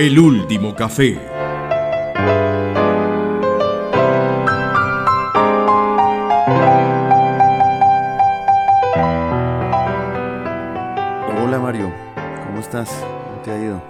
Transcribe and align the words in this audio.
El 0.00 0.18
último 0.18 0.74
café. 0.74 1.18
Hola 11.42 11.58
Mario, 11.58 11.92
¿cómo 12.44 12.60
estás? 12.60 12.88
¿Cómo 12.90 13.42
te 13.42 13.50
ha 13.50 13.58
ido? 13.58 13.82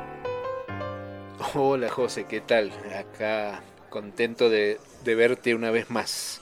Hola 1.54 1.88
José, 1.90 2.24
¿qué 2.28 2.40
tal? 2.40 2.70
Acá 2.96 3.62
contento 3.88 4.48
de, 4.48 4.78
de 5.04 5.14
verte 5.14 5.54
una 5.54 5.70
vez 5.70 5.90
más. 5.90 6.40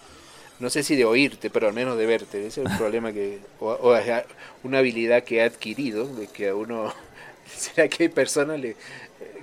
No 0.60 0.70
sé 0.70 0.82
si 0.82 0.96
de 0.96 1.04
oírte, 1.04 1.50
pero 1.50 1.68
al 1.68 1.74
menos 1.74 1.96
de 1.96 2.06
verte. 2.06 2.46
Ese 2.46 2.62
es 2.62 2.70
el 2.70 2.76
problema 2.76 3.12
que, 3.12 3.38
o, 3.60 3.70
o 3.70 3.96
es 3.96 4.24
una 4.64 4.78
habilidad 4.78 5.22
que 5.24 5.36
he 5.38 5.42
adquirido, 5.42 6.06
de 6.06 6.26
que 6.26 6.48
a 6.48 6.54
uno, 6.54 6.92
será 7.56 7.88
que 7.88 8.04
hay 8.04 8.08
personas 8.08 8.60
le- 8.60 8.76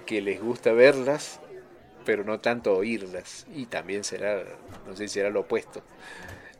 que 0.05 0.21
les 0.21 0.41
gusta 0.41 0.73
verlas, 0.73 1.39
pero 2.05 2.23
no 2.23 2.39
tanto 2.39 2.75
oírlas. 2.75 3.45
Y 3.55 3.65
también 3.67 4.03
será, 4.03 4.43
no 4.87 4.95
sé 4.95 5.07
si 5.07 5.15
será 5.15 5.29
lo 5.29 5.41
opuesto. 5.41 5.83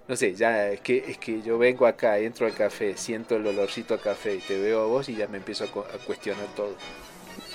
No 0.07 0.15
sé, 0.15 0.35
ya 0.35 0.69
es 0.71 0.81
que, 0.81 1.03
es 1.07 1.17
que 1.17 1.41
yo 1.41 1.57
vengo 1.57 1.87
acá, 1.87 2.19
entro 2.19 2.45
al 2.47 2.53
café, 2.53 2.95
siento 2.97 3.35
el 3.37 3.47
olorcito 3.47 3.95
a 3.95 4.01
café 4.01 4.35
y 4.35 4.39
te 4.39 4.59
veo 4.59 4.81
a 4.83 4.85
vos 4.87 5.09
y 5.09 5.15
ya 5.15 5.27
me 5.27 5.37
empiezo 5.37 5.63
a, 5.65 5.67
cu- 5.67 5.79
a 5.81 5.97
cuestionar 6.05 6.47
todo. 6.55 6.75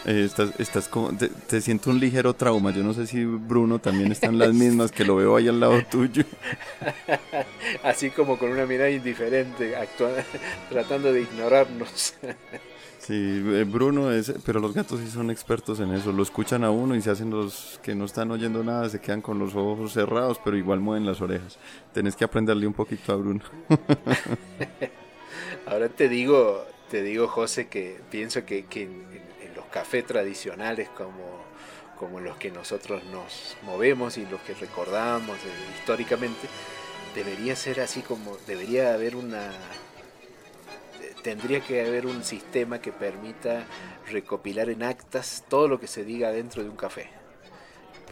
Eh, 0.07 0.25
estás, 0.25 0.51
estás 0.59 0.89
como, 0.89 1.17
te, 1.17 1.29
te 1.29 1.61
siento 1.61 1.91
un 1.91 2.01
ligero 2.01 2.35
trauma. 2.35 2.73
Yo 2.73 2.83
no 2.83 2.95
sé 2.95 3.07
si 3.07 3.25
Bruno 3.25 3.79
también 3.79 4.13
está 4.13 4.29
en 4.31 4.39
las 4.39 4.53
mismas, 4.53 4.93
que 4.93 5.05
lo 5.05 5.17
veo 5.17 5.37
ahí 5.37 5.49
al 5.49 5.61
lado 5.61 5.83
tuyo. 5.91 6.25
Así 7.83 8.11
como 8.11 8.39
con 8.39 8.51
una 8.51 8.67
mirada 8.67 8.91
indiferente, 8.91 9.77
actua- 9.77 10.25
tratando 10.71 11.13
de 11.13 11.23
ignorarnos. 11.23 12.15
Sí, 13.11 13.43
eh, 13.45 13.65
Bruno 13.65 14.13
es, 14.13 14.33
pero 14.47 14.61
los 14.61 14.73
gatos 14.73 15.01
sí 15.01 15.11
son 15.11 15.33
expertos 15.33 15.81
en 15.81 15.93
eso. 15.93 16.13
Lo 16.13 16.23
escuchan 16.23 16.63
a 16.63 16.71
uno 16.71 16.95
y 16.95 17.03
se 17.03 17.11
hacen 17.11 17.29
los 17.29 17.81
que 17.83 17.93
no 17.93 18.05
están 18.05 18.31
oyendo 18.31 18.63
nada, 18.63 18.89
se 18.89 19.01
quedan 19.01 19.21
con 19.21 19.37
los 19.37 19.57
ojos 19.57 19.95
cerrados, 19.95 20.41
pero 20.45 20.57
igual 20.57 20.79
mueven 20.79 21.05
las 21.05 21.21
orejas. 21.21 21.59
Tenés 21.93 22.15
que 22.15 22.23
aprenderle 22.23 22.69
un 22.69 22.73
poquito 22.73 23.13
a 23.13 23.17
Bruno. 23.17 23.41
Ahora 25.67 25.89
te 25.89 26.09
digo, 26.09 26.65
te 26.89 27.03
digo, 27.03 27.27
José, 27.27 27.67
que 27.67 27.99
pienso 28.13 28.47
que, 28.47 28.67
que 28.67 28.85
en, 28.85 29.03
los 29.57 29.65
cafés 29.73 30.07
tradicionales 30.07 30.89
como, 30.91 31.43
como 31.99 32.21
los 32.21 32.37
que 32.37 32.53
nosotros 32.53 33.03
nos 33.07 33.57
movemos 33.65 34.19
y 34.19 34.27
los 34.27 34.41
que 34.43 34.55
recordamos 34.55 35.37
eh, 35.39 35.81
históricamente, 35.81 36.47
debería 37.17 37.57
ser 37.57 37.81
así 37.81 38.03
como, 38.03 38.37
debería 38.47 38.95
haber 38.95 39.17
una, 39.17 39.51
tendría 41.23 41.61
que 41.63 41.83
haber 41.87 42.07
un 42.07 42.25
sistema 42.25 42.81
que 42.81 42.93
permita 42.93 43.67
recopilar 44.07 44.71
en 44.71 44.83
actas 44.83 45.45
todo 45.49 45.69
lo 45.69 45.81
que 45.81 45.87
se 45.89 46.05
diga 46.05 46.33
dentro 46.33 46.63
de 46.63 46.69
un 46.71 46.77
café. 46.77 47.11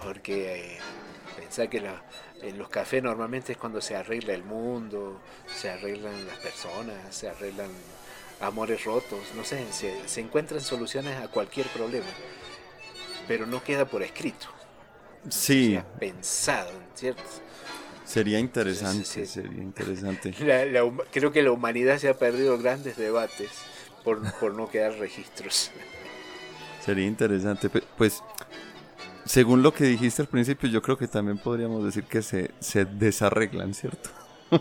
Porque 0.03 0.77
eh, 0.77 0.79
pensá 1.37 1.69
que 1.69 1.81
la- 1.81 2.05
en 2.41 2.59
los 2.59 2.69
cafés 2.69 3.03
normalmente 3.03 3.53
es 3.53 3.59
cuando 3.59 3.81
se 3.81 3.97
arregla 3.97 4.35
el 4.35 4.45
mundo, 4.45 5.21
se 5.47 5.71
arreglan 5.71 6.27
las 6.27 6.39
personas, 6.39 7.15
se 7.15 7.29
arreglan 7.29 7.71
amores 8.41 8.85
rotos, 8.85 9.35
no 9.35 9.45
sé, 9.45 9.73
se, 9.73 10.09
se 10.09 10.21
encuentran 10.21 10.61
soluciones 10.61 11.17
a 11.21 11.29
cualquier 11.29 11.71
problema, 11.71 12.15
pero 13.27 13.47
no 13.47 13.63
queda 13.63 13.85
por 13.87 14.03
escrito, 14.03 14.47
Sí, 15.31 15.79
pensado, 15.99 16.73
¿cierto? 16.95 17.23
Sería 18.09 18.39
interesante, 18.39 19.05
Sí, 19.05 19.27
sí, 19.27 19.27
sí. 19.27 19.33
sería 19.43 19.63
interesante. 19.63 20.35
La- 20.41 20.91
creo 21.13 21.31
que 21.33 21.43
la 21.43 21.53
humanidad 21.53 21.99
se 21.99 22.09
ha 22.09 22.19
perdido 22.19 22.59
grandes 22.59 22.97
debates 22.97 23.51
por, 24.05 24.21
por 24.41 24.55
no 24.55 24.69
quedar 24.71 24.95
registros. 24.99 25.71
Sería 26.85 27.07
interesante. 27.07 27.69
Pues, 27.69 28.23
según 29.27 29.63
lo 29.63 29.75
que 29.75 29.85
dijiste 29.85 30.23
al 30.23 30.29
principio, 30.29 30.71
yo 30.71 30.81
creo 30.81 30.97
que 30.97 31.07
también 31.07 31.37
podríamos 31.37 31.85
decir 31.85 32.05
que 32.05 32.23
se, 32.23 32.51
se 32.61 32.85
desarreglan, 32.87 33.75
¿cierto? 33.75 34.11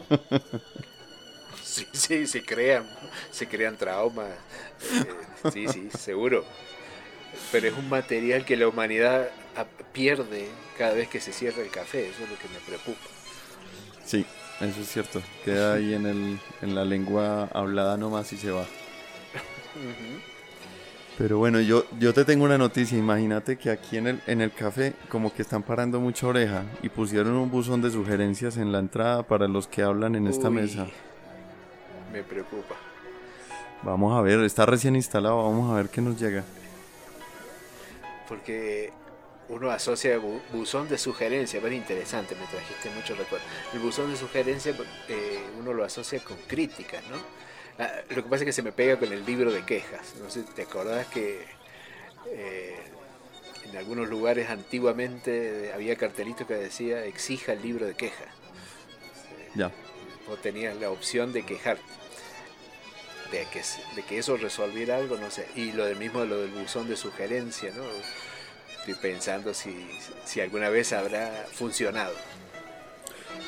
Sí, 1.63 1.85
sí, 1.93 2.27
se 2.27 2.43
crean, 2.43 2.87
se 3.29 3.47
crean 3.47 3.77
traumas, 3.77 4.29
eh, 4.31 5.51
sí, 5.53 5.67
sí, 5.67 5.89
seguro. 5.95 6.43
Pero 7.51 7.67
es 7.67 7.73
un 7.77 7.87
material 7.89 8.45
que 8.45 8.57
la 8.57 8.67
humanidad 8.67 9.29
a- 9.55 9.65
pierde 9.93 10.47
cada 10.77 10.93
vez 10.93 11.07
que 11.07 11.19
se 11.19 11.33
cierra 11.33 11.61
el 11.61 11.69
café, 11.69 12.09
eso 12.09 12.23
es 12.23 12.29
lo 12.29 12.37
que 12.37 12.47
me 12.49 12.59
preocupa. 12.65 13.07
Sí, 14.07 14.25
eso 14.61 14.81
es 14.81 14.87
cierto. 14.87 15.21
Queda 15.43 15.73
ahí 15.73 15.93
en, 15.93 16.05
el, 16.05 16.39
en 16.61 16.75
la 16.75 16.85
lengua 16.85 17.49
hablada 17.53 17.97
nomás 17.97 18.31
y 18.31 18.37
se 18.37 18.51
va. 18.51 18.63
Pero 21.17 21.39
bueno, 21.39 21.59
yo, 21.59 21.83
yo 21.99 22.13
te 22.13 22.23
tengo 22.23 22.45
una 22.45 22.57
noticia. 22.57 22.97
Imagínate 22.97 23.57
que 23.57 23.69
aquí 23.69 23.97
en 23.97 24.07
el, 24.07 24.21
en 24.25 24.39
el 24.39 24.53
café 24.53 24.93
como 25.09 25.33
que 25.33 25.41
están 25.41 25.61
parando 25.61 25.99
mucha 25.99 26.25
oreja 26.25 26.63
y 26.81 26.87
pusieron 26.87 27.33
un 27.33 27.51
buzón 27.51 27.81
de 27.81 27.91
sugerencias 27.91 28.55
en 28.55 28.71
la 28.71 28.79
entrada 28.79 29.23
para 29.23 29.49
los 29.49 29.67
que 29.67 29.83
hablan 29.83 30.15
en 30.15 30.27
esta 30.27 30.47
Uy, 30.47 30.55
mesa. 30.55 30.87
Me 32.13 32.23
preocupa. 32.23 32.75
Vamos 33.83 34.17
a 34.17 34.21
ver, 34.21 34.39
está 34.39 34.65
recién 34.65 34.95
instalado, 34.95 35.43
vamos 35.43 35.69
a 35.69 35.75
ver 35.75 35.89
qué 35.89 35.99
nos 35.99 36.17
llega. 36.17 36.45
Porque 38.29 38.93
uno 39.49 39.71
asocia 39.71 40.17
bu- 40.19 40.41
buzón 40.51 40.89
de 40.89 40.97
sugerencia, 40.97 41.59
pero 41.61 41.73
interesante, 41.73 42.35
me 42.35 42.45
trajiste 42.47 42.89
mucho 42.91 43.15
recuerdo. 43.15 43.45
El 43.73 43.79
buzón 43.79 44.11
de 44.11 44.17
sugerencia 44.17 44.73
eh, 45.07 45.39
uno 45.59 45.73
lo 45.73 45.83
asocia 45.83 46.19
con 46.19 46.37
críticas, 46.47 47.01
¿no? 47.09 47.17
Ah, 47.79 47.91
lo 48.09 48.15
que 48.23 48.29
pasa 48.29 48.37
es 48.43 48.45
que 48.45 48.53
se 48.53 48.61
me 48.63 48.71
pega 48.71 48.97
con 48.97 49.11
el 49.13 49.25
libro 49.25 49.51
de 49.51 49.63
quejas. 49.63 50.15
No 50.21 50.29
sé, 50.29 50.43
¿te 50.43 50.63
acordás 50.63 51.07
que 51.07 51.45
eh, 52.27 52.75
en 53.69 53.77
algunos 53.77 54.09
lugares 54.09 54.49
antiguamente 54.49 55.71
había 55.73 55.95
cartelitos 55.95 56.47
que 56.47 56.55
decía 56.55 57.05
exija 57.05 57.53
el 57.53 57.61
libro 57.61 57.85
de 57.85 57.93
quejas? 57.95 58.27
Ya. 59.55 59.71
Vos 60.27 60.41
tenías 60.41 60.75
la 60.75 60.89
opción 60.91 61.31
de 61.33 61.43
quejarte. 61.45 61.83
De 63.31 63.45
que, 63.51 63.61
de 63.95 64.03
que 64.03 64.17
eso 64.19 64.37
resolviera 64.37 64.95
algo, 64.97 65.17
no 65.17 65.29
sé. 65.29 65.47
Y 65.55 65.73
lo 65.73 65.85
del 65.85 65.97
mismo 65.97 66.23
lo 66.23 66.39
del 66.39 66.51
buzón 66.51 66.87
de 66.87 66.95
sugerencia, 66.95 67.71
¿no? 67.75 67.83
Estoy 68.87 69.11
pensando 69.11 69.53
si, 69.53 69.85
si 70.23 70.39
alguna 70.39 70.69
vez 70.69 70.93
habrá 70.93 71.45
funcionado. 71.51 72.13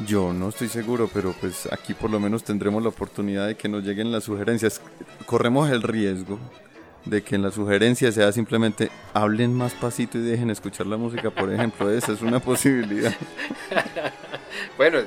Yo 0.05 0.33
no 0.33 0.49
estoy 0.49 0.67
seguro, 0.67 1.09
pero 1.13 1.33
pues 1.39 1.65
aquí 1.71 1.93
por 1.93 2.09
lo 2.09 2.19
menos 2.19 2.43
tendremos 2.43 2.83
la 2.83 2.89
oportunidad 2.89 3.47
de 3.47 3.55
que 3.55 3.69
nos 3.69 3.83
lleguen 3.85 4.11
las 4.11 4.25
sugerencias. 4.25 4.81
Corremos 5.25 5.69
el 5.69 5.81
riesgo 5.81 6.37
de 7.05 7.23
que 7.23 7.35
en 7.35 7.41
las 7.43 7.53
sugerencias 7.53 8.15
sea 8.15 8.33
simplemente 8.33 8.91
hablen 9.13 9.53
más 9.53 9.73
pasito 9.75 10.17
y 10.17 10.21
dejen 10.23 10.49
escuchar 10.49 10.87
la 10.87 10.97
música, 10.97 11.29
por 11.31 11.53
ejemplo. 11.53 11.89
Esa 11.97 12.11
es 12.11 12.21
una 12.21 12.39
posibilidad. 12.41 13.13
Bueno, 14.77 14.99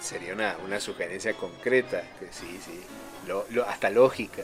sería 0.00 0.32
una, 0.34 0.56
una 0.64 0.80
sugerencia 0.80 1.32
concreta, 1.34 2.02
que 2.18 2.26
sí, 2.32 2.58
sí, 2.64 2.80
lo- 3.28 3.44
lo- 3.50 3.68
hasta 3.68 3.90
lógica. 3.90 4.42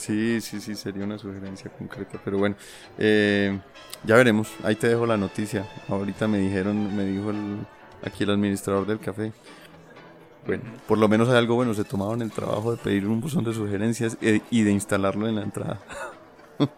Sí, 0.00 0.40
sí, 0.40 0.60
sí, 0.60 0.74
sería 0.76 1.04
una 1.04 1.18
sugerencia 1.18 1.70
concreta, 1.70 2.18
pero 2.24 2.38
bueno, 2.38 2.56
eh, 2.96 3.60
ya 4.02 4.16
veremos. 4.16 4.48
Ahí 4.62 4.76
te 4.76 4.88
dejo 4.88 5.04
la 5.06 5.16
noticia. 5.18 5.68
Ahorita 5.88 6.26
me 6.26 6.38
dijeron, 6.38 6.94
me 6.96 7.04
dijo 7.04 7.30
el, 7.30 7.66
aquí 8.02 8.24
el 8.24 8.30
administrador 8.30 8.86
del 8.86 8.98
café. 9.00 9.34
Bueno, 10.46 10.64
por 10.86 10.98
lo 10.98 11.08
menos 11.08 11.28
hay 11.28 11.36
algo 11.36 11.54
bueno. 11.54 11.74
Se 11.74 11.84
tomaron 11.84 12.22
el 12.22 12.32
trabajo 12.32 12.72
de 12.72 12.78
pedir 12.78 13.06
un 13.06 13.20
buzón 13.20 13.44
de 13.44 13.52
sugerencias 13.54 14.16
e- 14.22 14.42
y 14.50 14.62
de 14.62 14.72
instalarlo 14.72 15.28
en 15.28 15.36
la 15.36 15.42
entrada. 15.42 15.84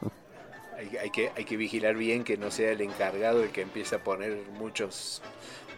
Hay, 0.70 0.96
hay 0.96 1.10
que, 1.10 1.32
hay 1.36 1.44
que 1.44 1.56
vigilar 1.56 1.96
bien 1.96 2.24
que 2.24 2.36
no 2.38 2.50
sea 2.50 2.72
el 2.72 2.80
encargado 2.80 3.42
el 3.42 3.52
que 3.52 3.60
empiece 3.62 3.94
a 3.96 4.02
poner 4.04 4.50
muchos 4.52 5.22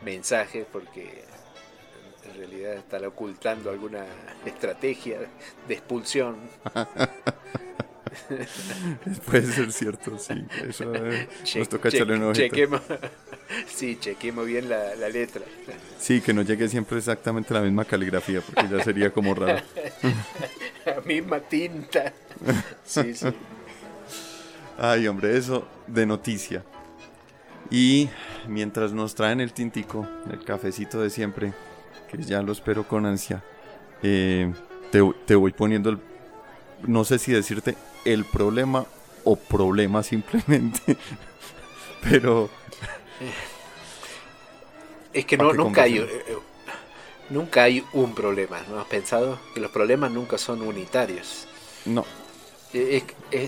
mensajes 0.04 0.66
porque 0.70 1.24
en 2.34 2.40
realidad 2.40 2.74
están 2.74 3.04
ocultando 3.04 3.70
alguna 3.70 4.04
estrategia 4.44 5.18
de 5.68 5.74
expulsión. 5.74 6.36
Puede 9.26 9.46
ser 9.52 9.72
cierto, 9.72 10.18
sí. 10.18 10.44
Eso 10.68 10.94
eh, 10.94 11.28
Che- 11.42 11.58
nos 11.58 11.68
toca 11.68 11.90
che- 11.90 11.96
echarle 11.96 12.16
un 12.16 12.22
ojito. 12.24 12.40
chequemos, 12.40 12.80
sí, 13.66 13.96
chequemos 14.00 14.46
bien 14.46 14.68
la, 14.68 14.94
la 14.94 15.08
letra. 15.08 15.42
Sí, 15.98 16.20
que 16.20 16.32
no 16.32 16.42
llegue 16.42 16.68
siempre 16.68 16.98
exactamente 16.98 17.52
la 17.54 17.60
misma 17.60 17.84
caligrafía, 17.84 18.40
porque 18.40 18.68
ya 18.68 18.82
sería 18.84 19.10
como 19.12 19.34
raro. 19.34 19.62
La 20.84 21.00
misma 21.00 21.40
tinta. 21.40 22.12
Sí, 22.84 23.14
sí. 23.14 23.28
Ay, 24.76 25.08
hombre, 25.08 25.34
eso 25.34 25.66
de 25.86 26.04
noticia. 26.04 26.62
Y 27.70 28.10
mientras 28.48 28.92
nos 28.92 29.14
traen 29.14 29.40
el 29.40 29.54
tintico, 29.54 30.06
el 30.30 30.44
cafecito 30.44 31.00
de 31.00 31.08
siempre, 31.08 31.54
que 32.10 32.22
ya 32.22 32.42
lo 32.42 32.52
espero 32.52 32.86
con 32.86 33.06
ansia, 33.06 33.42
eh, 34.02 34.52
te, 34.90 35.00
te 35.26 35.34
voy 35.34 35.52
poniendo 35.52 35.90
el... 35.90 35.98
No 36.86 37.04
sé 37.04 37.18
si 37.18 37.32
decirte 37.32 37.76
el 38.04 38.24
problema 38.24 38.86
o 39.24 39.36
problema 39.36 40.02
simplemente, 40.02 40.96
pero 42.02 42.50
Es 45.12 45.24
que 45.24 45.36
no, 45.36 45.50
que 45.52 45.56
nunca 45.56 45.82
hay, 45.82 45.98
eh, 45.98 46.06
eh, 46.26 46.38
nunca 47.30 47.62
hay 47.62 47.84
un 47.92 48.14
problema. 48.14 48.60
¿No 48.68 48.80
has 48.80 48.86
pensado 48.86 49.38
que 49.54 49.60
los 49.60 49.70
problemas 49.70 50.10
nunca 50.10 50.36
son 50.38 50.60
unitarios? 50.62 51.46
no, 51.86 52.04
es, 52.72 53.04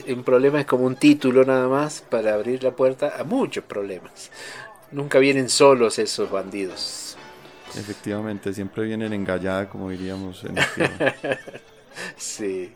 un 0.08 0.22
problema 0.22 0.60
es 0.60 0.66
como 0.66 0.84
un 0.84 0.94
título 0.94 1.44
nada 1.44 1.68
más 1.68 2.00
para 2.00 2.34
abrir 2.34 2.62
la 2.62 2.70
puerta 2.70 3.14
a 3.18 3.24
muchos 3.24 3.64
problemas. 3.64 4.30
Nunca 4.92 5.18
vienen 5.18 5.48
solos 5.48 5.98
esos 5.98 6.30
bandidos. 6.30 7.16
Efectivamente, 7.76 8.52
siempre 8.52 8.84
vienen 8.84 9.12
engallada, 9.12 9.68
como 9.68 9.90
diríamos 9.90 10.44
en 10.44 10.58
el 10.58 10.64
Sí. 12.16 12.72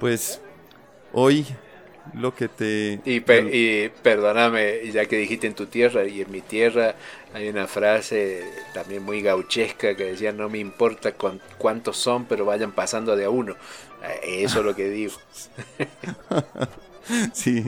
Pues 0.00 0.40
hoy 1.12 1.46
lo 2.14 2.34
que 2.34 2.48
te... 2.48 3.00
Y, 3.04 3.22
y, 3.22 3.88
perdóname, 4.02 4.90
ya 4.92 5.06
que 5.06 5.16
dijiste 5.16 5.46
en 5.46 5.54
tu 5.54 5.66
tierra 5.66 6.04
y 6.04 6.20
en 6.20 6.30
mi 6.30 6.40
tierra, 6.40 6.96
hay 7.32 7.48
una 7.48 7.66
frase 7.66 8.44
también 8.74 9.02
muy 9.02 9.22
gauchesca 9.22 9.94
que 9.96 10.04
decía, 10.04 10.32
no 10.32 10.48
me 10.48 10.58
importa 10.58 11.14
cuántos 11.58 11.96
son, 11.96 12.24
pero 12.24 12.44
vayan 12.44 12.72
pasando 12.72 13.16
de 13.16 13.24
a 13.24 13.30
uno. 13.30 13.54
Eh, 14.02 14.42
eso 14.42 14.60
es 14.60 14.64
lo 14.64 14.74
que 14.74 14.90
digo. 14.90 15.14
sí, 17.32 17.64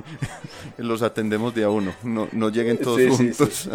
los 0.76 1.02
atendemos 1.02 1.55
de 1.55 1.64
a 1.64 1.70
uno, 1.70 1.94
no, 2.02 2.29
no 2.32 2.50
lleguen 2.50 2.79
todos 2.79 3.00
juntos. 3.17 3.70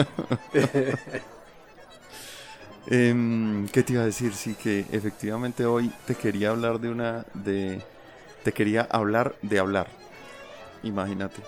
Em, 2.91 3.67
¿Qué 3.67 3.83
te 3.83 3.93
iba 3.93 4.01
a 4.01 4.05
decir? 4.05 4.33
Sí, 4.33 4.55
que 4.55 4.79
efectivamente 4.91 5.63
hoy 5.65 5.91
te 6.07 6.15
quería 6.15 6.49
hablar 6.49 6.79
de 6.79 6.89
una... 6.89 7.23
de 7.35 7.83
Te 8.43 8.51
quería 8.51 8.87
hablar 8.89 9.35
de 9.43 9.59
hablar. 9.59 9.87
Imagínate. 10.81 11.43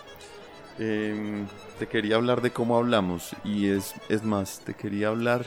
Em, 0.77 1.47
te 1.79 1.87
quería 1.87 2.17
hablar 2.17 2.41
de 2.41 2.51
cómo 2.51 2.77
hablamos 2.77 3.35
y 3.43 3.69
es, 3.69 3.95
es 4.07 4.23
más, 4.23 4.59
te 4.59 4.75
quería 4.75 5.07
hablar 5.07 5.45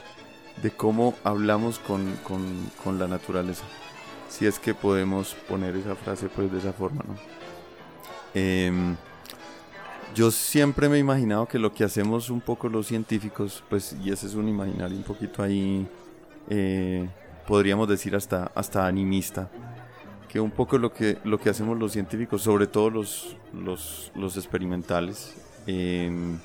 de 0.62 0.72
cómo 0.72 1.14
hablamos 1.22 1.78
con, 1.78 2.16
con, 2.24 2.98
la 2.98 3.06
naturaleza. 3.06 3.64
Si 4.28 4.46
es 4.46 4.58
que 4.58 4.74
podemos 4.74 5.34
poner 5.48 5.76
esa 5.76 5.94
frase 5.94 6.28
pues 6.28 6.50
de 6.50 6.58
esa 6.58 6.72
forma, 6.72 7.04
¿no? 7.06 7.16
Em, 8.34 8.96
yo 10.14 10.30
siempre 10.30 10.88
me 10.88 10.96
he 10.96 11.00
imaginado 11.00 11.46
que 11.46 11.58
lo 11.58 11.72
que 11.74 11.84
hacemos 11.84 12.30
un 12.30 12.40
poco 12.40 12.68
los 12.68 12.86
científicos, 12.86 13.62
pues, 13.68 13.96
y 14.02 14.10
ese 14.10 14.26
es 14.26 14.34
un 14.34 14.48
imaginario 14.48 14.96
un 14.96 15.02
poquito 15.02 15.42
ahí, 15.42 15.86
eh, 16.48 17.08
podríamos 17.46 17.88
decir 17.88 18.14
hasta, 18.14 18.50
hasta 18.54 18.86
animista, 18.86 19.50
que 20.28 20.40
un 20.40 20.50
poco 20.50 20.78
lo 20.78 20.92
que, 20.92 21.18
lo 21.24 21.38
que 21.38 21.50
hacemos 21.50 21.78
los 21.78 21.92
científicos, 21.92 22.42
sobre 22.42 22.66
todo 22.66 22.90
los, 22.90 23.36
los, 23.52 24.36
experimentales, 24.36 25.34
em, 25.66 26.38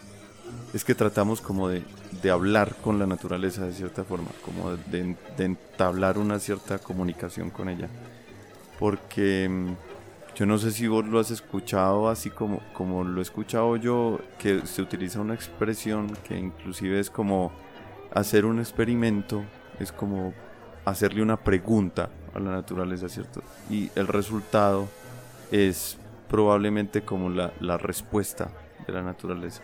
es 0.73 0.83
que 0.83 0.95
tratamos 0.95 1.39
como 1.41 1.69
de, 1.69 1.83
hablar 2.31 2.75
con 2.75 2.97
la 2.97 3.05
naturaleza 3.05 3.65
de 3.65 3.73
cierta 3.73 4.03
forma, 4.03 4.29
como 4.43 4.71
de, 4.71 5.15
de 5.37 5.45
entablar 5.45 6.17
una 6.17 6.39
cierta 6.39 6.79
comunicación 6.79 7.49
con 7.51 7.69
ella. 7.69 7.87
Porque 8.79 9.43
em, 9.43 9.75
yo 10.39 10.45
no 10.45 10.57
sé 10.57 10.71
si 10.71 10.87
vos 10.87 11.05
lo 11.05 11.19
has 11.19 11.31
escuchado 11.31 12.07
así 12.07 12.29
como, 12.29 12.61
como 12.71 13.03
lo 13.03 13.19
he 13.19 13.21
escuchado 13.21 13.75
yo, 13.75 14.21
que 14.37 14.65
se 14.65 14.81
utiliza 14.81 15.19
una 15.19 15.33
expresión 15.33 16.15
que 16.25 16.37
inclusive 16.37 16.97
es 16.97 17.09
como 17.09 17.51
hacer 18.13 18.45
un 18.45 18.59
experimento, 18.59 19.43
es 19.81 19.91
como 19.91 20.33
hacerle 20.85 21.23
una 21.23 21.35
pregunta 21.35 22.09
a 22.33 22.39
la 22.39 22.51
naturaleza, 22.51 23.09
¿cierto? 23.09 23.43
Y 23.69 23.91
el 23.95 24.07
resultado 24.07 24.87
es 25.51 25.97
probablemente 26.29 27.01
como 27.01 27.29
la, 27.29 27.51
la 27.59 27.77
respuesta 27.77 28.49
de 28.87 28.93
la 28.93 29.01
naturaleza. 29.01 29.61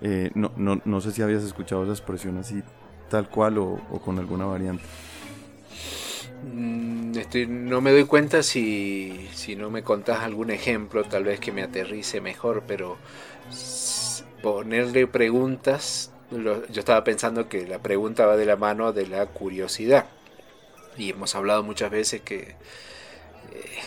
Eh, 0.00 0.32
no, 0.34 0.50
no, 0.56 0.82
no, 0.84 1.00
sé 1.00 1.12
si 1.12 1.22
habías 1.22 1.44
escuchado 1.44 1.84
esa 1.84 1.92
expresión 1.92 2.38
así, 2.38 2.60
tal 3.08 3.28
cual 3.28 3.58
o, 3.58 3.80
o 3.88 4.00
con 4.00 4.18
alguna 4.18 4.46
variante. 4.46 4.82
Mm, 6.42 7.16
estoy, 7.18 7.46
no 7.46 7.80
me 7.80 7.92
doy 7.92 8.04
cuenta 8.04 8.42
si, 8.42 9.28
si 9.32 9.54
no 9.54 9.70
me 9.70 9.84
contás 9.84 10.20
algún 10.20 10.50
ejemplo, 10.50 11.04
tal 11.04 11.24
vez 11.24 11.38
que 11.38 11.52
me 11.52 11.62
aterrice 11.62 12.20
mejor, 12.20 12.64
pero 12.66 12.98
ponerle 14.42 15.06
preguntas, 15.06 16.10
yo 16.30 16.80
estaba 16.80 17.04
pensando 17.04 17.48
que 17.48 17.66
la 17.66 17.78
pregunta 17.78 18.26
va 18.26 18.36
de 18.36 18.46
la 18.46 18.56
mano 18.56 18.92
de 18.92 19.06
la 19.06 19.26
curiosidad. 19.26 20.06
Y 20.98 21.10
hemos 21.10 21.34
hablado 21.34 21.62
muchas 21.62 21.90
veces 21.90 22.22
que, 22.22 22.56
eh, 23.52 23.78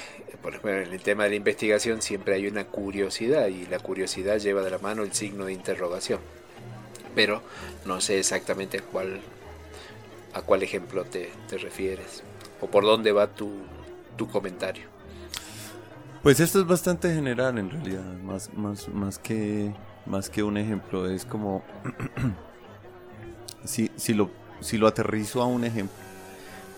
por 0.41 0.51
ejemplo, 0.53 0.71
en 0.71 0.93
el 0.93 1.01
tema 1.01 1.25
de 1.25 1.31
la 1.31 1.35
investigación 1.35 2.01
siempre 2.01 2.35
hay 2.35 2.47
una 2.47 2.65
curiosidad 2.65 3.47
y 3.47 3.65
la 3.67 3.79
curiosidad 3.79 4.37
lleva 4.39 4.61
de 4.61 4.71
la 4.71 4.79
mano 4.79 5.03
el 5.03 5.13
signo 5.13 5.45
de 5.45 5.53
interrogación. 5.53 6.19
Pero 7.15 7.41
no 7.85 8.01
sé 8.01 8.19
exactamente 8.19 8.77
a 8.79 8.81
cuál, 8.81 9.19
a 10.33 10.41
cuál 10.41 10.63
ejemplo 10.63 11.03
te, 11.03 11.29
te 11.49 11.57
refieres 11.57 12.23
o 12.61 12.67
por 12.67 12.83
dónde 12.83 13.11
va 13.11 13.27
tu, 13.27 13.51
tu 14.17 14.27
comentario. 14.27 14.95
Pues 16.25 16.39
esto 16.39 16.59
es 16.59 16.65
bastante 16.65 17.13
general 17.13 17.57
en 17.59 17.69
realidad, 17.69 18.03
más, 18.23 18.51
más, 18.55 18.89
más, 18.89 19.19
que, 19.19 19.71
más 20.07 20.29
que 20.29 20.41
un 20.41 20.57
ejemplo, 20.57 21.07
es 21.07 21.23
como 21.23 21.63
si, 23.63 23.91
si, 23.95 24.15
lo, 24.15 24.31
si 24.59 24.79
lo 24.79 24.87
aterrizo 24.87 25.43
a 25.43 25.45
un 25.45 25.65
ejemplo, 25.65 25.95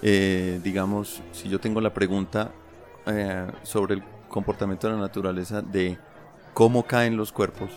eh, 0.01 0.59
digamos, 0.61 1.21
si 1.31 1.47
yo 1.47 1.61
tengo 1.61 1.79
la 1.79 1.93
pregunta 1.93 2.51
eh, 3.05 3.47
sobre 3.63 3.95
el 3.95 4.03
comportamiento 4.27 4.87
de 4.87 4.95
la 4.95 4.99
naturaleza 4.99 5.61
de 5.61 5.97
cómo 6.53 6.83
caen 6.83 7.15
los 7.15 7.31
cuerpos, 7.31 7.69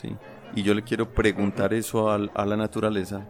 ¿sí? 0.00 0.16
y 0.54 0.62
yo 0.62 0.72
le 0.72 0.82
quiero 0.82 1.12
preguntar 1.12 1.74
eso 1.74 2.10
a, 2.10 2.14
a 2.14 2.46
la 2.46 2.56
naturaleza, 2.56 3.26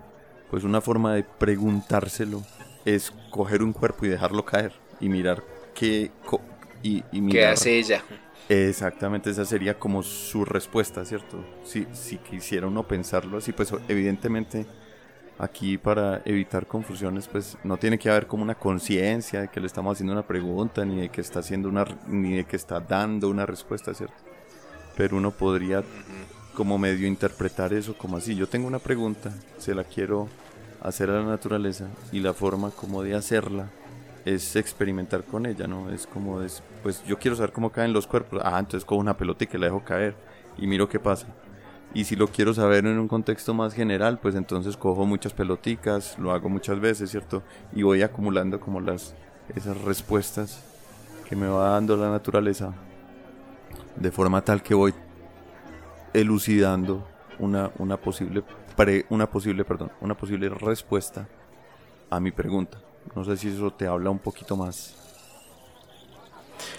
pues 0.49 0.63
una 0.63 0.81
forma 0.81 1.15
de 1.15 1.25
preguntárselo 1.25 2.45
es 2.85 3.12
coger 3.31 3.62
un 3.62 3.73
cuerpo 3.73 4.06
y 4.06 4.09
dejarlo 4.09 4.44
caer 4.44 4.73
y 5.00 5.09
mirar 5.09 5.43
qué, 5.75 6.11
y, 6.82 7.03
¿Qué 7.31 7.47
hace 7.47 7.79
ella. 7.79 8.03
Exactamente, 8.49 9.31
esa 9.31 9.44
sería 9.44 9.79
como 9.79 10.03
su 10.03 10.44
respuesta, 10.44 11.05
¿cierto? 11.05 11.44
Si, 11.65 11.87
si 11.93 12.17
quisiera 12.19 12.67
uno 12.67 12.87
pensarlo 12.87 13.38
así, 13.38 13.53
pues 13.53 13.73
evidentemente 13.88 14.67
aquí 15.38 15.79
para 15.79 16.21
evitar 16.25 16.67
confusiones, 16.67 17.29
pues 17.29 17.56
no 17.65 17.77
tiene 17.77 17.99
que 17.99 18.11
haber 18.11 18.27
como 18.27 18.43
una 18.43 18.55
conciencia 18.55 19.43
de 19.43 19.49
que 19.49 19.61
le 19.61 19.67
estamos 19.67 19.93
haciendo 19.93 20.12
una 20.12 20.26
pregunta, 20.26 20.85
ni 20.85 21.00
de 21.00 21.09
que 21.09 21.21
está 21.21 21.41
haciendo 21.41 21.69
una, 21.69 21.85
ni 22.09 22.37
de 22.37 22.44
que 22.44 22.56
está 22.56 22.81
dando 22.81 23.29
una 23.29 23.47
respuesta, 23.47 23.94
¿cierto? 23.94 24.17
Pero 24.97 25.17
uno 25.17 25.31
podría 25.31 25.83
como 26.55 26.76
medio 26.76 27.06
interpretar 27.06 27.73
eso 27.73 27.97
como 27.97 28.19
así, 28.19 28.35
yo 28.35 28.49
tengo 28.49 28.67
una 28.67 28.81
pregunta, 28.81 29.33
se 29.59 29.75
la 29.75 29.85
quiero 29.85 30.29
hacer 30.82 31.11
a 31.11 31.21
la 31.21 31.25
naturaleza 31.25 31.87
y 32.12 32.21
la 32.21 32.32
forma 32.32 32.71
como 32.71 33.03
de 33.03 33.15
hacerla 33.15 33.71
es 34.25 34.56
experimentar 34.56 35.25
con 35.25 35.47
ella, 35.47 35.67
¿no? 35.67 35.91
Es 35.91 36.06
como, 36.06 36.43
es, 36.43 36.62
pues 36.82 37.03
yo 37.06 37.19
quiero 37.19 37.37
saber 37.37 37.53
cómo 37.53 37.71
caen 37.71 37.93
los 37.93 38.06
cuerpos. 38.06 38.41
Ah, 38.44 38.59
entonces 38.59 38.85
cojo 38.85 39.00
una 39.00 39.16
pelota 39.16 39.45
y 39.45 39.47
que 39.47 39.59
la 39.59 39.66
dejo 39.66 39.83
caer 39.83 40.14
y 40.59 40.66
miro 40.66 40.88
qué 40.88 40.99
pasa. 40.99 41.26
Y 41.93 42.05
si 42.05 42.14
lo 42.14 42.28
quiero 42.28 42.55
saber 42.55 42.87
en 42.87 42.99
un 42.99 43.09
contexto 43.09 43.52
más 43.52 43.75
general, 43.75 44.19
pues 44.21 44.35
entonces 44.37 44.76
cojo 44.76 45.07
muchas 45.07 45.33
peloticas, 45.33 46.19
lo 46.19 46.33
hago 46.33 46.49
muchas 46.49 46.78
veces, 46.78 47.11
¿cierto? 47.11 47.43
Y 47.75 47.83
voy 47.83 48.02
acumulando 48.02 48.61
como 48.61 48.81
las, 48.81 49.14
esas 49.57 49.81
respuestas 49.83 50.62
que 51.28 51.35
me 51.35 51.49
va 51.49 51.71
dando 51.71 51.97
la 51.97 52.11
naturaleza. 52.11 52.73
De 53.97 54.12
forma 54.12 54.43
tal 54.43 54.62
que 54.62 54.75
voy 54.75 54.95
elucidando 56.12 57.07
una, 57.38 57.71
una 57.78 57.97
posible 57.97 58.45
una 59.09 59.31
posible, 59.31 59.65
perdón, 59.65 59.93
una 60.01 60.17
posible 60.17 60.49
respuesta 60.49 61.29
a 62.09 62.21
mi 62.21 62.31
pregunta. 62.31 62.79
No 63.15 63.25
sé 63.25 63.37
si 63.37 63.49
eso 63.49 63.71
te 63.73 63.87
habla 63.87 64.11
un 64.11 64.19
poquito 64.19 64.57
más. 64.57 64.97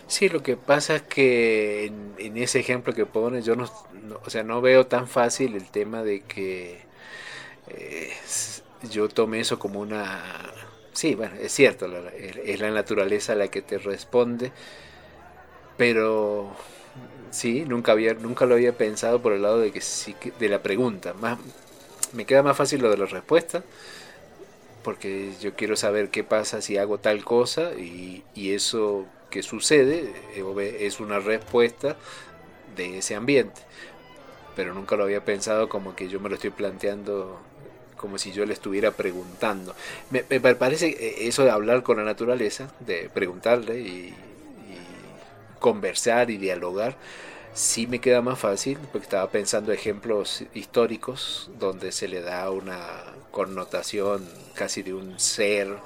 Sí, 0.08 0.30
lo 0.30 0.44
que 0.44 0.58
pasa 0.58 0.98
es 0.98 1.02
que 1.04 1.86
en, 2.18 2.38
ese 2.38 2.60
ejemplo 2.60 2.94
que 2.94 3.06
pones, 3.06 3.46
yo 3.46 3.56
no, 3.56 3.70
o 4.26 4.30
sea, 4.30 4.44
no 4.44 4.62
veo 4.62 4.86
tan 4.88 5.08
fácil 5.08 5.56
el 5.56 5.70
tema 5.72 6.04
de 6.04 6.22
que 6.22 6.82
eh, 7.70 8.12
yo 8.92 9.08
tome 9.10 9.40
eso 9.40 9.58
como 9.58 9.80
una... 9.80 10.22
Sí, 10.94 11.16
bueno, 11.16 11.36
es 11.42 11.54
cierto, 11.54 11.88
es 12.10 12.60
la 12.60 12.72
naturaleza 12.72 13.34
la 13.36 13.48
que 13.48 13.62
te 13.62 13.78
responde, 13.78 14.52
pero 15.78 16.52
sí, 17.32 17.64
nunca 17.66 17.94
había, 17.94 18.14
nunca 18.14 18.46
lo 18.46 18.56
había 18.56 18.78
pensado 18.78 19.22
por 19.22 19.34
el 19.34 19.42
lado 19.44 19.60
de 19.60 19.72
que 19.72 19.82
sí, 19.82 20.16
de 20.38 20.50
la 20.50 20.62
pregunta. 20.62 21.14
Más, 21.14 21.40
me 22.14 22.26
queda 22.26 22.44
más 22.44 22.58
fácil 22.58 22.82
lo 22.82 22.90
de 22.90 22.98
la 22.98 23.06
respuesta, 23.06 23.64
porque 24.84 25.32
yo 25.42 25.54
quiero 25.54 25.76
saber 25.76 26.10
qué 26.10 26.24
pasa 26.24 26.62
si 26.62 26.78
hago 26.78 26.98
tal 26.98 27.24
cosa 27.24 27.74
y, 27.74 28.24
eso 28.36 29.06
que 29.30 29.44
sucede 29.44 30.12
eh, 30.36 30.78
es 30.82 31.00
una 31.00 31.20
respuesta 31.20 31.96
de 32.76 32.98
ese 32.98 33.16
ambiente. 33.16 33.62
Pero 34.56 34.74
nunca 34.74 34.96
lo 34.96 35.04
había 35.04 35.24
pensado 35.24 35.70
como 35.70 35.96
que 35.96 36.10
yo 36.10 36.20
me 36.20 36.28
lo 36.28 36.36
estoy 36.36 36.50
planteando 36.50 37.40
como 37.96 38.18
si 38.18 38.32
yo 38.32 38.46
le 38.46 38.54
estuviera 38.54 38.92
preguntando. 38.92 39.76
Me, 40.10 40.24
parece 40.24 40.88
eh, 40.90 41.28
eso 41.28 41.44
de 41.44 41.52
hablar 41.52 41.84
con 41.84 41.98
la 41.98 42.04
naturaleza, 42.04 42.72
de 42.80 43.10
preguntarle 43.14 43.80
y 43.80 44.14
conversar 45.62 46.32
y 46.32 46.38
dialogar, 46.38 46.98
sí 47.54 47.88
me 47.88 48.00
queda 48.00 48.22
más 48.22 48.40
fácil, 48.40 48.78
porque 48.92 49.06
estaba 49.06 49.30
pensando 49.30 49.72
ejemplos 49.72 50.44
históricos 50.54 51.50
donde 51.60 51.92
se 51.92 52.08
le 52.08 52.22
da 52.22 52.50
una 52.52 52.80
connotación 53.32 54.28
casi 54.56 54.84
de 54.84 54.94
un 54.94 55.20
ser 55.20 55.78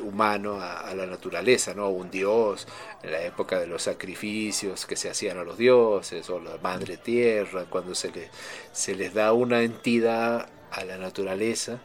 humano 0.00 0.60
a, 0.60 0.94
la 0.94 1.06
naturaleza, 1.06 1.74
¿no? 1.74 1.88
Un 1.88 2.10
dios, 2.10 2.66
en 3.02 3.12
la 3.12 3.22
época 3.22 3.58
de 3.58 3.66
los 3.66 3.82
sacrificios 3.82 4.86
que 4.86 4.96
se 4.96 5.10
hacían 5.10 5.38
a 5.38 5.44
los 5.44 5.56
dioses, 5.58 6.28
o 6.30 6.40
la 6.40 6.58
madre 6.62 6.96
tierra, 6.96 7.64
cuando 7.68 7.94
se, 7.94 8.10
le, 8.10 8.28
se 8.72 8.94
les 8.94 9.14
da 9.14 9.32
una 9.32 9.62
entidad 9.62 10.48
a 10.70 10.84
la 10.84 10.98
naturaleza 10.98 11.78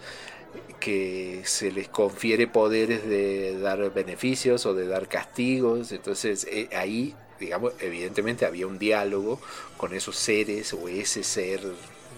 que 0.80 1.42
se 1.46 1.72
les 1.72 1.88
confiere 1.90 2.48
poderes 2.48 3.08
de 3.08 3.60
dar 3.60 3.94
beneficios 3.94 4.66
o 4.66 4.74
de 4.74 4.88
dar 4.88 5.08
castigos, 5.08 5.92
entonces 5.92 6.48
eh, 6.50 6.70
ahí, 6.76 7.16
digamos, 7.40 7.74
evidentemente 7.80 8.46
había 8.46 8.68
un 8.68 8.80
diálogo 8.80 9.40
con 9.78 9.94
esos 9.94 10.16
seres 10.18 10.74
o 10.74 10.88
ese 10.88 11.24
ser 11.24 11.62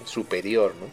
superior, 0.05 0.73
¿no? 0.75 0.87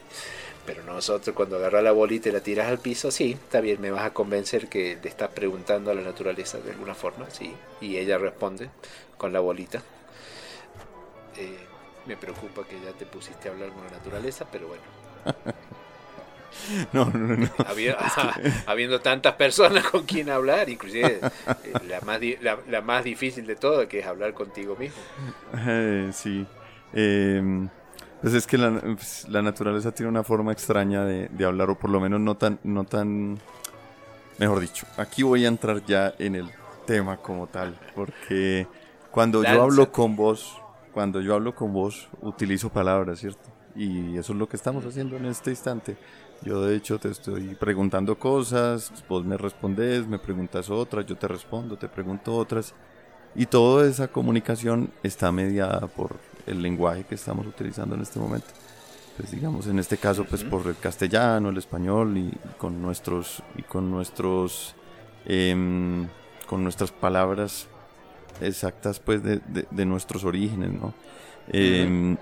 Pero 0.67 0.83
nosotros 0.85 1.35
cuando 1.35 1.57
agarras 1.57 1.83
la 1.83 1.93
bolita 1.93 2.29
y 2.29 2.33
la 2.33 2.41
tiras 2.41 2.69
al 2.69 2.79
piso, 2.79 3.11
sí, 3.11 3.33
está 3.33 3.63
bien, 3.63 3.81
me 3.81 3.91
vas 3.91 4.05
a 4.05 4.13
convencer 4.13 4.69
que 4.69 4.99
le 5.03 5.09
estás 5.09 5.31
preguntando 5.31 5.91
a 5.91 5.95
la 5.95 6.03
naturaleza 6.03 6.59
de 6.59 6.73
alguna 6.73 6.95
forma, 6.95 7.31
sí. 7.31 7.55
Y 7.81 7.97
ella 7.97 8.19
responde 8.19 8.69
con 9.17 9.33
la 9.33 9.41
bolita. 9.41 9.83
Eh, 11.39 11.57
me 12.05 12.17
preocupa 12.17 12.65
que 12.69 12.79
ya 12.81 12.93
te 12.93 13.07
pusiste 13.07 13.49
a 13.49 13.53
hablar 13.53 13.71
con 13.71 13.85
la 13.85 13.93
naturaleza, 13.93 14.47
pero 14.51 14.69
bueno. 14.69 14.83
No, 16.93 17.07
no, 17.07 17.37
no. 17.37 17.49
habiendo 18.67 19.01
tantas 19.01 19.35
personas 19.35 19.85
con 19.85 20.05
quien 20.05 20.31
hablar, 20.31 20.69
inclusive 20.69 21.21
eh, 21.21 21.73
la, 21.89 22.01
más, 22.01 22.21
la, 22.69 22.81
más 22.81 23.05
difícil 23.05 23.47
de 23.47 23.57
todo, 23.57 23.87
que 23.89 24.01
es 24.01 24.07
hablar 24.07 24.35
contigo 24.35 24.77
mismo. 24.77 24.99
Eh, 25.67 26.11
sí. 26.13 26.47
Eh, 26.93 27.69
pues 28.21 28.35
es 28.35 28.47
que 28.47 28.59
pues, 28.59 29.27
la, 29.29 29.43
naturaleza 29.43 29.93
tiene 29.93 30.11
una 30.11 30.25
forma 30.25 30.53
extraña 30.53 31.05
de, 31.05 31.45
hablar, 31.45 31.71
o 31.71 31.79
por 31.79 31.91
lo 31.91 32.01
menos 32.01 32.21
no 32.21 32.37
tan, 32.37 32.59
no 32.65 32.85
tan, 32.85 33.39
mejor 34.39 34.61
dicho, 34.61 34.87
aquí 34.97 35.23
voy 35.23 35.45
a 35.45 35.49
entrar 35.49 35.85
ya 35.87 36.15
en 36.19 36.35
el 36.35 36.51
tema 36.87 37.19
como 37.19 37.47
tal, 37.47 37.79
porque 37.95 38.67
cuando 39.11 39.45
yo 39.45 39.63
hablo 39.63 39.93
con 39.93 40.17
vos, 40.17 40.61
cuando 40.93 41.21
yo 41.21 41.35
hablo 41.35 41.55
con 41.55 41.73
vos, 41.73 42.09
utilizo 42.21 42.71
palabras, 42.71 43.21
¿cierto? 43.21 43.51
Y 43.77 44.17
eso 44.17 44.33
es 44.33 44.39
lo 44.39 44.49
que 44.49 44.57
estamos 44.57 44.85
haciendo 44.85 45.17
en 45.17 45.27
este 45.27 45.51
instante. 45.51 45.97
Yo 46.43 46.63
de 46.63 46.77
hecho 46.77 46.99
te 46.99 47.11
estoy 47.11 47.55
preguntando 47.57 48.19
cosas, 48.19 48.93
vos 49.09 49.25
me 49.25 49.37
respondes, 49.37 50.07
me 50.07 50.19
preguntas 50.19 50.71
otras, 50.71 51.05
yo 51.07 51.17
te 51.17 51.27
respondo, 51.27 51.77
te 51.77 51.89
pregunto 51.89 52.37
otras. 52.37 52.75
Y 53.35 53.47
toda 53.47 53.89
esa 53.89 54.09
comunicación 54.09 54.91
está 55.03 55.33
mediada 55.33 55.87
por 55.89 56.17
el 56.47 56.63
lenguaje 56.63 57.05
que 57.05 57.15
estamos 57.15 57.47
utilizando 57.47 57.95
en 57.95 58.03
este 58.03 58.19
momento. 58.19 58.49
Pues 59.17 59.33
digamos, 59.33 59.67
en 59.67 59.81
este 59.81 59.99
caso, 59.99 60.25
pues 60.25 60.45
por 60.45 60.67
el 60.69 60.77
castellano, 60.77 61.49
el 61.49 61.57
español 61.57 62.17
y, 62.17 62.33
con 62.57 62.81
nuestros, 62.81 63.43
y 63.57 63.63
con 63.63 63.91
nuestros, 63.91 64.77
em, 65.27 66.07
con 66.47 66.63
nuestras 66.63 66.93
palabras 66.93 67.67
exactas, 68.41 69.01
pues 69.01 69.23
de, 69.23 69.41
de, 69.49 69.85
nuestros 69.85 70.25
orígenes, 70.25 70.73
¿no? 70.73 70.95
Em, 71.49 72.17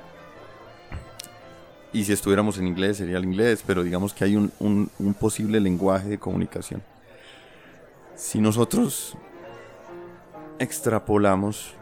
y 1.97 2.05
si 2.05 2.13
estuviéramos 2.13 2.59
en 2.59 2.67
inglés 2.67 2.99
sería 2.99 3.17
el 3.17 3.25
inglés, 3.25 3.65
pero 3.67 3.83
digamos 3.83 4.13
que 4.13 4.23
hay 4.25 4.37
un, 4.37 4.53
un, 4.59 4.91
un 4.99 5.15
posible 5.15 5.61
lenguaje 5.61 6.11
de 6.11 6.19
comunicación. 6.19 6.83
Si 8.15 8.39
nosotros 8.39 9.17
extrapolamos 10.59 11.73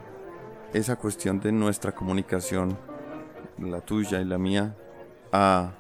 esa 0.73 0.95
cuestión 0.95 1.41
de 1.41 1.51
nuestra 1.51 1.91
comunicación, 1.91 2.79
la 3.59 3.81
tuya 3.81 4.21
y 4.21 4.25
la 4.25 4.39
mía, 4.39 4.77
a 5.33 5.73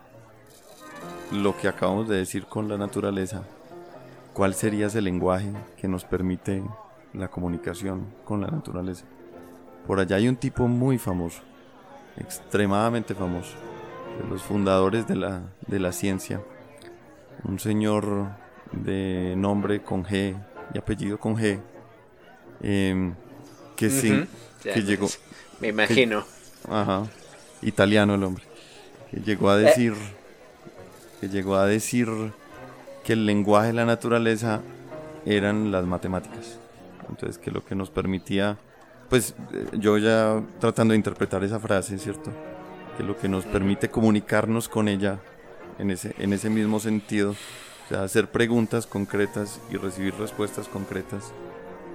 lo 1.31 1.57
que 1.57 1.69
acabamos 1.69 2.09
de 2.09 2.17
decir 2.17 2.47
con 2.47 2.69
la 2.69 2.77
naturaleza, 2.77 3.45
¿cuál 4.33 4.55
sería 4.55 4.89
ese 4.89 5.01
lenguaje 5.01 5.53
que 5.77 5.87
nos 5.87 6.05
permite 6.05 6.61
la 7.13 7.29
comunicación 7.29 8.05
con 8.25 8.41
la 8.41 8.49
naturaleza? 8.49 9.05
Por 9.87 10.01
allá 10.01 10.17
hay 10.17 10.27
un 10.27 10.37
tipo 10.37 10.67
muy 10.67 10.99
famoso, 10.99 11.43
extremadamente 12.17 13.15
famoso, 13.15 13.55
de 14.19 14.29
los 14.29 14.43
fundadores 14.43 15.07
de 15.07 15.17
la, 15.17 15.43
de 15.67 15.81
la 15.81 15.93
ciencia, 15.93 16.41
un 17.45 17.59
señor 17.59 18.29
de 18.73 19.35
nombre 19.37 19.83
con 19.83 20.05
G 20.05 20.37
y 20.73 20.79
apellido 20.79 21.19
con 21.19 21.37
G, 21.37 21.61
em, 22.63 23.15
que, 23.77 23.91
sin, 23.91 24.29
que 24.63 24.83
llegó. 24.83 25.09
Me 25.61 25.69
imagino. 25.69 26.25
ajá. 26.69 27.05
Italiano 27.63 28.15
el 28.15 28.23
hombre. 28.25 28.45
Que 29.11 29.21
llegó 29.21 29.51
a 29.51 29.57
decir. 29.57 29.95
Que 31.21 31.29
llegó 31.29 31.57
a 31.57 31.67
decir 31.67 32.09
que 33.05 33.15
el 33.15 33.27
lenguaje 33.27 33.69
de 33.69 33.73
la 33.75 33.87
naturaleza 33.87 34.61
eran 35.25 35.71
las 35.71 35.85
matemáticas. 35.87 36.59
Entonces, 37.09 37.39
que 37.39 37.51
lo 37.51 37.65
que 37.65 37.75
nos 37.75 37.91
permitía. 37.91 38.59
Pues 39.09 39.35
eh, 39.53 39.67
yo 39.79 39.99
ya 39.99 40.43
tratando 40.59 40.93
de 40.93 40.97
interpretar 40.97 41.45
esa 41.45 41.61
frase, 41.61 41.99
¿cierto? 41.99 42.33
Que 42.97 43.03
lo 43.03 43.17
que 43.17 43.29
nos 43.29 43.45
permite 43.45 43.91
comunicarnos 43.91 44.69
con 44.69 44.89
ella 44.89 45.19
en 45.79 45.91
ese, 45.91 46.15
en 46.19 46.33
ese 46.33 46.51
mismo 46.51 46.81
sentido. 46.81 47.33
O 47.33 47.89
sea, 47.89 48.03
hacer 48.03 48.31
preguntas 48.31 48.87
concretas 48.87 49.61
y 49.71 49.77
recibir 49.77 50.15
respuestas 50.15 50.69
concretas. 50.69 51.33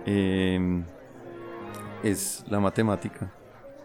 Eh, 0.06 0.84
es 2.04 2.44
la 2.50 2.60
matemática 2.60 3.32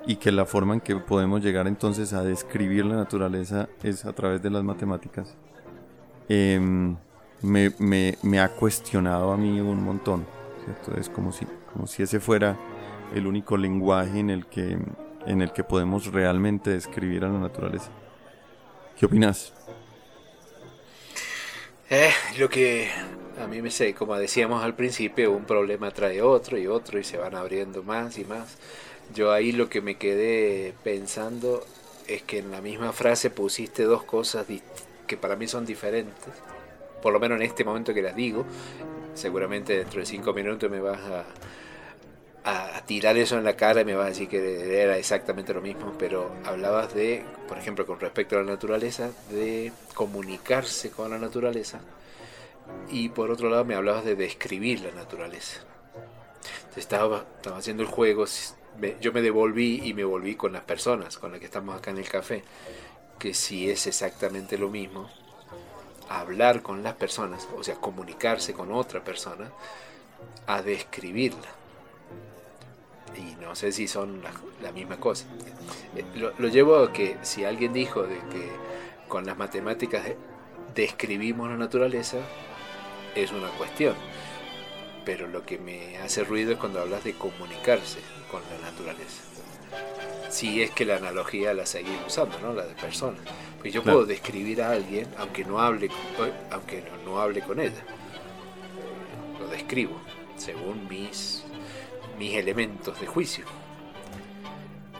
y 0.06 0.16
que 0.16 0.32
la 0.32 0.44
forma 0.44 0.74
en 0.74 0.80
que 0.80 0.96
podemos 0.96 1.42
llegar 1.42 1.66
entonces 1.66 2.12
a 2.12 2.22
describir 2.22 2.84
la 2.84 2.96
naturaleza 2.96 3.68
es 3.82 4.04
a 4.04 4.12
través 4.12 4.42
de 4.42 4.50
las 4.50 4.62
matemáticas, 4.62 5.34
em, 6.28 6.96
me, 7.42 7.72
me, 7.78 8.16
me, 8.22 8.40
ha 8.40 8.48
cuestionado 8.48 9.32
a 9.32 9.36
mí 9.36 9.60
un 9.60 9.82
montón. 9.82 10.26
¿cierto? 10.64 10.98
Es 10.98 11.08
como 11.08 11.32
si, 11.32 11.46
como 11.72 11.86
si 11.86 12.02
ese 12.02 12.20
fuera 12.20 12.56
el 13.14 13.26
único 13.26 13.56
lenguaje 13.56 14.18
en 14.18 14.30
el, 14.30 14.46
que, 14.46 14.78
en 15.26 15.42
el 15.42 15.52
que 15.52 15.64
podemos 15.64 16.06
realmente 16.06 16.70
describir 16.70 17.24
a 17.24 17.28
la 17.28 17.38
naturaleza. 17.38 17.90
¿Qué 18.98 19.06
opinas? 19.06 19.52
Eh, 21.90 22.12
lo 22.38 22.48
que 22.48 22.88
a 23.40 23.46
mí 23.46 23.60
me 23.60 23.70
sé, 23.70 23.94
como 23.94 24.16
decíamos 24.16 24.62
al 24.62 24.74
principio, 24.74 25.32
un 25.32 25.44
problema 25.44 25.90
trae 25.90 26.22
otro 26.22 26.58
y 26.58 26.66
otro 26.66 26.98
y 26.98 27.04
se 27.04 27.18
van 27.18 27.34
abriendo 27.34 27.82
más 27.82 28.18
y 28.18 28.24
más. 28.24 28.56
Yo 29.14 29.32
ahí 29.32 29.52
lo 29.52 29.68
que 29.68 29.80
me 29.80 29.96
quedé 29.96 30.74
pensando 30.82 31.64
es 32.06 32.22
que 32.22 32.38
en 32.38 32.50
la 32.50 32.60
misma 32.60 32.92
frase 32.92 33.30
pusiste 33.30 33.84
dos 33.84 34.04
cosas 34.04 34.46
que 35.06 35.16
para 35.16 35.36
mí 35.36 35.46
son 35.46 35.66
diferentes, 35.66 36.32
por 37.02 37.12
lo 37.12 37.20
menos 37.20 37.36
en 37.36 37.42
este 37.42 37.64
momento 37.64 37.92
que 37.92 38.02
las 38.02 38.16
digo. 38.16 38.44
Seguramente 39.14 39.76
dentro 39.76 40.00
de 40.00 40.06
cinco 40.06 40.32
minutos 40.32 40.70
me 40.70 40.80
vas 40.80 41.00
a, 41.00 41.24
a 42.44 42.82
tirar 42.84 43.16
eso 43.16 43.38
en 43.38 43.44
la 43.44 43.56
cara 43.56 43.80
y 43.80 43.84
me 43.86 43.94
vas 43.94 44.06
a 44.06 44.08
decir 44.10 44.28
que 44.28 44.82
era 44.82 44.98
exactamente 44.98 45.54
lo 45.54 45.62
mismo, 45.62 45.94
pero 45.98 46.30
hablabas 46.44 46.92
de, 46.94 47.24
por 47.48 47.56
ejemplo, 47.56 47.86
con 47.86 47.98
respecto 48.00 48.36
a 48.36 48.42
la 48.42 48.44
naturaleza, 48.44 49.10
de 49.30 49.72
comunicarse 49.94 50.90
con 50.90 51.10
la 51.10 51.18
naturaleza 51.18 51.80
y 52.88 53.08
por 53.08 53.30
otro 53.30 53.48
lado 53.48 53.64
me 53.64 53.74
hablabas 53.74 54.04
de 54.04 54.16
describir 54.16 54.80
la 54.80 54.90
naturaleza. 54.90 55.60
estaba, 56.76 57.24
estaba 57.36 57.58
haciendo 57.58 57.82
el 57.82 57.88
juego, 57.88 58.24
yo 59.00 59.12
me 59.12 59.22
devolví 59.22 59.80
y 59.84 59.94
me 59.94 60.04
volví 60.04 60.34
con 60.34 60.52
las 60.52 60.62
personas 60.62 61.16
con 61.18 61.30
las 61.30 61.40
que 61.40 61.46
estamos 61.46 61.76
acá 61.76 61.90
en 61.90 61.98
el 61.98 62.08
café, 62.08 62.42
que 63.18 63.32
si 63.32 63.70
es 63.70 63.86
exactamente 63.86 64.58
lo 64.58 64.68
mismo, 64.68 65.08
hablar 66.08 66.62
con 66.62 66.82
las 66.82 66.94
personas, 66.94 67.48
o 67.56 67.64
sea, 67.64 67.76
comunicarse 67.76 68.52
con 68.52 68.72
otra 68.72 69.02
persona, 69.02 69.50
a 70.46 70.60
describirla. 70.60 71.63
No 73.54 73.58
sé 73.60 73.70
si 73.70 73.86
son 73.86 74.20
la, 74.60 74.72
misma 74.72 74.96
cosa. 74.96 75.26
Eh, 75.94 76.04
lo, 76.16 76.32
lo, 76.38 76.48
llevo 76.48 76.78
a 76.78 76.92
que 76.92 77.18
si 77.22 77.44
alguien 77.44 77.72
dijo 77.72 78.02
de 78.02 78.16
que 78.16 78.50
con 79.06 79.26
las 79.26 79.38
matemáticas 79.38 80.02
describimos 80.74 81.48
la 81.48 81.56
naturaleza, 81.56 82.16
es 83.14 83.30
una 83.30 83.46
cuestión. 83.50 83.94
Pero 85.04 85.28
lo 85.28 85.46
que 85.46 85.58
me 85.58 85.98
hace 85.98 86.24
ruido 86.24 86.50
es 86.50 86.58
cuando 86.58 86.80
hablas 86.80 87.04
de 87.04 87.14
comunicarse 87.14 88.00
con 88.28 88.42
la 88.50 88.68
naturaleza. 88.68 89.22
Si 90.30 90.60
es 90.60 90.72
que 90.72 90.84
la 90.84 90.96
analogía 90.96 91.54
la 91.54 91.64
seguimos 91.64 92.08
usando, 92.08 92.36
¿no? 92.40 92.54
La 92.54 92.66
de 92.66 92.74
personas. 92.74 93.20
Pues 93.60 93.72
yo 93.72 93.84
puedo 93.84 94.04
describir 94.04 94.62
a 94.62 94.72
alguien 94.72 95.06
aunque 95.16 95.44
no 95.44 95.60
hable 95.60 95.90
con, 96.16 96.32
aunque 96.50 96.82
no, 97.04 97.20
hable 97.20 97.40
con 97.40 97.60
ella. 97.60 97.84
Lo 99.38 99.46
describo 99.46 100.00
según 100.36 100.88
mis, 100.88 101.43
mis 102.18 102.34
elementos 102.34 103.00
de 103.00 103.06
juicio. 103.06 103.44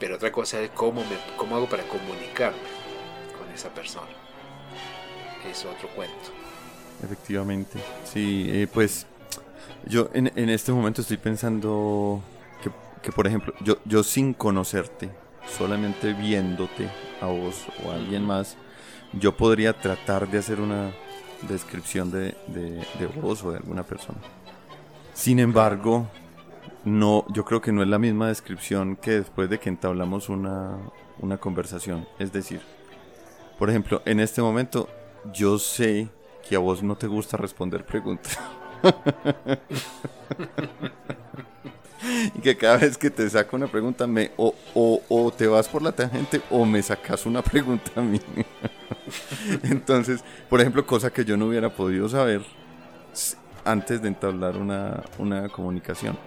Pero 0.00 0.16
otra 0.16 0.32
cosa 0.32 0.60
es 0.60 0.70
cómo, 0.70 1.00
me, 1.02 1.16
cómo 1.36 1.56
hago 1.56 1.68
para 1.68 1.84
comunicarme 1.84 2.58
con 3.38 3.50
esa 3.52 3.70
persona. 3.70 4.08
Es 5.50 5.64
otro 5.64 5.88
cuento. 5.88 6.30
Efectivamente, 7.02 7.78
sí, 8.04 8.46
eh, 8.48 8.66
pues 8.72 9.06
yo 9.86 10.08
en, 10.14 10.32
en, 10.36 10.48
este 10.48 10.72
momento 10.72 11.02
estoy 11.02 11.16
pensando 11.16 12.22
que, 12.62 12.70
que, 13.02 13.12
por 13.12 13.26
ejemplo, 13.26 13.52
yo, 13.60 13.78
yo 13.84 14.02
sin 14.02 14.32
conocerte, 14.32 15.10
solamente 15.58 16.12
viéndote 16.14 16.88
a 17.20 17.26
vos 17.26 17.66
o 17.84 17.90
a 17.90 17.96
alguien 17.96 18.24
más, 18.24 18.56
yo 19.12 19.36
podría 19.36 19.72
tratar 19.72 20.28
de 20.28 20.38
hacer 20.38 20.60
una 20.60 20.92
descripción 21.42 22.10
de, 22.10 22.34
de, 22.48 23.06
vos 23.20 23.42
o 23.44 23.50
de 23.50 23.58
alguna 23.58 23.82
persona. 23.82 24.18
Sin 25.12 25.38
embargo, 25.38 26.08
no, 26.84 27.24
yo 27.28 27.44
creo 27.44 27.60
que 27.60 27.72
no 27.72 27.82
es 27.82 27.88
la 27.88 27.98
misma 27.98 28.28
descripción 28.28 28.96
que 28.96 29.12
después 29.12 29.48
de 29.48 29.58
que 29.58 29.68
entablamos 29.68 30.28
una, 30.28 30.78
una 31.18 31.38
conversación. 31.38 32.06
Es 32.18 32.32
decir, 32.32 32.60
por 33.58 33.70
ejemplo, 33.70 34.02
en 34.04 34.20
este 34.20 34.42
momento 34.42 34.88
yo 35.32 35.58
sé 35.58 36.08
que 36.46 36.56
a 36.56 36.58
vos 36.58 36.82
no 36.82 36.96
te 36.96 37.06
gusta 37.06 37.36
responder 37.36 37.84
preguntas. 37.84 38.38
y 42.34 42.40
que 42.40 42.56
cada 42.56 42.78
vez 42.78 42.98
que 42.98 43.10
te 43.10 43.28
saco 43.30 43.56
una 43.56 43.66
pregunta 43.66 44.06
me 44.06 44.32
o, 44.36 44.54
o, 44.74 45.32
te 45.32 45.46
vas 45.46 45.68
por 45.68 45.82
la 45.82 45.92
tangente 45.92 46.42
o 46.50 46.66
me 46.66 46.82
sacas 46.82 47.26
una 47.26 47.42
pregunta 47.42 47.90
a 47.96 48.02
mí. 48.02 48.20
Entonces, 49.62 50.22
por 50.50 50.60
ejemplo, 50.60 50.86
cosa 50.86 51.10
que 51.10 51.24
yo 51.24 51.36
no 51.36 51.46
hubiera 51.46 51.70
podido 51.70 52.08
saber 52.08 52.42
antes 53.64 54.02
de 54.02 54.08
entablar 54.08 54.56
una, 54.56 55.02
una 55.18 55.48
comunicación. 55.48 56.18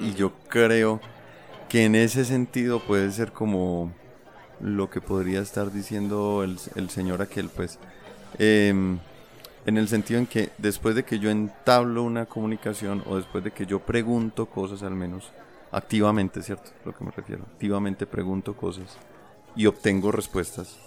Y 0.00 0.14
yo 0.14 0.32
creo 0.48 1.00
que 1.68 1.84
en 1.84 1.94
ese 1.94 2.24
sentido 2.24 2.80
puede 2.80 3.10
ser 3.10 3.32
como 3.32 3.92
lo 4.60 4.90
que 4.90 5.00
podría 5.00 5.40
estar 5.40 5.72
diciendo 5.72 6.42
el, 6.42 6.58
el 6.74 6.90
señor 6.90 7.22
aquel, 7.22 7.48
pues. 7.48 7.78
Eh, 8.38 8.98
en 9.66 9.76
el 9.76 9.86
sentido 9.86 10.18
en 10.18 10.26
que 10.26 10.50
después 10.56 10.94
de 10.94 11.04
que 11.04 11.18
yo 11.18 11.30
entablo 11.30 12.02
una 12.02 12.24
comunicación 12.24 13.02
o 13.06 13.16
después 13.16 13.44
de 13.44 13.50
que 13.50 13.66
yo 13.66 13.80
pregunto 13.80 14.46
cosas 14.46 14.82
al 14.82 14.94
menos, 14.94 15.30
activamente, 15.70 16.42
¿cierto? 16.42 16.70
Lo 16.86 16.96
que 16.96 17.04
me 17.04 17.10
refiero, 17.10 17.44
activamente 17.52 18.06
pregunto 18.06 18.56
cosas 18.56 18.96
y 19.54 19.66
obtengo 19.66 20.10
respuestas, 20.10 20.78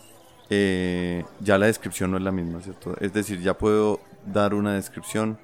eh, 0.49 1.23
ya 1.39 1.57
la 1.57 1.67
descripción 1.67 2.11
no 2.11 2.17
es 2.17 2.23
la 2.23 2.31
misma, 2.31 2.61
¿cierto? 2.61 2.95
Es 2.99 3.13
decir, 3.13 3.39
ya 3.39 3.57
puedo 3.57 3.99
dar 4.25 4.53
una 4.55 4.73
descripción 4.73 5.37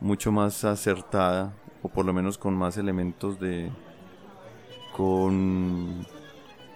mucho 0.00 0.30
más 0.30 0.64
acertada 0.64 1.52
o 1.84 1.88
por 1.88 2.06
lo 2.06 2.14
menos 2.14 2.38
con 2.38 2.54
más 2.54 2.76
elementos 2.78 3.38
de... 3.38 3.70
con... 4.96 6.06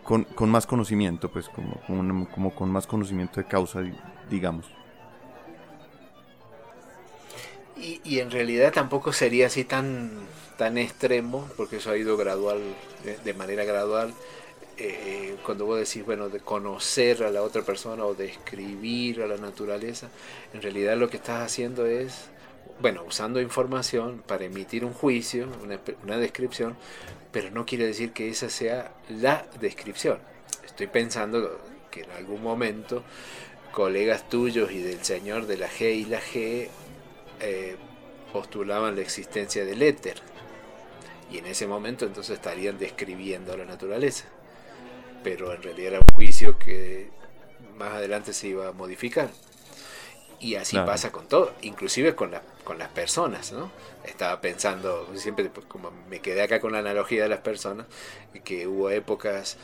Con, 0.05 0.49
más 0.49 0.67
conocimiento, 0.67 1.31
pues 1.31 1.51
como, 1.51 1.83
como 2.31 2.55
con 2.55 2.71
más 2.71 2.87
conocimiento 2.87 3.43
de 3.43 3.47
causa, 3.47 3.83
digamos. 4.31 4.65
Y, 7.77 8.19
en 8.19 8.31
realidad 8.31 8.73
tampoco 8.73 9.13
sería 9.13 9.49
así 9.49 9.65
tan, 9.65 10.11
tan 10.57 10.79
extremo, 10.79 11.47
porque 11.59 11.77
eso 11.77 11.91
ha 11.91 11.97
ido 11.99 12.17
gradual, 12.17 12.59
de, 13.23 13.35
manera 13.35 13.65
gradual. 13.65 14.15
Eh, 14.79 15.37
cuando 15.45 15.67
vos 15.67 15.79
decís, 15.79 16.07
bueno, 16.07 16.31
de 16.31 16.41
conocer 16.41 17.23
a 17.23 17.31
la 17.31 17.43
otra 17.43 17.61
persona 17.61 18.07
o 18.07 18.15
de 18.15 18.29
escribir 18.29 19.21
a 19.21 19.27
la 19.27 19.37
naturaleza, 19.37 20.09
en 20.55 20.63
realidad 20.63 20.97
lo 20.97 21.11
que 21.11 21.19
estás 21.19 21.45
haciendo 21.45 21.85
es, 21.85 22.31
bueno, 22.81 23.03
usando 23.07 23.41
información 23.41 24.23
para 24.27 24.45
emitir 24.45 24.85
un 24.85 24.93
juicio, 24.93 25.49
una, 26.05 26.17
descripción, 26.19 26.77
pero 27.33 27.51
no 27.51 27.67
quiere 27.67 27.87
decir 27.87 28.13
que 28.13 28.29
esa 28.29 28.49
sea 28.49 28.93
la 29.09 29.47
descripción. 29.61 30.19
Estoy 30.65 30.87
pensando 30.87 31.61
que 31.91 32.03
en 32.03 32.11
algún 32.13 32.43
momento 32.43 33.03
colegas 33.73 34.29
tuyos 34.29 34.71
y 34.71 34.79
del 34.79 35.05
señor 35.05 35.47
de 35.47 35.57
la 35.57 35.69
G 35.69 35.95
y 35.95 36.05
la 36.05 36.21
G 36.21 36.69
eh, 37.41 37.77
postulaban 38.33 38.95
la 38.95 39.03
existencia 39.03 39.65
del 39.65 39.83
éter. 39.83 40.21
Y 41.31 41.39
en 41.39 41.47
ese 41.47 41.67
momento 41.67 42.07
entonces 42.07 42.37
estarían 42.37 42.79
describiendo 42.79 43.57
la 43.57 43.65
naturaleza. 43.65 44.27
Pero 45.23 45.53
en 45.53 45.63
realidad 45.63 45.95
era 45.95 46.01
un 46.01 46.15
juicio 46.15 46.59
que 46.59 47.11
más 47.77 47.95
adelante 47.95 48.33
se 48.33 48.49
iba 48.49 48.69
a 48.69 48.73
modificar. 48.73 49.31
Y 50.41 50.55
así 50.55 50.77
pasa 50.77 51.11
con 51.11 51.27
todo, 51.27 51.53
inclusive 51.63 52.15
con, 52.15 52.31
la, 52.31 52.43
con 52.63 52.79
las 52.79 52.89
personas, 52.89 53.51
¿no? 53.51 53.73
Estaba 54.05 54.41
pensando, 54.41 55.09
siempre 55.17 55.51
como 55.67 55.91
me 56.09 56.21
quedé 56.21 56.43
acá 56.43 56.61
con 56.61 56.73
la 56.73 56.79
analogía 56.79 57.25
de 57.25 57.29
las 57.29 57.41
personas, 57.41 57.87
que 58.45 58.69
hubo 58.69 58.91
épocas 58.91 59.57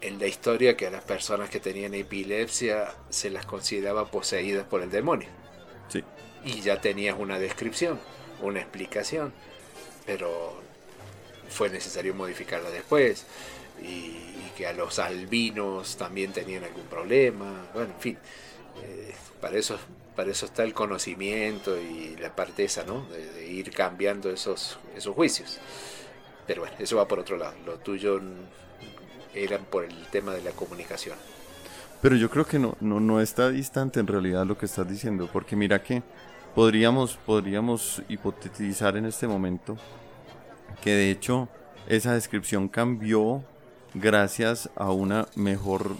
en 0.00 0.18
la 0.18 0.26
historia 0.26 0.76
que 0.76 0.88
a 0.88 0.90
las 0.90 1.04
personas 1.04 1.50
que 1.50 1.60
tenían 1.60 1.94
epilepsia 1.94 2.94
se 3.10 3.30
las 3.30 3.46
consideraba 3.46 4.10
poseídas 4.10 4.66
por 4.66 4.82
el 4.82 4.90
demonio. 4.90 5.28
Sí 5.88 6.02
y 6.44 6.60
ya 6.60 6.80
tenías 6.80 7.16
una 7.18 7.38
descripción, 7.38 7.98
una 8.40 8.60
explicación, 8.60 9.32
pero 10.06 10.60
fue 11.48 11.70
necesario 11.70 12.14
modificarla 12.14 12.70
después 12.70 13.26
y, 13.82 14.26
que 14.56 14.66
a 14.66 14.72
los 14.72 14.98
albinos 14.98 15.96
también 15.96 16.32
tenían 16.32 16.64
algún 16.64 16.82
problema, 16.86 17.68
bueno, 17.72 17.92
en 17.94 18.00
fin, 18.00 18.18
eh, 18.82 19.14
para 19.40 19.56
eso 19.56 19.78
para 20.18 20.32
eso 20.32 20.46
está 20.46 20.64
el 20.64 20.74
conocimiento 20.74 21.78
y 21.80 22.16
la 22.16 22.34
parte 22.34 22.64
esa, 22.64 22.82
¿no? 22.82 23.04
De, 23.04 23.46
ir 23.46 23.70
cambiando 23.70 24.28
esos, 24.30 24.76
esos 24.96 25.14
juicios. 25.14 25.60
Pero 26.44 26.62
bueno, 26.62 26.74
eso 26.80 26.96
va 26.96 27.06
por 27.06 27.20
otro 27.20 27.36
lado. 27.36 27.54
Lo 27.64 27.78
tuyo 27.78 28.20
era 29.32 29.60
por 29.60 29.84
el 29.84 29.94
tema 30.10 30.34
de 30.34 30.42
la 30.42 30.50
comunicación. 30.50 31.16
Pero 32.02 32.16
yo 32.16 32.28
creo 32.30 32.44
que 32.44 32.58
no, 32.58 32.76
no, 32.80 32.98
no 32.98 33.20
está 33.20 33.48
distante 33.50 34.00
en 34.00 34.08
realidad 34.08 34.44
lo 34.44 34.58
que 34.58 34.66
estás 34.66 34.88
diciendo, 34.88 35.30
porque 35.32 35.54
mira 35.54 35.84
que 35.84 36.02
podríamos, 36.52 37.16
podríamos 37.24 38.02
hipotetizar 38.08 38.96
en 38.96 39.06
este 39.06 39.28
momento 39.28 39.76
que 40.82 40.90
de 40.90 41.12
hecho 41.12 41.48
esa 41.86 42.14
descripción 42.14 42.66
cambió 42.66 43.44
gracias 43.94 44.68
a 44.74 44.90
una 44.90 45.28
mejor 45.36 45.94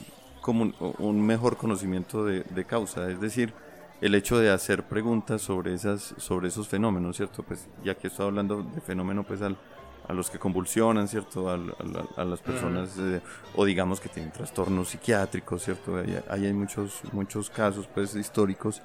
un 0.51 1.27
mejor 1.27 1.57
conocimiento 1.57 2.25
de, 2.25 2.65
causa, 2.65 3.11
es 3.11 3.21
decir, 3.21 3.53
el 4.01 4.15
hecho 4.15 4.39
de 4.39 4.51
hacer 4.51 4.85
preguntas 4.85 5.43
sobre 5.43 5.75
esas 5.75 6.15
sobre 6.19 6.49
esos 6.49 6.69
fenómenos, 6.69 7.17
cierto, 7.17 7.43
pues 7.43 7.69
ya 7.85 7.95
que 7.95 8.09
estoy 8.09 8.27
hablando 8.27 8.63
de 8.63 8.81
fenómeno 8.81 9.25
pues 9.25 9.41
a 9.43 10.13
los 10.13 10.31
que 10.31 10.39
convulsionan, 10.39 11.09
cierto, 11.09 11.51
a, 11.51 12.25
las 12.25 12.41
personas 12.41 12.97
eh, 12.99 13.21
o 13.57 13.65
digamos 13.65 14.01
que 14.01 14.09
tienen 14.09 14.33
trastornos 14.33 14.89
psiquiátricos, 14.89 15.63
cierto, 15.63 15.97
ahí, 15.97 16.47
hay 16.47 16.53
muchos 16.53 17.03
muchos 17.13 17.51
casos 17.51 17.89
pues 17.93 18.15
históricos 18.15 18.83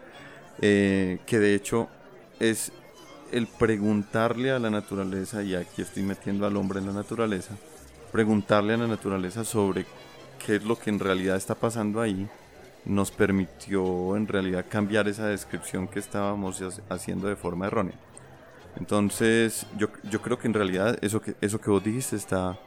eh, 0.62 1.20
que 1.26 1.40
de 1.40 1.56
hecho 1.56 1.90
es 2.40 2.72
el 3.32 3.48
preguntarle 3.48 4.52
a 4.52 4.60
la 4.60 4.70
naturaleza, 4.70 5.42
y 5.42 5.56
aquí 5.56 5.82
estoy 5.82 6.04
metiendo 6.04 6.46
al 6.46 6.56
hombre 6.56 6.80
en 6.80 6.86
la 6.86 6.94
naturaleza, 6.94 7.56
preguntarle 8.12 8.76
a 8.76 8.78
la 8.78 8.88
naturaleza 8.88 9.44
sobre 9.44 9.88
qué 10.46 10.58
es 10.58 10.64
lo 10.64 10.78
que 10.78 10.92
en 10.92 11.00
realidad 11.00 11.36
está 11.36 11.56
pasando 11.56 12.00
ahí, 12.00 12.30
nos 12.86 13.12
permitió 13.12 14.16
en 14.16 14.28
realidad 14.28 14.66
cambiar 14.70 15.08
esa 15.08 15.28
descripción 15.28 15.88
que 15.88 16.00
estábamos 16.00 16.62
haciendo 16.90 17.28
de 17.28 17.36
forma 17.36 17.68
errónea. 17.68 17.96
Entonces, 18.78 19.66
yo, 19.78 19.90
yo 20.10 20.22
creo 20.22 20.40
que 20.40 20.48
en 20.48 20.54
realidad 20.54 20.98
eso 21.02 21.22
que, 21.22 21.36
eso 21.42 21.62
que 21.62 21.70
vos 21.70 21.84
dijiste 21.84 22.16
está 22.16 22.60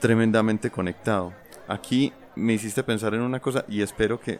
tremendamente 0.00 0.70
conectado. 0.70 1.32
Aquí 1.66 2.12
me 2.34 2.54
hiciste 2.54 2.82
pensar 2.82 3.14
en 3.14 3.20
una 3.20 3.40
cosa 3.40 3.64
y 3.68 3.82
espero 3.82 4.20
que 4.20 4.38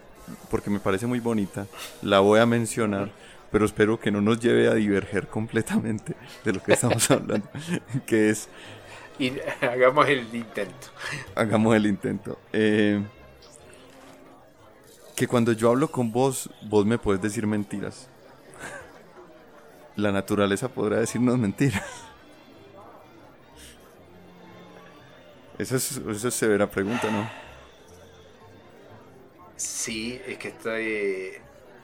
porque 0.50 0.70
me 0.70 0.78
parece 0.78 1.06
muy 1.06 1.20
bonita, 1.20 1.66
la 2.02 2.20
voy 2.20 2.40
a 2.40 2.46
mencionar, 2.46 3.10
pero 3.50 3.64
espero 3.64 3.98
que 3.98 4.10
no 4.10 4.20
nos 4.20 4.38
lleve 4.40 4.68
a 4.68 4.74
diverger 4.74 5.28
completamente 5.28 6.14
de 6.44 6.52
lo 6.52 6.62
que 6.62 6.72
estamos 6.72 7.10
hablando, 7.10 7.48
que 8.06 8.30
es... 8.30 8.48
Y 9.18 9.32
hagamos 9.62 10.08
el 10.08 10.32
intento. 10.32 10.88
Hagamos 11.34 11.74
el 11.74 11.86
intento. 11.86 12.38
Eh, 12.52 13.02
que 15.18 15.26
cuando 15.26 15.50
yo 15.50 15.70
hablo 15.70 15.90
con 15.90 16.12
vos, 16.12 16.48
vos 16.62 16.86
me 16.86 16.96
puedes 16.96 17.20
decir 17.20 17.44
mentiras. 17.44 18.06
La 19.96 20.12
naturaleza 20.12 20.68
podrá 20.68 21.00
decirnos 21.00 21.36
mentiras. 21.36 21.82
Esa 25.58 25.74
es, 25.74 25.96
esa 25.96 26.28
es 26.28 26.34
severa 26.34 26.70
pregunta, 26.70 27.10
¿no? 27.10 27.28
Sí, 29.56 30.20
es 30.24 30.38
que 30.38 30.48
estoy, 30.48 31.32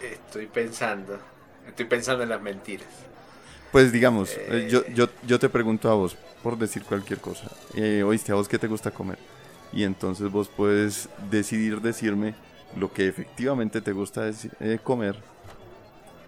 estoy 0.00 0.46
pensando, 0.46 1.18
estoy 1.66 1.86
pensando 1.86 2.22
en 2.22 2.28
las 2.28 2.40
mentiras. 2.40 2.86
Pues 3.72 3.90
digamos, 3.90 4.30
eh, 4.36 4.68
yo, 4.70 4.86
yo, 4.94 5.08
yo 5.26 5.40
te 5.40 5.48
pregunto 5.48 5.90
a 5.90 5.94
vos, 5.94 6.16
por 6.40 6.56
decir 6.56 6.84
cualquier 6.84 7.18
cosa, 7.18 7.50
eh, 7.74 8.04
oíste, 8.04 8.30
¿a 8.30 8.36
vos 8.36 8.46
qué 8.46 8.60
te 8.60 8.68
gusta 8.68 8.92
comer? 8.92 9.18
Y 9.72 9.82
entonces 9.82 10.30
vos 10.30 10.48
puedes 10.48 11.08
decidir 11.28 11.80
decirme 11.80 12.36
lo 12.76 12.92
que 12.92 13.08
efectivamente 13.08 13.80
te 13.80 13.92
gusta 13.92 14.30
eh, 14.60 14.78
comer 14.82 15.16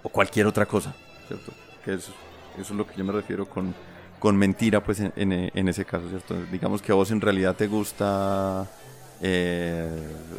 o 0.02 0.08
cualquier 0.08 0.46
otra 0.46 0.66
cosa, 0.66 0.94
¿cierto? 1.26 1.52
Que 1.84 1.94
eso, 1.94 2.12
eso 2.58 2.72
es 2.72 2.78
lo 2.78 2.86
que 2.86 2.96
yo 2.96 3.04
me 3.04 3.12
refiero 3.12 3.46
con, 3.46 3.74
con 4.18 4.36
mentira, 4.36 4.82
pues 4.82 5.00
en, 5.00 5.12
en, 5.16 5.68
ese 5.68 5.84
caso, 5.84 6.08
¿cierto? 6.08 6.36
Digamos 6.50 6.82
que 6.82 6.92
a 6.92 6.94
vos 6.94 7.10
en 7.10 7.20
realidad 7.20 7.56
te 7.56 7.66
gusta 7.66 8.68
eh, 9.20 9.88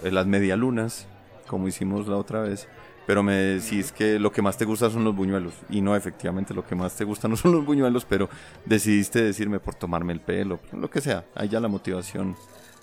las 0.04 0.26
medialunas, 0.26 1.08
como 1.48 1.68
hicimos 1.68 2.08
la 2.08 2.18
otra 2.18 2.42
vez, 2.42 2.68
pero 3.06 3.24
me 3.24 3.34
decís 3.34 3.92
que 3.92 4.20
lo 4.20 4.32
que 4.32 4.42
más 4.42 4.58
te 4.58 4.66
gusta 4.66 4.90
son 4.90 5.04
los 5.06 5.16
buñuelos. 5.16 5.54
Y 5.70 5.82
no, 5.82 5.96
efectivamente, 5.96 6.54
lo 6.54 6.66
que 6.66 6.76
más 6.76 6.96
te 6.96 7.06
gusta 7.06 7.28
no 7.30 7.38
son 7.38 7.54
los 7.54 7.66
buñuelos, 7.66 8.06
pero 8.06 8.30
decidiste 8.66 9.22
decirme 9.22 9.60
por 9.60 9.76
tomarme 9.76 10.14
el 10.14 10.20
pelo, 10.20 10.60
lo 10.74 10.90
que 10.90 11.02
sea. 11.02 11.26
Ahí 11.36 11.50
ya 11.50 11.60
la 11.60 11.68
motivación 11.70 12.36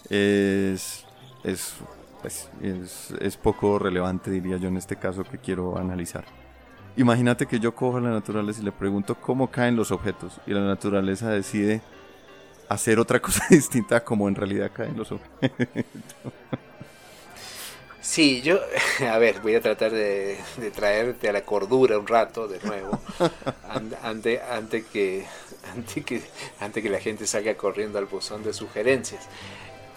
es, 0.09 1.05
es 1.45 1.75
pues 2.25 2.49
es, 2.63 3.13
es 3.21 3.37
poco 3.37 3.79
relevante, 3.79 4.31
diría 4.31 4.57
yo, 4.57 4.69
en 4.69 4.79
este 4.79 4.97
caso 4.97 5.25
que 5.25 5.37
quiero 5.37 5.77
analizar. 5.77 6.25
Imagínate 6.97 7.45
que 7.45 7.61
yo 7.61 7.75
cojo 7.75 7.99
a 7.99 8.01
la 8.01 8.09
naturaleza 8.09 8.63
y 8.63 8.65
le 8.65 8.73
pregunto 8.73 9.15
cómo 9.15 9.51
caen 9.51 9.77
los 9.77 9.91
objetos 9.91 10.41
y 10.47 10.53
la 10.53 10.63
naturaleza 10.63 11.29
decide 11.29 11.83
hacer 12.67 12.99
otra 12.99 13.21
cosa 13.21 13.45
distinta 13.51 13.97
a 13.97 14.05
como 14.05 14.27
en 14.27 14.37
realidad 14.37 14.71
caen 14.73 14.97
los 14.97 15.13
objetos. 15.13 16.33
Sí, 18.01 18.41
yo, 18.41 18.59
a 19.07 19.19
ver, 19.19 19.41
voy 19.41 19.57
a 19.57 19.61
tratar 19.61 19.93
de, 19.93 20.39
traerte 20.75 21.29
a 21.29 21.33
la 21.33 21.43
cordura 21.43 21.99
un 21.99 22.07
rato 22.07 22.49
de 22.49 22.59
nuevo, 22.61 23.01
antes, 24.03 24.41
antes, 24.51 24.87
que, 24.87 25.27
antes, 25.75 26.03
que, 26.07 26.23
antes 26.59 26.83
que 26.83 26.89
la 26.89 27.01
gente 27.01 27.27
salga 27.27 27.55
corriendo 27.55 27.99
al 27.99 28.07
buzón 28.07 28.43
de 28.43 28.55
sugerencias. 28.55 29.29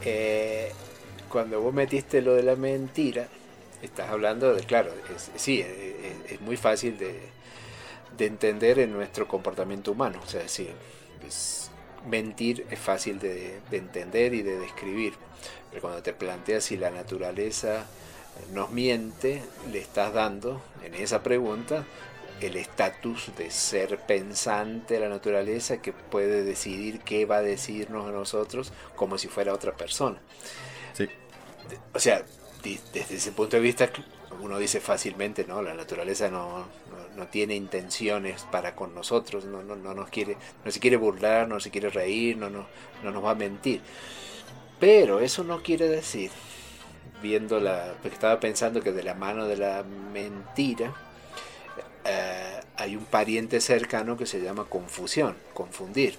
Eh, 0.04 0.74
cuando 1.30 1.62
vos 1.62 1.74
metiste 1.74 2.22
lo 2.22 2.36
de 2.36 2.44
la 2.44 2.56
mentira, 2.56 3.28
estás 3.82 4.10
hablando 4.10 4.54
de, 4.54 4.64
claro, 4.64 4.92
sí, 5.36 5.62
es, 6.30 6.42
muy 6.42 6.58
fácil 6.58 6.98
de, 6.98 7.20
entender 8.20 8.80
en 8.80 8.94
nuestro 8.94 9.28
comportamiento 9.28 9.92
humano, 9.92 10.20
o 10.24 10.28
sea, 10.28 10.48
sí, 10.48 10.70
mentir 12.08 12.66
es 12.72 12.80
fácil 12.80 13.20
de, 13.20 13.60
de 13.70 13.78
entender 13.78 14.34
y 14.34 14.42
de 14.42 14.58
describir, 14.58 15.14
pero 15.70 15.82
cuando 15.82 16.02
te 16.02 16.14
planteas 16.14 16.64
si 16.64 16.78
la 16.78 16.90
naturaleza 16.90 17.86
nos 18.54 18.72
miente, 18.72 19.44
le 19.72 19.80
estás 19.80 20.14
dando 20.14 20.62
en 20.84 20.96
esa 20.96 21.22
pregunta 21.22 21.86
el 22.42 22.56
estatus 22.56 23.32
de 23.38 23.50
ser 23.50 24.00
pensante 24.00 25.00
la 25.00 25.10
naturaleza 25.10 25.82
que 25.82 25.92
puede 25.92 26.44
decidir 26.44 27.00
qué 27.00 27.26
va 27.26 27.38
a 27.38 27.42
decirnos 27.42 28.08
a 28.08 28.12
nosotros 28.12 28.72
como 28.96 29.18
si 29.18 29.28
fuera 29.28 29.54
otra 29.54 29.76
persona. 29.76 30.20
Sí. 30.98 31.08
O 31.94 32.00
sea, 32.00 32.26
desde 32.64 33.16
ese 33.16 33.32
punto 33.32 33.56
de 33.58 33.62
vista 33.62 33.90
uno 34.42 34.58
dice 34.58 34.80
fácilmente, 34.80 35.46
no, 35.48 35.62
la 35.62 35.74
naturaleza 35.74 36.30
no, 36.30 36.66
no, 37.16 37.28
tiene 37.28 37.56
intenciones 37.56 38.44
para 38.52 38.76
con 38.76 38.94
nosotros, 38.94 39.46
no, 39.46 39.64
no, 39.64 39.76
no, 39.76 39.94
nos 39.94 40.10
quiere, 40.10 40.38
no 40.64 40.72
se 40.72 40.80
quiere 40.80 40.98
burlar, 40.98 41.48
no 41.48 41.60
se 41.60 41.72
quiere 41.72 41.90
reír, 41.90 42.38
no, 42.38 42.50
no, 42.50 42.68
no 43.04 43.12
nos 43.12 43.24
va 43.24 43.32
a 43.32 43.36
mentir. 43.36 43.82
Pero 44.80 45.20
eso 45.20 45.44
no 45.44 45.64
quiere 45.64 45.88
decir 45.88 46.32
viendo 47.22 47.60
la, 47.60 47.94
porque 48.02 48.16
estaba 48.16 48.40
pensando 48.40 48.82
que 48.82 48.92
de 48.92 49.04
la 49.04 49.16
mano 49.16 49.48
de 49.48 49.58
la 49.58 49.84
mentira 49.84 50.94
eh, 52.06 52.60
hay 52.76 52.96
un 52.96 53.06
pariente 53.06 53.60
cercano 53.60 54.18
que 54.18 54.26
se 54.26 54.40
llama 54.40 54.66
confusión, 54.66 55.36
confundir. 55.54 56.18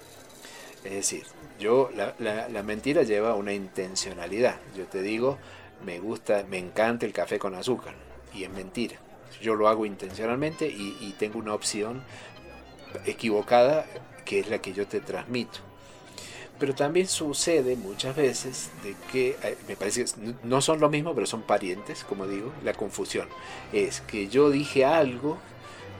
Es 0.83 0.91
decir, 0.91 1.23
yo 1.59 1.89
la, 1.95 2.63
mentira 2.63 3.03
lleva 3.03 3.35
una 3.35 3.53
intencionalidad. 3.53 4.59
Yo 4.77 4.85
te 4.85 5.01
digo, 5.01 5.37
me 5.85 5.99
gusta, 5.99 6.45
me 6.49 6.57
encanta 6.57 7.05
el 7.05 7.13
café 7.13 7.37
con 7.37 7.55
azúcar 7.55 7.95
y 8.33 8.43
es 8.43 8.49
mentira. 8.49 8.97
Yo 9.41 9.55
lo 9.55 9.67
hago 9.67 9.85
intencionalmente 9.85 10.67
y, 10.67 10.97
y 11.01 11.15
tengo 11.17 11.39
una 11.39 11.53
opción 11.53 12.03
equivocada 13.05 13.85
que 14.25 14.39
es 14.39 14.49
la 14.49 14.59
que 14.59 14.73
yo 14.73 14.87
te 14.87 14.99
transmito. 14.99 15.59
Pero 16.59 16.75
también 16.75 17.07
sucede 17.07 17.75
muchas 17.77 18.15
veces 18.15 18.69
de 18.83 18.95
que, 19.11 19.37
eh, 19.43 19.57
me 19.67 19.75
parece 19.77 20.03
que 20.05 20.11
no 20.43 20.61
son 20.61 20.79
lo 20.81 20.89
mismo, 20.89 21.15
pero 21.15 21.25
son 21.25 21.41
parientes, 21.41 22.03
como 22.03 22.27
digo, 22.27 22.51
la 22.63 22.73
confusión. 22.73 23.27
Es 23.71 24.01
que 24.01 24.27
yo 24.27 24.49
dije 24.49 24.83
algo 24.83 25.37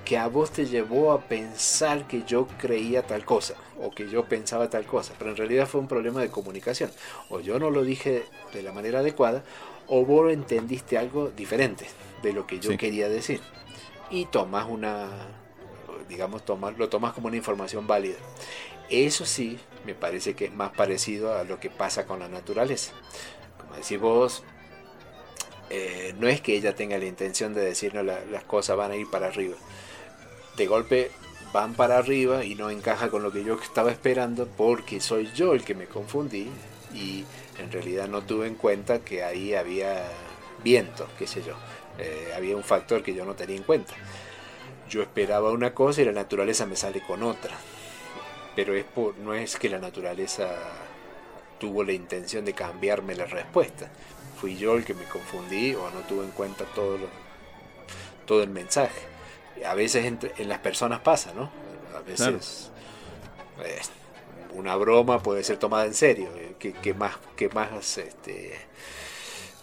que 0.03 0.17
a 0.17 0.27
vos 0.27 0.51
te 0.51 0.65
llevó 0.65 1.13
a 1.13 1.21
pensar 1.21 2.07
que 2.07 2.23
yo 2.23 2.47
creía 2.57 3.03
tal 3.03 3.23
cosa 3.25 3.55
o 3.81 3.91
que 3.91 4.09
yo 4.09 4.25
pensaba 4.25 4.69
tal 4.69 4.85
cosa, 4.85 5.13
pero 5.17 5.31
en 5.31 5.37
realidad 5.37 5.67
fue 5.67 5.81
un 5.81 5.87
problema 5.87 6.21
de 6.21 6.29
comunicación. 6.29 6.91
O 7.29 7.39
yo 7.39 7.59
no 7.59 7.69
lo 7.69 7.83
dije 7.83 8.25
de 8.53 8.63
la 8.63 8.71
manera 8.71 8.99
adecuada 8.99 9.43
o 9.87 10.05
vos 10.05 10.31
entendiste 10.31 10.97
algo 10.97 11.29
diferente 11.29 11.87
de 12.21 12.33
lo 12.33 12.45
que 12.45 12.59
yo 12.59 12.77
quería 12.77 13.09
decir. 13.09 13.41
Y 14.11 14.25
tomas 14.25 14.67
una, 14.67 15.07
digamos, 16.07 16.43
tomar, 16.43 16.77
lo 16.77 16.89
tomas 16.89 17.13
como 17.13 17.27
una 17.27 17.37
información 17.37 17.87
válida. 17.87 18.17
Eso 18.89 19.25
sí, 19.25 19.59
me 19.85 19.93
parece 19.93 20.33
que 20.35 20.45
es 20.45 20.53
más 20.53 20.71
parecido 20.71 21.35
a 21.35 21.43
lo 21.43 21.59
que 21.59 21.69
pasa 21.69 22.05
con 22.05 22.19
la 22.19 22.27
naturaleza. 22.27 22.91
Como 23.59 23.75
decís 23.75 23.99
vos, 23.99 24.43
eh, 25.69 26.13
no 26.17 26.27
es 26.27 26.41
que 26.41 26.55
ella 26.55 26.75
tenga 26.75 26.97
la 26.97 27.05
intención 27.05 27.53
de 27.53 27.61
decirnos 27.61 28.05
las 28.05 28.43
cosas 28.43 28.75
van 28.75 28.91
a 28.91 28.95
ir 28.95 29.09
para 29.09 29.27
arriba. 29.27 29.55
De 30.57 30.67
golpe 30.67 31.11
van 31.53 31.73
para 31.73 31.97
arriba 31.97 32.43
y 32.43 32.55
no 32.55 32.69
encaja 32.69 33.09
con 33.09 33.23
lo 33.23 33.31
que 33.31 33.43
yo 33.43 33.55
estaba 33.55 33.91
esperando 33.91 34.47
porque 34.47 34.99
soy 34.99 35.29
yo 35.33 35.53
el 35.53 35.63
que 35.63 35.75
me 35.75 35.85
confundí 35.85 36.47
y 36.93 37.23
en 37.57 37.71
realidad 37.71 38.07
no 38.07 38.21
tuve 38.21 38.47
en 38.47 38.55
cuenta 38.55 38.99
que 38.99 39.23
ahí 39.23 39.53
había 39.53 40.03
viento, 40.63 41.07
qué 41.17 41.27
sé 41.27 41.41
yo. 41.43 41.53
Eh, 41.97 42.31
había 42.35 42.55
un 42.55 42.63
factor 42.63 43.03
que 43.03 43.13
yo 43.13 43.25
no 43.25 43.35
tenía 43.35 43.57
en 43.57 43.63
cuenta. 43.63 43.93
Yo 44.89 45.01
esperaba 45.01 45.51
una 45.51 45.73
cosa 45.73 46.01
y 46.01 46.05
la 46.05 46.11
naturaleza 46.11 46.65
me 46.65 46.75
sale 46.75 47.01
con 47.01 47.23
otra 47.23 47.55
pero 48.59 48.75
es 48.75 48.83
por, 48.83 49.17
no 49.19 49.33
es 49.33 49.55
que 49.55 49.69
la 49.69 49.79
naturaleza 49.79 50.49
tuvo 51.59 51.81
la 51.81 51.93
intención 51.93 52.43
de 52.43 52.51
cambiarme 52.51 53.15
la 53.15 53.25
respuesta. 53.25 53.89
Fui 54.35 54.57
yo 54.57 54.75
el 54.75 54.83
que 54.83 54.93
me 54.93 55.05
confundí 55.05 55.73
o 55.75 55.89
no 55.91 56.01
tuve 56.01 56.25
en 56.25 56.31
cuenta 56.31 56.65
todo, 56.75 56.97
todo 58.25 58.43
el 58.43 58.49
mensaje. 58.49 58.99
A 59.65 59.73
veces 59.73 60.05
en 60.37 60.49
las 60.49 60.59
personas 60.59 60.99
pasa, 61.01 61.33
¿no? 61.33 61.49
A 61.95 62.01
veces 62.01 62.71
eh, 63.63 63.79
una 64.53 64.75
broma 64.75 65.21
puede 65.21 65.43
ser 65.43 65.57
tomada 65.57 65.85
en 65.85 65.93
serio. 65.93 66.29
Eh, 66.35 66.55
¿Qué, 66.59 66.93
más, 66.93 67.17
qué 67.35 67.49
más 67.49 67.97
este, 67.97 68.53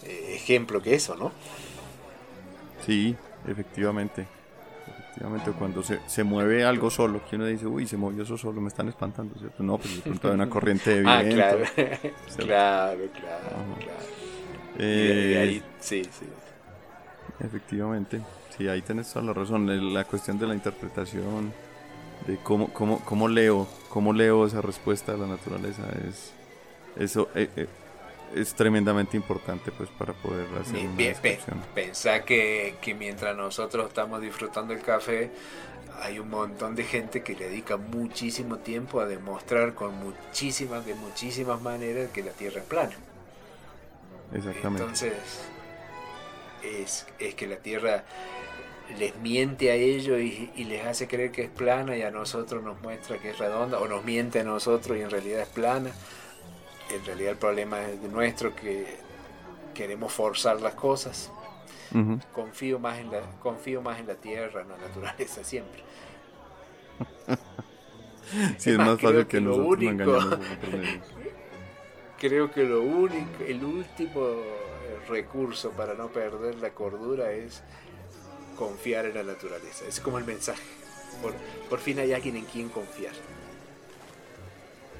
eh, 0.04 0.34
ejemplo 0.34 0.80
que 0.82 0.94
eso, 0.94 1.16
no? 1.16 1.32
Sí, 2.84 3.16
efectivamente 3.46 4.26
cuando 5.58 5.82
se, 5.82 6.00
se, 6.06 6.24
mueve 6.24 6.64
algo 6.64 6.90
solo, 6.90 7.20
que 7.28 7.36
uno 7.36 7.46
dice, 7.46 7.66
uy, 7.66 7.86
se 7.86 7.96
movió 7.96 8.22
eso 8.22 8.36
solo, 8.36 8.60
me 8.60 8.68
están 8.68 8.88
espantando, 8.88 9.34
¿cierto? 9.38 9.62
No, 9.62 9.78
pues 9.78 9.96
de 9.96 10.02
pronto 10.02 10.28
hay 10.28 10.34
una 10.34 10.50
corriente 10.50 11.02
de 11.02 11.02
ah, 11.08 11.22
viento. 11.22 11.44
Ah, 11.44 11.50
claro, 11.76 11.96
claro, 12.36 13.10
claro, 13.12 13.76
claro. 13.78 14.00
Eh, 14.78 15.38
ahí, 15.40 15.62
sí, 15.80 16.02
sí. 16.04 16.26
Efectivamente, 17.40 18.20
sí, 18.56 18.68
ahí 18.68 18.82
tenés 18.82 19.12
toda 19.12 19.26
la 19.26 19.32
razón. 19.32 19.94
La 19.94 20.04
cuestión 20.04 20.38
de 20.38 20.46
la 20.46 20.54
interpretación, 20.54 21.52
de 22.26 22.36
cómo, 22.38 22.72
cómo, 22.72 23.00
cómo 23.04 23.28
leo, 23.28 23.66
cómo 23.88 24.12
leo 24.12 24.46
esa 24.46 24.60
respuesta 24.60 25.12
de 25.12 25.18
la 25.18 25.26
naturaleza, 25.26 25.82
es 26.08 26.32
eso. 26.96 27.28
Eh, 27.34 27.48
eh, 27.56 27.66
es 28.34 28.54
tremendamente 28.54 29.16
importante 29.16 29.70
pues 29.70 29.88
para 29.90 30.12
poder 30.12 30.46
hacer 30.60 30.84
una 30.84 30.96
bien, 30.96 31.14
Pensá 31.74 32.24
que, 32.24 32.74
que 32.80 32.92
mientras 32.92 33.36
nosotros 33.36 33.86
estamos 33.86 34.20
disfrutando 34.20 34.74
el 34.74 34.82
café, 34.82 35.30
hay 36.02 36.18
un 36.18 36.28
montón 36.28 36.74
de 36.74 36.84
gente 36.84 37.22
que 37.22 37.34
le 37.34 37.48
dedica 37.48 37.76
muchísimo 37.76 38.58
tiempo 38.58 39.00
a 39.00 39.06
demostrar 39.06 39.74
con 39.74 39.94
muchísimas, 39.98 40.84
de 40.84 40.94
muchísimas 40.94 41.60
maneras 41.62 42.10
que 42.10 42.22
la 42.22 42.32
Tierra 42.32 42.60
es 42.60 42.66
plana. 42.66 42.96
Exactamente. 44.34 44.82
Entonces, 44.82 45.12
es, 46.66 47.06
es 47.18 47.34
que 47.34 47.46
la 47.46 47.56
Tierra 47.56 48.04
les 48.98 49.16
miente 49.16 49.70
a 49.70 49.74
ellos 49.74 50.20
y, 50.20 50.50
y, 50.54 50.64
les 50.64 50.86
hace 50.86 51.08
creer 51.08 51.32
que 51.32 51.42
es 51.42 51.50
plana 51.50 51.96
y 51.96 52.02
a 52.02 52.10
nosotros 52.10 52.62
nos 52.62 52.80
muestra 52.82 53.18
que 53.18 53.30
es 53.30 53.38
redonda, 53.38 53.80
o 53.80 53.88
nos 53.88 54.04
miente 54.04 54.40
a 54.40 54.44
nosotros 54.44 54.96
y 54.96 55.00
en 55.00 55.10
realidad 55.10 55.40
es 55.40 55.48
plana 55.48 55.90
en 56.90 57.04
realidad 57.04 57.32
el 57.32 57.38
problema 57.38 57.82
es 57.82 58.00
nuestro 58.02 58.54
que 58.54 58.86
queremos 59.74 60.12
forzar 60.12 60.60
las 60.60 60.74
cosas. 60.74 61.30
Confío 62.32 62.78
más 62.78 62.98
en 62.98 63.10
la 63.10 63.20
confío 63.40 63.80
más 63.80 63.98
en 63.98 64.06
la 64.06 64.16
tierra, 64.16 64.60
en 64.62 64.68
la 64.68 64.76
naturaleza 64.76 65.42
siempre. 65.42 65.82
sí, 68.58 68.70
es, 68.70 68.78
más, 68.78 69.00
fácil 69.00 69.26
que, 69.26 69.40
lo 69.40 69.56
único, 69.56 70.18
Creo 72.18 72.50
que 72.50 72.64
lo 72.64 72.82
único, 72.82 73.44
el 73.46 73.64
último 73.64 74.42
recurso 75.08 75.70
para 75.70 75.94
no 75.94 76.08
perder 76.08 76.56
la 76.56 76.70
cordura 76.70 77.32
es 77.32 77.62
confiar 78.56 79.06
en 79.06 79.14
la 79.14 79.22
naturaleza. 79.22 79.84
Es 79.86 80.00
como 80.00 80.18
el 80.18 80.24
mensaje. 80.24 80.62
Por, 81.22 81.34
por 81.68 81.78
fin 81.78 81.98
hay 81.98 82.12
alguien 82.12 82.36
en 82.36 82.44
quien 82.44 82.68
confiar. 82.68 83.14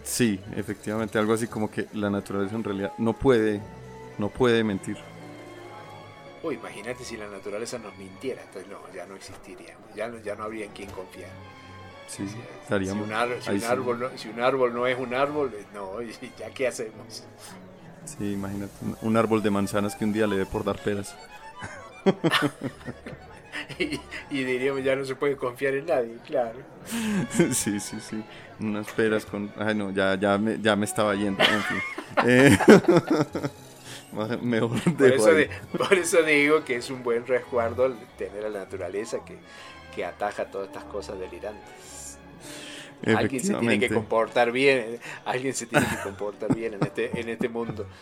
Sí, 0.06 0.40
efectivamente, 0.54 1.18
algo 1.18 1.32
así 1.32 1.48
como 1.48 1.70
que 1.70 1.86
la 1.92 2.08
naturaleza 2.08 2.54
en 2.54 2.62
realidad 2.62 2.92
no 2.96 3.12
puede, 3.12 3.60
no 4.18 4.28
puede 4.28 4.62
mentir. 4.62 4.96
Uy, 6.42 6.54
imagínate 6.54 7.02
si 7.02 7.16
la 7.16 7.26
naturaleza 7.26 7.76
nos 7.78 7.96
mintiera, 7.98 8.40
entonces 8.42 8.70
no, 8.70 8.78
ya 8.94 9.04
no 9.06 9.16
existiríamos, 9.16 9.92
ya 9.96 10.08
no, 10.08 10.18
ya 10.20 10.36
no 10.36 10.44
habría 10.44 10.66
en 10.66 10.70
quién 10.70 10.90
confiar. 10.90 11.30
Sí, 12.06 12.24
estaríamos. 12.62 13.08
Si 13.42 13.50
un, 13.50 13.64
árbol, 13.64 13.98
no, 13.98 14.16
si 14.16 14.28
un 14.28 14.40
árbol 14.40 14.72
no 14.72 14.86
es 14.86 14.96
un 14.96 15.12
árbol, 15.12 15.52
eh, 15.54 15.64
no, 15.74 16.00
ya 16.38 16.50
qué 16.50 16.68
hacemos. 16.68 17.24
Sí, 18.06 18.32
imagínate, 18.32 18.72
un 19.02 19.16
árbol 19.16 19.42
de 19.42 19.50
manzanas 19.50 19.94
que 19.96 20.04
un 20.04 20.12
día 20.12 20.26
le 20.26 20.36
dé 20.36 20.46
por 20.46 20.64
dar 20.64 20.78
peras. 20.78 21.14
y, 23.78 24.44
diríamos 24.44 24.84
ya 24.84 24.94
no 24.96 25.04
se 25.04 25.16
puede 25.16 25.36
confiar 25.36 25.74
en 25.74 25.86
nadie, 25.86 26.16
claro. 26.26 26.58
Sí, 27.52 27.80
sí, 27.80 28.00
sí. 28.00 28.22
Unas 28.60 28.86
peras 28.92 29.26
con... 29.26 29.52
Ay, 29.58 29.74
no, 29.74 29.90
ya, 29.90 30.14
ya, 30.14 30.38
me, 30.38 30.58
ya 30.60 30.76
me 30.76 30.84
estaba 30.84 31.14
yendo. 31.14 31.42
En 31.42 31.62
fin. 31.62 31.78
Eh, 32.26 32.58
Mejor 34.42 34.80
por, 34.96 35.12
eso 35.12 35.30
por 35.76 35.92
eso 35.92 36.22
digo 36.22 36.64
que 36.64 36.76
es 36.76 36.88
un 36.88 37.02
buen 37.02 37.26
resguardo 37.26 37.92
tener 38.16 38.46
a 38.46 38.48
la 38.48 38.60
naturaleza 38.60 39.18
que, 39.24 39.36
que 39.94 40.06
ataja 40.06 40.46
todas 40.46 40.68
estas 40.68 40.84
cosas 40.84 41.18
delirantes. 41.18 41.95
Alguien 43.04 43.42
se 43.42 43.54
tiene 43.54 43.78
que 43.78 43.90
comportar 43.90 44.50
bien, 44.50 44.98
alguien 45.24 45.54
se 45.54 45.66
tiene 45.66 45.86
que 45.86 46.02
comportar 46.02 46.54
bien 46.54 46.74
en 46.74 46.82
este, 46.82 47.20
en 47.20 47.28
este 47.28 47.48
mundo. 47.48 47.86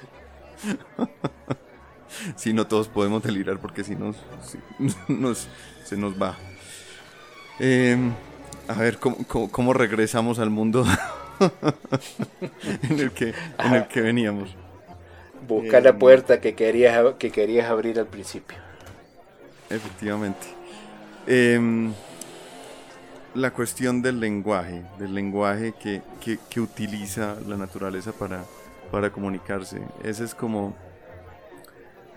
Si 2.36 2.52
no 2.52 2.66
todos 2.66 2.88
podemos 2.88 3.22
delirar 3.22 3.58
porque 3.58 3.82
si 3.82 3.96
nos, 3.96 4.16
nos 5.08 5.48
se 5.84 5.96
nos 5.96 6.20
va. 6.20 6.36
Em, 7.58 8.12
a 8.68 8.74
ver, 8.74 8.98
¿cómo, 8.98 9.72
regresamos 9.72 10.38
al 10.38 10.50
mundo 10.50 10.84
en, 12.88 13.00
el 13.00 13.10
que, 13.12 13.34
en 13.58 13.74
el 13.74 13.88
que 13.88 14.00
veníamos? 14.00 14.54
Busca 15.46 15.80
la 15.80 15.90
em, 15.90 15.98
puerta 15.98 16.40
que 16.40 16.54
querías, 16.54 17.14
que 17.18 17.30
querías 17.30 17.70
abrir 17.70 17.98
al 17.98 18.06
principio. 18.06 18.56
Efectivamente. 19.70 20.46
Em, 21.26 21.92
la 23.34 23.52
cuestión 23.52 24.00
del 24.00 24.20
lenguaje, 24.20 24.84
del 24.98 25.14
lenguaje 25.14 25.72
que, 25.72 26.02
que, 26.20 26.60
utiliza 26.60 27.36
la 27.46 27.56
naturaleza 27.56 28.12
para, 28.12 28.44
para 28.90 29.10
comunicarse. 29.10 29.82
Ese 30.02 30.24
es 30.24 30.34
como, 30.34 30.74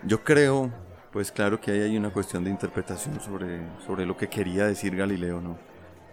yo 0.04 0.22
creo, 0.22 0.70
pues 1.12 1.32
claro 1.32 1.60
que 1.60 1.72
ahí 1.72 1.80
hay 1.80 1.96
una 1.96 2.10
cuestión 2.10 2.44
de 2.44 2.50
interpretación 2.50 3.20
sobre, 3.20 3.60
sobre 3.84 4.06
lo 4.06 4.16
que 4.16 4.28
quería 4.28 4.66
decir 4.66 4.96
Galileo, 4.96 5.40
¿no? 5.40 5.58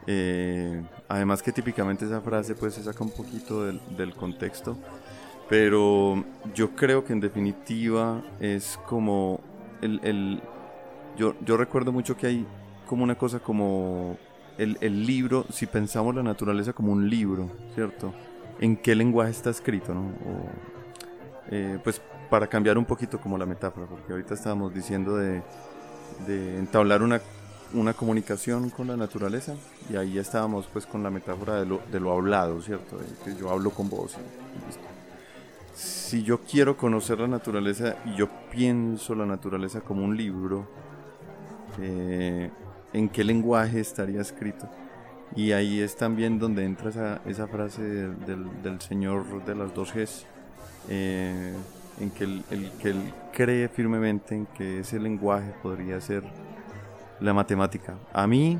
Eh, 0.08 0.84
además 1.08 1.42
que 1.42 1.52
típicamente 1.52 2.06
esa 2.06 2.22
frase 2.22 2.54
pues 2.54 2.76
se 2.76 2.84
saca 2.84 3.04
un 3.04 3.10
poquito 3.10 3.66
del, 3.66 3.82
del 3.96 4.14
contexto, 4.14 4.78
pero 5.50 6.24
yo 6.54 6.76
creo 6.76 7.04
que 7.04 7.14
en 7.14 7.20
definitiva 7.20 8.24
es 8.40 8.80
como 8.88 9.40
el, 9.82 10.00
el 10.04 10.42
yo, 11.18 11.36
yo 11.44 11.58
recuerdo 11.58 11.92
mucho 11.92 12.18
que 12.18 12.28
hay 12.28 12.46
como 12.88 13.04
una 13.04 13.16
cosa 13.16 13.40
como 13.40 14.18
el, 14.58 14.78
el, 14.82 15.06
libro, 15.06 15.46
si 15.52 15.66
pensamos 15.66 16.16
la 16.16 16.24
naturaleza 16.24 16.74
como 16.74 16.92
un 16.92 17.10
libro, 17.10 17.50
¿cierto? 17.74 18.14
¿En 18.60 18.78
qué 18.78 18.96
lenguaje 18.96 19.32
está 19.32 19.50
escrito, 19.50 19.94
no? 19.94 20.12
Eh, 21.52 21.78
pues 21.84 22.02
para 22.30 22.48
cambiar 22.48 22.78
un 22.78 22.86
poquito 22.86 23.20
como 23.20 23.38
la 23.38 23.46
metáfora, 23.46 23.86
porque 23.86 24.12
ahorita 24.12 24.34
estábamos 24.34 24.74
diciendo 24.74 25.16
de, 25.16 25.44
de 26.26 26.58
entablar 26.58 27.04
una, 27.04 27.22
una, 27.74 27.94
comunicación 27.94 28.70
con 28.70 28.88
la 28.88 28.98
naturaleza 28.98 29.56
y 29.90 29.96
ahí 29.96 30.18
estábamos 30.18 30.68
pues 30.72 30.86
con 30.86 31.04
la 31.04 31.10
metáfora 31.10 31.56
de 31.56 31.66
lo, 31.66 31.82
de 31.92 32.00
lo 32.00 32.12
hablado, 32.12 32.62
¿cierto? 32.62 32.98
que 33.24 33.36
yo 33.36 33.52
hablo 33.52 33.70
con 33.72 33.90
vos. 33.90 34.16
si 35.76 36.24
yo 36.24 36.40
quiero 36.42 36.78
conocer 36.78 37.20
la 37.20 37.28
naturaleza 37.28 37.98
y 38.06 38.16
yo 38.16 38.28
pienso 38.52 39.14
la 39.14 39.26
naturaleza 39.26 39.82
como 39.82 40.04
un 40.04 40.18
libro, 40.18 40.68
eh, 41.80 42.50
en 42.96 43.10
qué 43.10 43.24
lenguaje 43.24 43.82
estaría 43.82 44.22
escrito. 44.22 44.70
Y 45.36 45.52
ahí 45.52 45.82
es 45.82 45.98
también 45.98 46.40
donde 46.40 46.64
entra 46.64 46.90
esa, 46.90 47.22
esa 47.26 47.48
frase 47.48 47.82
del, 47.82 48.62
del, 48.64 48.80
Señor 48.80 49.44
de 49.44 49.54
las 49.54 49.74
dos 49.74 49.94
Gs, 49.94 50.26
eh, 50.88 51.54
en 52.00 52.10
que 52.12 52.24
él, 52.24 52.44
que 52.82 52.90
él 52.90 53.14
cree 53.34 53.68
firmemente 53.68 54.36
en 54.36 54.46
que 54.46 54.80
ese 54.80 54.98
lenguaje 54.98 55.54
podría 55.62 56.00
ser 56.00 56.24
la 57.20 57.34
matemática. 57.34 57.98
A 58.14 58.28
mí, 58.28 58.58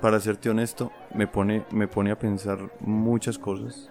para 0.00 0.18
serte 0.18 0.48
honesto, 0.48 0.90
me 1.14 1.26
pone, 1.26 1.64
me 1.72 1.88
pone 1.88 2.10
a 2.12 2.18
pensar 2.18 2.70
muchas 2.80 3.38
cosas, 3.38 3.90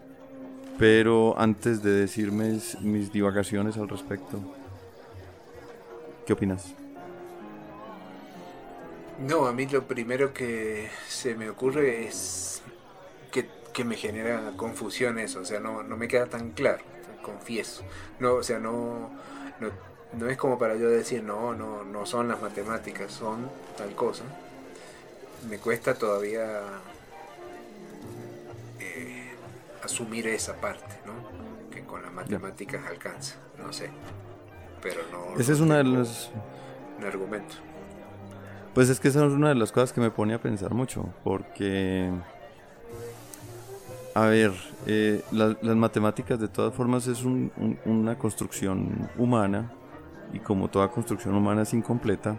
pero 0.79 1.37
antes 1.37 1.83
de 1.83 1.91
decirme 1.91 2.57
mis 2.81 3.11
divagaciones 3.11 3.77
al 3.77 3.89
respecto, 3.89 4.39
¿qué 6.25 6.33
opinas? 6.33 6.73
No, 9.19 9.47
a 9.47 9.53
mí 9.53 9.67
lo 9.67 9.85
primero 9.85 10.33
que 10.33 10.89
se 11.07 11.35
me 11.35 11.49
ocurre 11.49 12.07
es 12.07 12.61
que, 13.73 13.83
me 13.83 13.95
genera 13.95 14.51
confusión 14.57 15.19
eso, 15.19 15.39
o 15.39 15.45
sea, 15.45 15.61
no, 15.61 15.83
no 15.83 15.95
me 15.95 16.09
queda 16.09 16.25
tan 16.25 16.51
claro, 16.51 16.83
confieso. 17.21 17.83
No, 18.19 18.33
o 18.33 18.43
sea, 18.43 18.59
no, 18.59 19.09
no, 20.17 20.29
es 20.29 20.37
como 20.37 20.57
para 20.57 20.75
yo 20.75 20.89
decir, 20.89 21.23
no, 21.23 21.53
no, 21.53 21.85
no 21.85 22.05
son 22.05 22.27
las 22.27 22.41
matemáticas, 22.41 23.13
son 23.13 23.49
tal 23.77 23.95
cosa. 23.95 24.23
Me 25.49 25.59
cuesta 25.59 25.93
todavía 25.93 26.61
eh, 28.81 29.31
asumir 29.81 30.27
esa 30.27 30.55
parte, 30.55 30.99
¿no? 31.05 31.69
Que 31.69 31.85
con 31.85 32.01
las 32.01 32.11
matemáticas 32.11 32.85
alcanza, 32.85 33.35
no 33.57 33.71
sé. 33.71 33.91
Pero 34.81 35.01
no. 35.09 35.39
Ese 35.39 35.53
es 35.53 35.61
uno 35.61 35.75
de 35.75 35.85
los. 35.85 36.31
Un 36.97 37.05
argumento. 37.05 37.68
Pues 38.73 38.89
es 38.89 38.99
que 38.99 39.07
esa 39.07 39.25
es 39.25 39.33
una 39.33 39.49
de 39.49 39.55
las 39.55 39.71
cosas 39.71 39.91
que 39.91 39.99
me 39.99 40.11
pone 40.11 40.33
a 40.33 40.39
pensar 40.39 40.73
mucho, 40.73 41.09
porque, 41.23 42.11
a 44.13 44.25
ver, 44.25 44.53
eh, 44.85 45.23
las 45.31 45.75
matemáticas 45.75 46.39
de 46.39 46.47
todas 46.47 46.73
formas 46.73 47.07
es 47.07 47.23
una 47.23 48.17
construcción 48.17 49.09
humana 49.17 49.71
y 50.33 50.39
como 50.39 50.69
toda 50.69 50.89
construcción 50.89 51.33
humana 51.35 51.63
es 51.63 51.73
incompleta, 51.73 52.37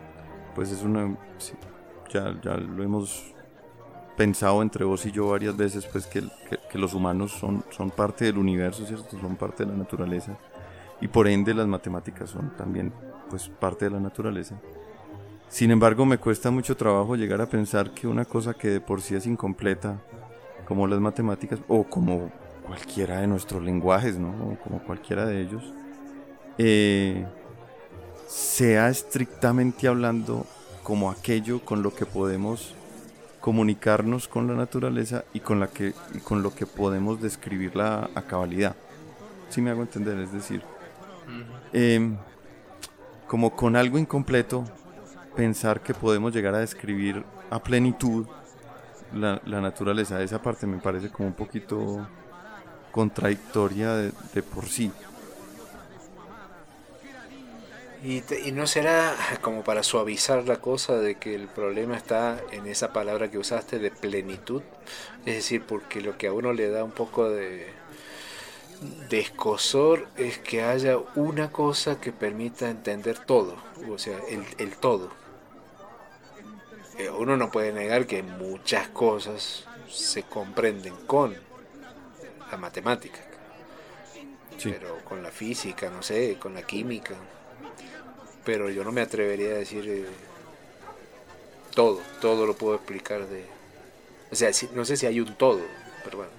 pues 0.54 0.70
es 0.70 0.82
una, 0.82 1.16
ya, 2.08 2.34
ya 2.42 2.56
lo 2.56 2.82
hemos 2.82 3.34
pensado 4.16 4.62
entre 4.62 4.84
vos 4.84 5.04
y 5.06 5.12
yo 5.12 5.30
varias 5.30 5.56
veces, 5.56 5.86
pues 5.86 6.06
que, 6.06 6.22
que, 6.70 6.78
los 6.78 6.94
humanos 6.94 7.32
son, 7.32 7.64
son 7.70 7.90
parte 7.90 8.26
del 8.26 8.38
universo, 8.38 8.84
¿cierto? 8.86 9.18
Son 9.18 9.36
parte 9.36 9.64
de 9.64 9.72
la 9.72 9.78
naturaleza 9.78 10.36
y 11.00 11.08
por 11.08 11.26
ende 11.26 11.54
las 11.54 11.66
matemáticas 11.66 12.30
son 12.30 12.54
también 12.56 12.92
pues 13.28 13.48
parte 13.48 13.86
de 13.86 13.92
la 13.92 14.00
naturaleza. 14.00 14.60
Sin 15.50 15.72
embargo, 15.72 16.06
me 16.06 16.16
cuesta 16.16 16.52
mucho 16.52 16.76
trabajo 16.76 17.16
llegar 17.16 17.40
a 17.40 17.46
pensar 17.46 17.90
que 17.90 18.06
una 18.06 18.24
cosa 18.24 18.54
que 18.54 18.68
de 18.68 18.80
por 18.80 19.02
sí 19.02 19.16
es 19.16 19.26
incompleta, 19.26 20.00
como 20.64 20.86
las 20.86 21.00
matemáticas, 21.00 21.58
o 21.66 21.82
como 21.82 22.30
cualquiera 22.64 23.20
de 23.20 23.26
nuestros 23.26 23.60
lenguajes, 23.60 24.16
¿no? 24.16 24.28
O 24.28 24.58
como 24.62 24.78
cualquiera 24.84 25.26
de 25.26 25.42
ellos, 25.42 25.74
eh, 26.56 27.26
sea 28.28 28.88
estrictamente 28.90 29.88
hablando 29.88 30.46
como 30.84 31.10
aquello 31.10 31.64
con 31.64 31.82
lo 31.82 31.92
que 31.92 32.06
podemos 32.06 32.74
comunicarnos 33.40 34.28
con 34.28 34.46
la 34.46 34.54
naturaleza 34.54 35.24
y 35.32 35.40
con, 35.40 35.58
la 35.58 35.66
que, 35.66 35.94
con 36.22 36.44
lo 36.44 36.54
que 36.54 36.64
podemos 36.64 37.20
describirla 37.20 38.08
a 38.14 38.22
cabalidad. 38.22 38.76
Si 39.48 39.60
me 39.60 39.70
hago 39.70 39.82
entender, 39.82 40.16
es 40.20 40.32
decir, 40.32 40.62
em, 41.72 42.16
como 43.26 43.56
con 43.56 43.74
algo 43.74 43.98
incompleto 43.98 44.64
pensar 45.34 45.82
que 45.82 45.94
podemos 45.94 46.34
llegar 46.34 46.54
a 46.54 46.58
describir 46.58 47.24
a 47.50 47.62
plenitud 47.62 48.26
la, 49.12 49.40
naturaleza. 49.44 50.22
Esa 50.22 50.40
parte 50.40 50.66
me 50.66 50.78
parece 50.78 51.10
como 51.10 51.28
un 51.28 51.34
poquito 51.34 52.06
contradictoria 52.92 53.94
de, 53.94 54.42
por 54.42 54.66
sí. 54.66 54.90
Y, 58.02 58.22
y, 58.46 58.52
no 58.52 58.66
será 58.66 59.14
como 59.42 59.62
para 59.62 59.82
suavizar 59.82 60.48
la 60.48 60.56
cosa 60.56 60.96
de 60.96 61.16
que 61.16 61.34
el 61.34 61.48
problema 61.48 61.98
está 61.98 62.40
en 62.50 62.66
esa 62.66 62.94
palabra 62.94 63.30
que 63.30 63.36
usaste 63.36 63.78
de 63.78 63.90
plenitud, 63.90 64.62
es 65.26 65.34
decir, 65.34 65.64
porque 65.66 66.00
lo 66.00 66.16
que 66.16 66.28
a 66.28 66.32
uno 66.32 66.54
le 66.54 66.70
da 66.70 66.82
un 66.82 66.92
poco 66.92 67.28
de, 67.28 67.66
de 69.10 69.20
escosor 69.20 70.08
es 70.16 70.38
que 70.38 70.62
haya 70.62 70.96
una 71.14 71.52
cosa 71.52 72.00
que 72.00 72.10
permita 72.10 72.70
entender 72.70 73.18
todo, 73.18 73.56
o 73.90 73.98
sea, 73.98 74.16
el 74.56 74.76
todo 74.76 75.19
uno 77.08 77.36
no 77.36 77.50
puede 77.50 77.72
negar 77.72 78.06
que 78.06 78.22
muchas 78.22 78.88
cosas 78.88 79.64
se 79.88 80.24
comprenden 80.24 80.94
con 81.06 81.34
la 82.50 82.56
matemática. 82.56 83.20
Pero 84.62 84.98
con 85.04 85.22
la 85.22 85.30
física, 85.30 85.88
no 85.88 86.02
sé, 86.02 86.36
con 86.38 86.54
la 86.54 86.62
química. 86.62 87.14
Pero 88.44 88.68
yo 88.68 88.84
no 88.84 88.92
me 88.92 89.00
atrevería 89.00 89.50
a 89.50 89.58
decir 89.58 89.88
eh, 89.88 90.04
todo, 91.74 92.00
todo 92.20 92.46
lo 92.46 92.54
puedo 92.54 92.74
explicar 92.74 93.26
de... 93.26 93.46
O 94.30 94.34
sea, 94.34 94.50
no 94.74 94.84
sé 94.84 94.96
si 94.96 95.06
hay 95.06 95.20
un 95.20 95.34
todo, 95.36 95.60
pero 96.04 96.18
bueno, 96.18 96.32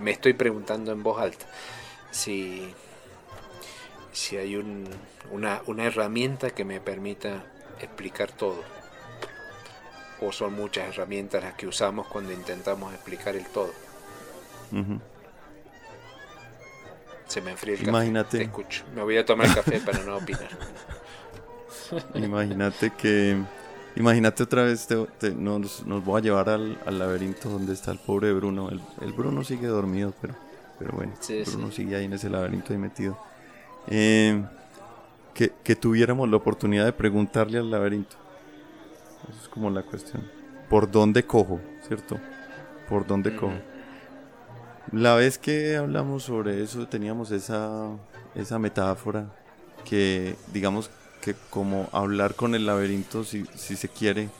me 0.00 0.12
estoy 0.12 0.34
preguntando 0.34 0.92
en 0.92 1.02
voz 1.02 1.20
alta 1.20 1.46
si, 2.10 2.72
si 4.12 4.36
hay 4.36 4.56
una, 4.56 5.62
una 5.66 5.84
herramienta 5.84 6.50
que 6.50 6.64
me 6.64 6.80
permita 6.80 7.44
explicar 7.80 8.32
todo 8.32 8.62
o 10.20 10.32
son 10.32 10.54
muchas 10.54 10.88
herramientas 10.88 11.42
las 11.42 11.54
que 11.54 11.66
usamos 11.66 12.06
cuando 12.08 12.32
intentamos 12.32 12.92
explicar 12.92 13.36
el 13.36 13.46
todo. 13.46 13.72
Se 17.26 17.40
me 17.40 17.52
enfría 17.52 17.74
el 17.74 17.88
Imagínate. 17.88 18.38
Te 18.38 18.44
escucho. 18.44 18.84
Me 18.94 19.02
voy 19.02 19.16
a 19.16 19.24
tomar 19.24 19.54
café 19.54 19.80
para 19.80 20.02
no 20.04 20.16
opinar. 20.16 20.48
Imagínate 22.14 22.90
que. 22.90 23.36
Imagínate 23.96 24.44
otra 24.44 24.62
vez, 24.62 24.86
te, 24.86 25.30
nos, 25.32 25.84
nos, 25.84 26.04
voy 26.04 26.20
a 26.20 26.22
llevar 26.22 26.48
al, 26.50 26.78
laberinto 26.86 27.48
donde 27.48 27.72
está 27.72 27.90
el 27.90 27.98
pobre 27.98 28.32
Bruno. 28.32 28.70
El, 29.00 29.12
Bruno 29.12 29.42
sigue 29.42 29.66
dormido, 29.66 30.14
pero, 30.20 30.36
pero 30.78 30.92
bueno, 30.92 31.14
Bruno 31.46 31.72
sigue 31.72 31.96
ahí 31.96 32.04
en 32.04 32.12
ese 32.12 32.30
laberinto 32.30 32.72
ahí 32.72 32.78
metido. 32.78 33.18
Eh, 33.88 34.40
que, 35.34 35.52
que, 35.64 35.74
tuviéramos 35.74 36.28
la 36.28 36.36
oportunidad 36.36 36.84
de 36.84 36.92
preguntarle 36.92 37.58
al 37.58 37.72
laberinto. 37.72 38.16
Esa 39.28 39.42
es 39.42 39.48
como 39.48 39.70
la 39.70 39.82
cuestión. 39.82 40.22
¿Por 40.68 40.90
dónde 40.90 41.24
cojo? 41.24 41.60
¿Cierto? 41.86 42.18
¿Por 42.88 43.06
dónde 43.06 43.34
cojo? 43.34 43.54
La 44.92 45.14
vez 45.14 45.38
que 45.38 45.76
hablamos 45.76 46.22
sobre 46.24 46.62
eso 46.62 46.86
teníamos 46.88 47.30
esa, 47.30 47.90
esa 48.34 48.58
metáfora 48.58 49.26
que 49.84 50.36
digamos 50.52 50.90
que 51.20 51.34
como 51.50 51.88
hablar 51.92 52.34
con 52.34 52.54
el 52.54 52.66
laberinto 52.66 53.24
si, 53.24 53.44
si 53.54 53.76
se 53.76 53.88
quiere, 53.88 54.30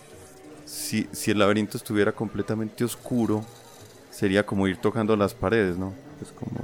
si, 0.65 1.07
si 1.13 1.33
el 1.33 1.39
laberinto 1.39 1.77
estuviera 1.77 2.13
completamente 2.13 2.85
oscuro, 2.85 3.45
sería 4.11 4.47
como 4.47 4.67
ir 4.69 4.79
tocando 4.79 5.17
las 5.17 5.35
paredes, 5.35 5.77
¿no? 5.77 5.93
Es 6.23 6.33
como 6.33 6.59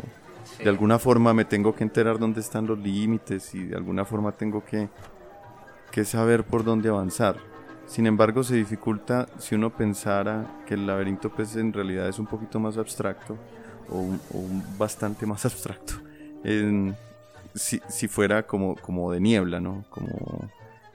de 0.62 0.68
alguna 0.70 0.98
forma 0.98 1.34
me 1.34 1.44
tengo 1.44 1.74
que 1.74 1.84
enterar 1.84 2.18
dónde 2.18 2.40
están 2.40 2.66
los 2.66 2.78
límites 2.78 3.54
y 3.54 3.64
de 3.64 3.76
alguna 3.76 4.04
forma 4.04 4.32
tengo 4.32 4.64
que, 4.64 4.88
que 5.90 6.04
saber 6.04 6.44
por 6.44 6.64
dónde 6.64 6.88
avanzar. 6.88 7.36
Sin 7.86 8.06
embargo, 8.06 8.42
se 8.42 8.56
dificulta 8.56 9.28
si 9.38 9.54
uno 9.54 9.70
pensara 9.70 10.62
que 10.66 10.74
el 10.74 10.86
laberinto 10.86 11.30
pues 11.30 11.54
en 11.56 11.72
realidad 11.72 12.08
es 12.08 12.18
un 12.18 12.26
poquito 12.26 12.58
más 12.58 12.76
abstracto 12.78 13.36
o, 13.88 13.98
un, 13.98 14.62
bastante 14.78 15.26
más 15.26 15.44
abstracto. 15.46 15.94
si, 17.54 17.80
si, 17.88 18.08
fuera 18.08 18.46
como, 18.46 18.76
como 18.76 19.12
de 19.12 19.20
niebla, 19.20 19.60
¿no? 19.60 19.84
Como 19.90 20.50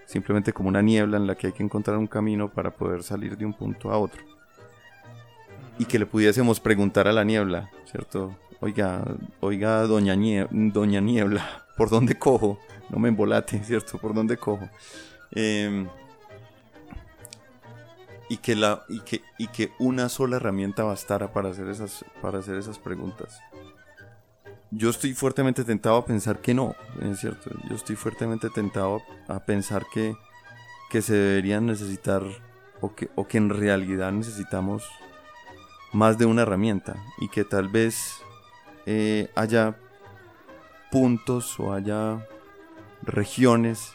simplemente 0.05 0.51
como 0.53 0.69
una 0.69 0.81
niebla 0.81 1.17
en 1.17 1.27
la 1.27 1.35
que 1.35 1.47
hay 1.47 1.53
que 1.53 1.61
encontrar 1.61 1.95
un 1.97 2.07
camino 2.07 2.49
para 2.49 2.71
poder 2.71 3.03
salir 3.03 3.37
de 3.37 3.45
un 3.45 3.53
punto 3.53 3.91
a 3.91 3.97
otro. 3.99 4.23
Y 5.77 5.85
que 5.85 5.99
le 5.99 6.07
pudiésemos 6.07 6.59
preguntar 6.59 7.07
a 7.07 7.13
la 7.13 7.23
niebla, 7.23 7.69
¿cierto? 7.85 8.35
Oiga, 8.59 9.05
oiga, 9.39 9.83
doña, 9.83 10.17
doña 10.49 10.99
Niebla, 10.99 11.63
¿por 11.77 11.89
dónde 11.89 12.15
cojo? 12.15 12.59
No 12.89 12.99
me 12.99 13.09
embolate, 13.09 13.59
¿cierto? 13.63 13.97
¿Por 13.97 14.13
dónde 14.13 14.35
cojo? 14.35 14.67
Eh, 15.31 15.87
y 18.29 18.37
que, 18.37 18.55
la, 18.55 18.83
y 18.87 18.99
que, 19.01 19.23
y 19.37 19.47
que 19.47 19.73
una 19.79 20.07
sola 20.07 20.37
herramienta 20.37 20.83
bastara 20.83 21.33
para 21.33 21.49
hacer, 21.49 21.67
esas, 21.67 22.05
para 22.21 22.39
hacer 22.39 22.55
esas 22.55 22.77
preguntas. 22.77 23.41
Yo 24.71 24.91
estoy 24.91 25.15
fuertemente 25.15 25.63
tentado 25.63 25.97
a 25.97 26.05
pensar 26.05 26.39
que 26.39 26.53
no, 26.53 26.75
es 27.01 27.19
cierto. 27.19 27.49
Yo 27.67 27.75
estoy 27.75 27.95
fuertemente 27.95 28.51
tentado 28.51 29.01
a 29.27 29.39
pensar 29.39 29.85
que, 29.91 30.15
que 30.91 31.01
se 31.01 31.15
deberían 31.15 31.65
necesitar 31.65 32.23
o 32.79 32.93
que, 32.93 33.09
o 33.15 33.27
que 33.27 33.39
en 33.39 33.49
realidad 33.49 34.11
necesitamos 34.11 34.87
más 35.91 36.19
de 36.19 36.27
una 36.27 36.43
herramienta 36.43 36.95
y 37.17 37.29
que 37.29 37.43
tal 37.43 37.67
vez 37.67 38.21
eh, 38.85 39.29
haya 39.35 39.75
puntos 40.91 41.59
o 41.59 41.73
haya 41.73 42.27
regiones 43.01 43.93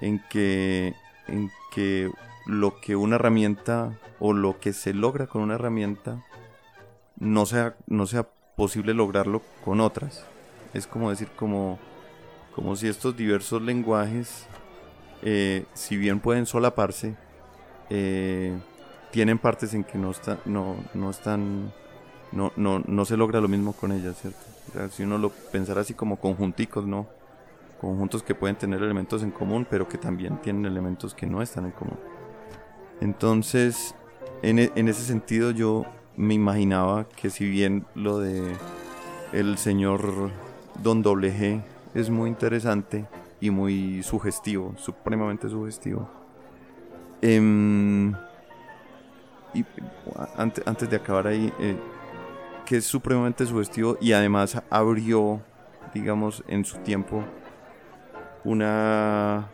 en 0.00 0.22
que, 0.30 0.94
en 1.26 1.50
que 1.72 2.10
lo 2.46 2.80
que 2.80 2.96
una 2.96 3.16
herramienta 3.16 3.98
o 4.18 4.32
lo 4.32 4.58
que 4.58 4.72
se 4.72 4.94
logra 4.94 5.26
con 5.26 5.42
una 5.42 5.54
herramienta 5.54 6.24
no 7.18 7.46
sea, 7.46 7.76
no 7.86 8.06
sea 8.06 8.26
posible 8.56 8.94
lograrlo 8.94 9.42
con 9.64 9.80
otras. 9.80 10.24
Es 10.74 10.86
como 10.86 11.10
decir, 11.10 11.28
como, 11.36 11.78
como 12.54 12.76
si 12.76 12.88
estos 12.88 13.16
diversos 13.16 13.62
lenguajes, 13.62 14.46
eh, 15.22 15.64
si 15.74 15.96
bien 15.96 16.20
pueden 16.20 16.46
solaparse, 16.46 17.16
eh, 17.90 18.58
tienen 19.10 19.38
partes 19.38 19.74
en 19.74 19.84
que 19.84 19.98
no, 19.98 20.10
está, 20.10 20.38
no, 20.44 20.76
no 20.94 21.10
están, 21.10 21.72
no, 22.32 22.52
no, 22.56 22.80
no 22.86 23.04
se 23.04 23.16
logra 23.16 23.40
lo 23.40 23.48
mismo 23.48 23.72
con 23.72 23.92
ellas, 23.92 24.16
¿cierto? 24.20 24.50
si 24.92 25.02
uno 25.02 25.18
lo 25.18 25.30
pensara 25.30 25.80
así 25.80 25.94
como 25.94 26.20
conjunticos, 26.20 26.86
¿no? 26.86 27.08
Conjuntos 27.80 28.22
que 28.22 28.34
pueden 28.34 28.56
tener 28.56 28.82
elementos 28.82 29.22
en 29.22 29.30
común, 29.30 29.66
pero 29.68 29.88
que 29.88 29.98
también 29.98 30.40
tienen 30.42 30.66
elementos 30.66 31.14
que 31.14 31.26
no 31.26 31.42
están 31.42 31.64
en 31.64 31.72
común. 31.72 31.98
Entonces, 33.00 33.94
e, 34.42 34.70
en, 34.74 34.88
ese 34.88 35.02
sentido 35.02 35.50
yo 35.50 35.86
me 36.16 36.34
imaginaba 36.34 37.08
que 37.08 37.30
si 37.30 37.48
bien 37.48 37.86
lo 37.94 38.18
de 38.18 38.56
el 39.32 39.58
señor 39.58 40.30
Don 40.82 41.02
Doble 41.02 41.32
G 41.32 41.62
es 41.94 42.10
muy 42.10 42.28
interesante 42.28 43.06
y 43.40 43.50
muy 43.50 44.02
sugestivo, 44.02 44.74
supremamente 44.76 45.48
sugestivo. 45.48 46.08
Em, 47.22 48.14
y 49.54 49.64
antes, 50.36 50.90
de 50.90 50.96
acabar 50.96 51.26
ahí, 51.26 51.52
eh, 51.58 51.76
que 52.66 52.76
es 52.76 52.84
supremamente 52.84 53.46
sugestivo 53.46 53.96
y 54.00 54.12
además 54.12 54.62
abrió, 54.70 55.40
digamos, 55.92 56.44
en 56.48 56.64
su 56.64 56.78
tiempo 56.78 57.24
una 58.44 59.48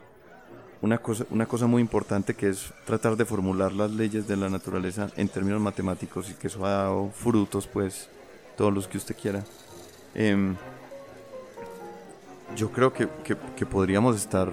una 0.87 0.99
cosa, 0.99 1.27
una 1.31 1.47
cosa 1.47 1.67
muy 1.67 1.83
importante 1.83 2.35
que 2.35 2.49
es 2.49 2.73
tratar 2.85 3.17
de 3.17 3.25
formular 3.25 3.73
las 3.73 3.91
leyes 3.91 4.29
de 4.29 4.37
la 4.37 4.49
naturaleza 4.49 5.11
en 5.17 5.29
términos 5.29 5.61
matemáticos 5.61 6.31
y 6.31 6.35
que 6.35 6.47
eso 6.47 6.65
ha 6.65 6.71
dado 6.71 7.11
frutos, 7.11 7.67
pues, 7.67 8.09
todos 8.57 8.73
los 8.73 8.87
que 8.87 8.97
usted 8.97 9.17
quiera. 9.21 9.43
Em, 10.15 10.55
yo 12.55 12.71
creo 12.71 12.93
que, 12.93 13.09
que, 13.25 13.67
podríamos 13.67 14.15
estar 14.15 14.49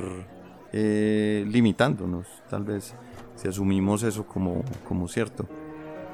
eh, 0.72 1.46
limitándonos, 1.48 2.26
tal 2.50 2.64
vez, 2.64 2.96
si 3.36 3.48
asumimos 3.48 4.02
eso 4.02 4.26
como, 4.26 4.64
como 4.88 5.08
cierto. 5.08 5.46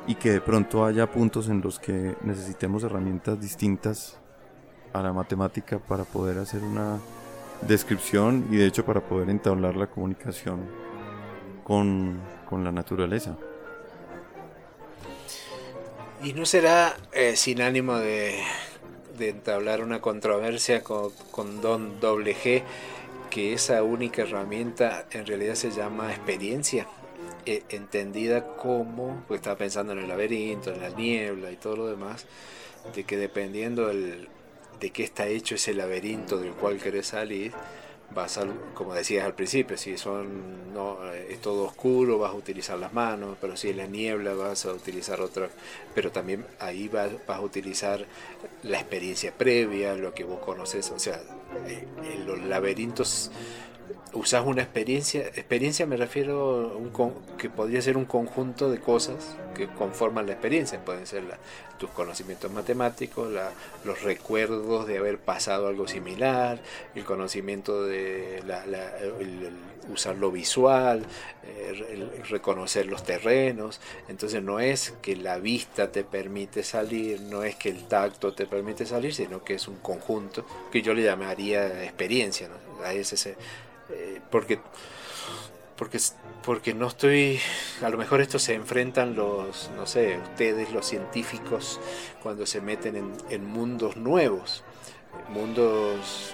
Y 0.06 0.16
que 0.16 0.32
de 0.32 0.42
pronto 0.42 0.86
haya 0.86 1.10
puntos 1.10 1.48
en 1.48 1.62
los 1.62 1.80
que 1.80 2.18
necesitemos 2.24 2.84
herramientas 2.84 3.40
distintas 3.40 4.18
a 4.92 5.02
la 5.02 5.14
matemática 5.14 5.80
para 5.80 6.04
poder 6.04 6.40
hacer 6.40 6.62
una 6.62 7.00
descripción 7.62 8.48
y 8.52 8.58
de 8.58 8.66
hecho 8.66 8.86
para 8.86 9.02
poder 9.02 9.30
entablar 9.30 9.76
la 9.76 9.88
comunicación 9.88 10.68
con, 11.64 12.20
la 12.52 12.72
naturaleza. 12.72 13.38
Y 16.24 16.34
no 16.34 16.46
será 16.46 16.98
eh, 17.12 17.36
sin 17.36 17.62
ánimo 17.62 17.98
de, 17.98 18.42
entablar 19.20 19.82
una 19.82 20.02
controversia 20.02 20.84
con, 20.84 21.62
Don 21.62 22.00
Doble 22.00 22.36
G 22.36 22.64
que 23.30 23.54
esa 23.54 23.84
única 23.84 24.24
herramienta 24.24 25.06
en 25.12 25.28
realidad 25.28 25.54
se 25.54 25.70
llama 25.70 26.12
experiencia, 26.12 26.88
eh, 27.46 27.62
entendida 27.70 28.56
como, 28.56 29.24
pues 29.28 29.40
estaba 29.40 29.56
pensando 29.56 29.94
en 29.94 30.00
el 30.00 30.08
laberinto, 30.08 30.74
en 30.74 30.82
la 30.82 30.90
niebla 30.90 31.52
y 31.52 31.56
todo 31.56 31.76
lo 31.76 31.88
demás, 31.88 32.26
de 32.96 33.04
que 33.04 33.18
dependiendo 33.18 33.88
del, 33.88 34.28
de 34.80 34.92
qué 34.92 35.04
está 35.04 35.28
hecho 35.28 35.56
ese 35.56 35.74
laberinto 35.74 36.38
del 36.38 36.54
cual 36.54 36.78
querés 36.78 37.08
salir, 37.08 37.52
vas 38.14 38.38
a, 38.38 38.48
como 38.74 38.94
decías 38.94 39.26
al 39.26 39.36
principio, 39.36 39.78
si 39.78 39.98
son 39.98 40.74
no, 40.74 40.98
es 41.14 41.40
todo 41.42 41.66
oscuro 41.66 42.18
vas 42.18 42.32
a 42.32 42.36
utilizar 42.36 42.80
las 42.80 42.94
manos, 42.94 43.38
pero 43.40 43.56
si 43.56 43.70
es 43.70 43.76
la 43.76 43.86
niebla 43.86 44.34
vas 44.34 44.66
a 44.66 44.74
utilizar 44.74 45.22
otra, 45.22 45.50
pero 45.94 46.12
también 46.12 46.46
ahí 46.60 46.88
vas, 46.88 47.12
vas 47.28 47.38
a 47.38 47.42
utilizar 47.42 48.06
la 48.64 48.80
experiencia 48.80 49.32
previa, 49.32 49.96
lo 49.96 50.14
que 50.14 50.24
vos 50.24 50.40
conoces, 50.40 50.90
o 50.92 51.00
sea, 51.00 51.22
eh, 51.68 51.86
en 52.04 52.26
los 52.26 52.40
laberintos 52.40 53.32
usas 54.14 54.46
una 54.46 54.62
experiencia, 54.62 55.22
experiencia 55.22 55.86
me 55.86 55.98
refiero 55.98 56.78
un 56.78 56.92
que 57.38 57.50
podría 57.50 57.82
ser 57.82 57.98
un 57.98 58.06
conjunto 58.06 58.70
de 58.70 58.80
cosas 58.80 59.36
que 59.56 59.68
conforman 59.68 60.26
la 60.26 60.34
experiencia, 60.34 60.84
pueden 60.84 61.06
ser 61.06 61.24
tus 61.78 61.90
conocimientos 61.92 62.52
matemáticos, 62.52 63.32
los 63.84 64.04
recuerdos 64.04 64.88
de 64.88 64.98
haber 64.98 65.20
pasado 65.20 65.68
algo 65.68 65.88
similar, 65.88 66.60
el 66.96 67.04
conocimiento 67.04 67.86
de 67.86 68.42
usar 69.92 70.16
lo 70.18 70.32
visual, 70.32 71.06
eh, 71.44 72.24
reconocer 72.30 72.86
los 72.86 73.04
terrenos, 73.04 73.80
entonces 74.08 74.44
no 74.44 74.60
es 74.60 74.94
que 75.02 75.16
la 75.16 75.40
vista 75.40 75.92
te 75.92 76.04
permite 76.04 76.64
salir, 76.64 77.22
no 77.22 77.44
es 77.44 77.56
que 77.56 77.70
el 77.70 77.88
tacto 77.88 78.34
te 78.34 78.46
permite 78.46 78.86
salir, 78.86 79.14
sino 79.14 79.44
que 79.44 79.56
es 79.56 79.68
un 79.68 79.78
conjunto 79.78 80.46
que 80.72 80.82
yo 80.82 80.94
le 80.94 81.04
llamaría 81.04 81.84
experiencia, 81.84 82.50
¿no? 82.50 82.70
ese 82.90 83.36
eh, 83.92 84.22
porque, 84.30 84.60
porque, 85.76 86.00
porque 86.44 86.74
no 86.74 86.88
estoy, 86.88 87.40
a 87.82 87.90
lo 87.90 87.98
mejor 87.98 88.22
esto 88.22 88.40
se 88.40 88.54
enfrentan 88.54 89.16
los, 89.16 89.70
no 89.76 89.86
sé, 89.86 90.18
ustedes, 90.18 90.72
los 90.72 90.86
científicos, 90.86 91.80
cuando 92.22 92.46
se 92.46 92.62
meten 92.62 93.14
en, 93.30 93.46
mundos 93.46 93.98
nuevos, 93.98 94.64
mundos 95.30 96.34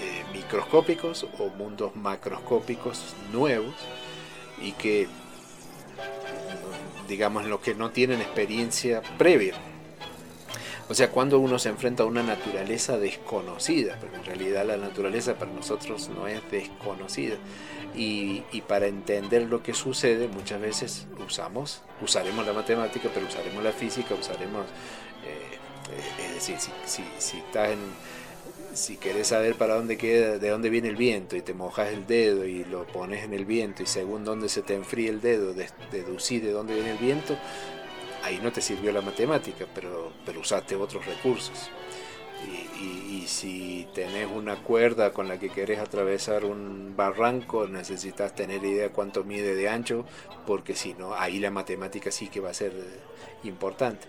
eh, 0.00 0.24
microscópicos 0.32 1.26
o 1.38 1.48
mundos 1.50 1.94
macroscópicos 1.94 3.14
nuevos 3.32 3.74
y 4.60 4.72
que, 4.72 5.06
digamos, 7.08 7.46
los 7.46 7.60
que 7.60 7.74
no 7.74 7.90
tienen 7.90 8.20
experiencia 8.20 9.02
previa. 9.18 9.54
O 10.90 10.94
sea, 10.94 11.10
cuando 11.10 11.38
uno 11.38 11.58
se 11.58 11.68
enfrenta 11.68 12.02
a 12.02 12.06
una 12.06 12.22
naturaleza 12.22 12.98
desconocida, 12.98 13.98
pero 14.00 14.14
en 14.14 14.24
realidad 14.24 14.64
la 14.64 14.78
naturaleza 14.78 15.34
para 15.34 15.52
nosotros 15.52 16.08
no 16.08 16.26
es 16.26 16.40
desconocida. 16.50 17.36
Y, 17.94 18.42
para 18.66 18.86
entender 18.86 19.42
lo 19.42 19.62
que 19.62 19.74
sucede, 19.74 20.28
muchas 20.28 20.60
veces 20.60 21.06
usamos, 21.26 21.82
usaremos 22.02 22.46
la 22.46 22.52
matemática, 22.52 23.08
pero 23.12 23.26
usaremos 23.26 23.62
la 23.62 23.72
física, 23.72 24.14
usaremos, 24.14 24.66
eh, 25.24 25.56
eh, 25.92 26.26
es 26.26 26.34
decir, 26.34 26.56
si, 26.86 27.02
estás 27.38 27.76
si 28.74 28.96
querés 28.96 29.28
saber 29.28 29.56
para 29.56 29.74
dónde 29.74 29.96
queda, 29.96 30.38
de 30.38 30.48
dónde 30.50 30.70
viene 30.70 30.88
el 30.88 30.96
viento 30.96 31.34
y 31.34 31.42
te 31.42 31.54
mojas 31.54 31.92
el 31.92 32.06
dedo 32.06 32.44
y 32.44 32.64
lo 32.64 32.86
pones 32.86 33.24
en 33.24 33.32
el 33.32 33.44
viento 33.44 33.82
y 33.82 33.86
según 33.86 34.24
dónde 34.24 34.48
se 34.48 34.62
te 34.62 34.74
enfríe 34.74 35.08
el 35.08 35.20
dedo, 35.20 35.54
deducir 35.90 36.44
de 36.44 36.52
dónde 36.52 36.74
viene 36.74 36.92
el 36.92 36.98
viento, 36.98 37.36
ahí 38.22 38.40
no 38.42 38.52
te 38.52 38.60
sirvió 38.60 38.92
la 38.92 39.00
matemática, 39.00 39.66
pero, 39.74 40.12
pero 40.24 40.40
usaste 40.40 40.76
otros 40.76 41.06
recursos. 41.06 41.70
Y, 42.80 43.24
si 43.26 43.86
tenés 43.94 44.26
una 44.34 44.56
cuerda 44.56 45.12
con 45.12 45.28
la 45.28 45.38
que 45.38 45.50
querés 45.50 45.80
atravesar 45.80 46.46
un 46.46 46.94
barranco, 46.96 47.66
necesitas 47.68 48.34
tener 48.34 48.64
idea 48.64 48.88
cuánto 48.88 49.22
mide 49.22 49.54
de 49.54 49.68
ancho, 49.68 50.06
porque 50.46 50.74
si 50.74 50.94
no, 50.94 51.14
ahí 51.14 51.38
la 51.38 51.50
matemática 51.50 52.10
sí 52.10 52.28
que 52.28 52.40
va 52.40 52.48
a 52.50 52.54
ser 52.54 52.72
importante. 53.44 54.06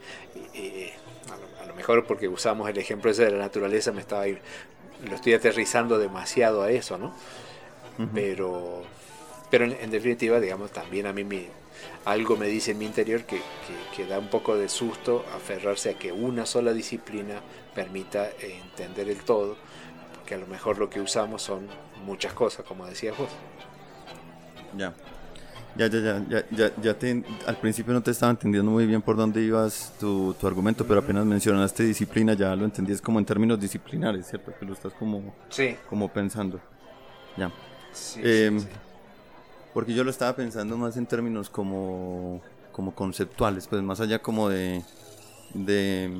a, 1.61 1.65
lo, 1.65 1.75
mejor 1.75 2.05
porque 2.05 2.29
usamos 2.29 2.69
el 2.69 2.77
ejemplo 2.77 3.11
ese 3.11 3.25
de 3.25 3.31
la 3.31 3.39
naturaleza, 3.39 3.91
me 3.91 3.99
estaba 3.99 4.25
lo 4.25 5.15
estoy 5.15 5.33
aterrizando 5.33 5.97
demasiado 5.97 6.61
a 6.61 6.71
eso, 6.71 6.97
¿no? 6.97 7.13
Pero, 8.13 8.83
pero 9.51 9.65
en, 9.65 9.91
definitiva, 9.91 10.39
digamos, 10.39 10.71
también 10.71 11.05
a 11.05 11.11
mí 11.11 11.25
me, 11.25 11.47
algo 12.05 12.37
me 12.37 12.47
dice 12.47 12.71
en 12.71 12.79
mi 12.79 12.85
interior 12.85 13.23
que, 13.23 13.41
que, 13.95 14.05
da 14.05 14.19
un 14.19 14.27
poco 14.27 14.57
de 14.57 14.69
susto 14.69 15.25
aferrarse 15.35 15.91
a 15.91 15.93
que 15.93 16.11
una 16.11 16.45
sola 16.45 16.73
disciplina 16.73 17.41
permita 17.75 18.29
entender 18.41 19.09
el 19.09 19.19
todo, 19.19 19.57
porque 20.15 20.35
a 20.35 20.37
lo 20.37 20.47
mejor 20.47 20.77
lo 20.77 20.89
que 20.89 21.01
usamos 21.01 21.41
son 21.41 21.67
muchas 22.05 22.33
cosas, 22.33 22.65
como 22.65 22.85
decías 22.85 23.17
vos. 23.17 23.29
Ya. 24.77 24.93
Ya, 25.75 25.87
ya, 25.87 25.99
ya, 25.99 26.25
ya, 26.27 26.45
ya, 26.49 26.71
ya 26.81 26.93
te, 26.97 27.23
al 27.45 27.57
principio 27.57 27.93
no 27.93 28.01
te 28.01 28.11
estaba 28.11 28.31
entendiendo 28.31 28.71
muy 28.71 28.85
bien 28.87 29.01
por 29.01 29.15
dónde 29.15 29.41
ibas 29.41 29.93
tu, 29.99 30.33
tu 30.33 30.47
argumento, 30.47 30.85
pero 30.85 30.99
apenas 30.99 31.25
mencionaste 31.25 31.83
disciplina, 31.83 32.33
ya 32.33 32.55
lo 32.55 32.65
entendías 32.65 32.99
como 32.99 33.19
en 33.19 33.25
términos 33.25 33.59
disciplinares, 33.59 34.27
¿cierto? 34.27 34.51
Que 34.59 34.65
lo 34.65 34.73
estás 34.73 34.93
como, 34.93 35.33
sí. 35.49 35.77
como 35.87 36.11
pensando. 36.11 36.59
Ya. 37.37 37.51
Sí, 37.93 38.21
sí, 38.21 38.59
sí. 38.59 38.67
Porque 39.79 39.93
yo 39.93 40.03
lo 40.03 40.09
estaba 40.09 40.35
pensando 40.35 40.75
más 40.75 40.97
en 40.97 41.05
términos 41.05 41.49
como, 41.49 42.41
como 42.73 42.93
conceptuales, 42.93 43.65
pues 43.65 43.81
más 43.81 44.01
allá 44.01 44.21
como 44.21 44.49
de, 44.49 44.83
de 45.53 46.11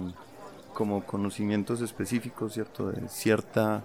como 0.74 1.06
conocimientos 1.06 1.82
específicos, 1.82 2.54
¿cierto? 2.54 2.90
De 2.90 3.10
cierta 3.10 3.84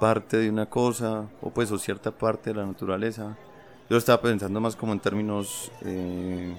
parte 0.00 0.38
de 0.38 0.48
una 0.48 0.70
cosa, 0.70 1.28
o 1.42 1.50
pues 1.50 1.70
o 1.70 1.76
cierta 1.76 2.12
parte 2.12 2.48
de 2.48 2.56
la 2.60 2.64
naturaleza. 2.64 3.36
Yo 3.90 3.96
lo 3.96 3.98
estaba 3.98 4.22
pensando 4.22 4.58
más 4.58 4.74
como 4.74 4.94
en 4.94 5.00
términos 5.00 5.70
eh, 5.82 6.56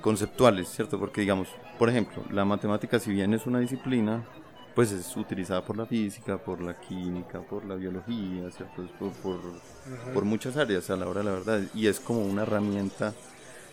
conceptuales, 0.00 0.68
¿cierto? 0.68 0.96
Porque 1.00 1.22
digamos, 1.22 1.48
por 1.76 1.88
ejemplo, 1.88 2.22
la 2.30 2.44
matemática 2.44 3.00
si 3.00 3.10
bien 3.10 3.34
es 3.34 3.48
una 3.48 3.58
disciplina, 3.58 4.24
pues 4.78 4.92
es 4.92 5.16
utilizada 5.16 5.60
por 5.64 5.76
la 5.76 5.86
física, 5.86 6.38
por 6.38 6.60
la 6.60 6.78
química, 6.78 7.40
por 7.40 7.64
la 7.64 7.74
biología, 7.74 8.48
¿cierto? 8.52 8.86
Por, 8.96 9.10
por, 9.10 9.40
por, 10.14 10.24
muchas 10.24 10.56
áreas 10.56 10.88
a 10.88 10.94
la 10.94 11.08
hora 11.08 11.18
de 11.18 11.24
la 11.24 11.32
verdad. 11.32 11.62
Y 11.74 11.88
es 11.88 11.98
como 11.98 12.20
una 12.20 12.42
herramienta 12.42 13.12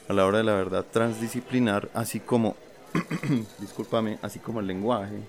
a 0.09 0.13
la 0.13 0.25
hora 0.25 0.39
de 0.39 0.45
la 0.45 0.53
verdad 0.53 0.83
transdisciplinar, 0.91 1.91
así 1.93 2.21
como, 2.21 2.55
discúlpame, 3.59 4.17
así 4.23 4.39
como 4.39 4.61
el 4.61 4.65
lenguaje, 4.65 5.19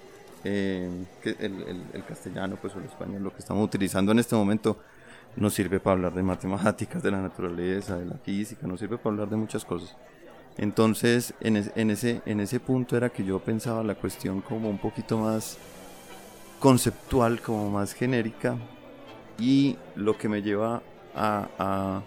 eh, 0.45 0.89
que 1.23 1.37
el, 1.41 1.61
el, 1.65 1.83
el, 1.93 2.05
castellano, 2.07 2.57
pues 2.59 2.75
o 2.75 2.79
el 2.79 2.87
español, 2.87 3.23
lo 3.23 3.31
que 3.31 3.41
estamos 3.41 3.63
utilizando 3.63 4.13
en 4.13 4.21
este 4.21 4.35
momento, 4.35 4.79
nos 5.37 5.53
sirve 5.53 5.79
para 5.79 5.93
hablar 5.93 6.15
de 6.15 6.23
matemáticas, 6.23 7.03
de 7.03 7.11
la 7.11 7.21
naturaleza, 7.21 7.99
de 7.99 8.07
la 8.07 8.17
física, 8.17 8.67
nos 8.67 8.81
sirve 8.81 8.97
para 8.97 9.11
hablar 9.11 9.29
de 9.29 9.37
muchas 9.37 9.63
cosas. 9.63 9.95
Entonces, 10.59 11.35
en, 11.41 11.57
ese, 11.57 12.23
en 12.25 12.41
ese 12.41 12.61
punto 12.61 12.97
era 12.97 13.11
que 13.11 13.25
yo 13.25 13.39
pensaba 13.41 13.83
la 13.83 13.95
cuestión 13.95 14.41
como 14.41 14.71
un 14.71 14.79
poquito 14.79 15.19
más 15.19 15.59
conceptual, 16.61 17.43
como 17.43 17.71
más 17.71 17.93
genérica, 17.93 18.57
y 19.39 19.77
lo 19.95 20.17
que 20.17 20.31
me 20.31 20.41
lleva 20.41 20.83
a, 21.15 21.49
a, 21.59 22.03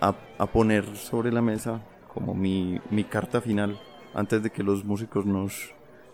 a, 0.00 0.14
a 0.38 0.46
poner 0.46 0.96
sobre 0.96 1.32
la 1.32 1.42
mesa 1.42 1.80
como 2.14 2.34
mi, 2.34 2.80
mi, 2.90 3.02
carta 3.02 3.40
final, 3.40 3.80
antes 4.14 4.42
de 4.44 4.50
que 4.50 4.62
los 4.62 4.84
músicos 4.84 5.26
nos, 5.26 5.70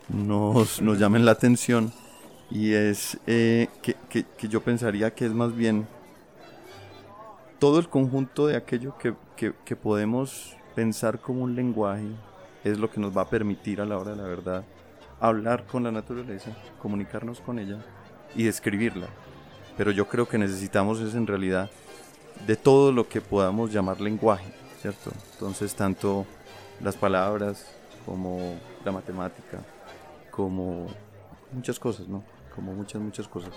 nos, 0.09 0.81
nos 0.81 0.99
llamen 0.99 1.27
la 1.27 1.33
atención, 1.33 1.93
y 2.51 2.73
es 2.73 3.19
eh, 3.27 3.69
que, 3.83 3.95
que, 4.09 4.25
que, 4.25 4.49
yo 4.49 4.63
pensaría 4.63 5.15
que 5.15 5.27
es 5.27 5.35
más 5.35 5.55
bien 5.55 5.87
todo 7.59 7.79
el 7.79 7.91
conjunto 7.91 8.47
de 8.47 8.57
aquello 8.57 8.97
que, 8.97 9.13
que 9.37 9.77
podemos 9.77 10.58
pensar 10.79 11.19
como 11.19 11.43
un 11.43 11.57
lenguaje 11.57 12.07
es 12.63 12.79
lo 12.79 12.89
que 12.89 13.01
nos 13.01 13.11
va 13.17 13.23
a 13.23 13.29
permitir 13.29 13.81
a 13.81 13.85
la 13.85 13.99
hora 13.99 14.13
de 14.13 14.17
la 14.19 14.29
verdad 14.29 14.65
hablar 15.19 15.67
con 15.67 15.83
la 15.83 15.91
naturaleza, 15.91 16.57
comunicarnos 16.81 17.41
con 17.41 17.59
ella 17.59 17.85
y 18.37 18.45
describirla. 18.45 19.09
Pero 19.77 19.91
yo 19.91 20.07
creo 20.07 20.29
que 20.29 20.39
necesitamos 20.39 21.01
es 21.01 21.17
en 21.17 21.27
realidad 21.27 21.69
de 22.47 22.55
todo 22.55 22.93
lo 22.93 23.09
que 23.09 23.21
podamos 23.21 23.73
llamar 23.73 24.01
lenguaje, 24.01 24.55
¿cierto? 24.81 25.11
Entonces 25.33 25.75
tanto 25.75 26.25
las 26.81 26.95
palabras 26.95 27.67
como 28.07 28.55
la 28.85 28.93
matemática, 28.93 29.59
como 30.31 30.87
muchas 31.51 31.81
cosas, 31.81 32.07
¿no? 32.07 32.23
Como 32.55 32.73
muchas, 32.73 33.03
muchas 33.03 33.27
cosas. 33.27 33.51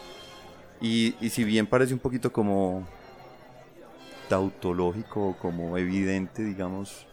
Y, 0.82 1.14
y 1.22 1.30
si 1.30 1.44
bien 1.44 1.68
parece 1.68 1.94
un 1.94 2.00
poquito 2.00 2.34
como 2.34 2.88
tautológico, 4.28 5.38
como 5.40 5.78
evidente, 5.78 6.44
digamos, 6.44 7.06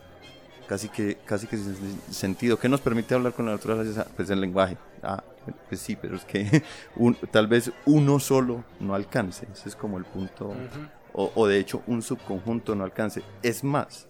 casi 0.68 0.88
que, 0.88 1.16
casi 1.24 1.46
que 1.46 1.56
sin 1.56 2.00
sentido. 2.10 2.58
¿Qué 2.58 2.68
nos 2.68 2.80
permite 2.80 3.14
hablar 3.14 3.32
con 3.32 3.46
la 3.46 3.52
naturaleza? 3.52 4.06
Pues 4.14 4.30
el 4.30 4.40
lenguaje. 4.40 4.76
Ah, 5.02 5.24
pues 5.68 5.80
sí, 5.80 5.96
pero 5.96 6.16
es 6.16 6.24
que 6.24 6.62
un, 6.96 7.16
tal 7.30 7.46
vez 7.46 7.72
uno 7.86 8.20
solo 8.20 8.64
no 8.78 8.94
alcance. 8.94 9.48
Ese 9.52 9.70
es 9.70 9.76
como 9.76 9.98
el 9.98 10.04
punto. 10.04 10.48
Uh 10.48 10.52
-huh. 10.52 10.90
o, 11.14 11.32
o, 11.34 11.46
de 11.46 11.58
hecho, 11.58 11.82
un 11.86 12.02
subconjunto 12.02 12.74
no 12.74 12.84
alcance. 12.84 13.22
Es 13.42 13.64
más, 13.64 14.06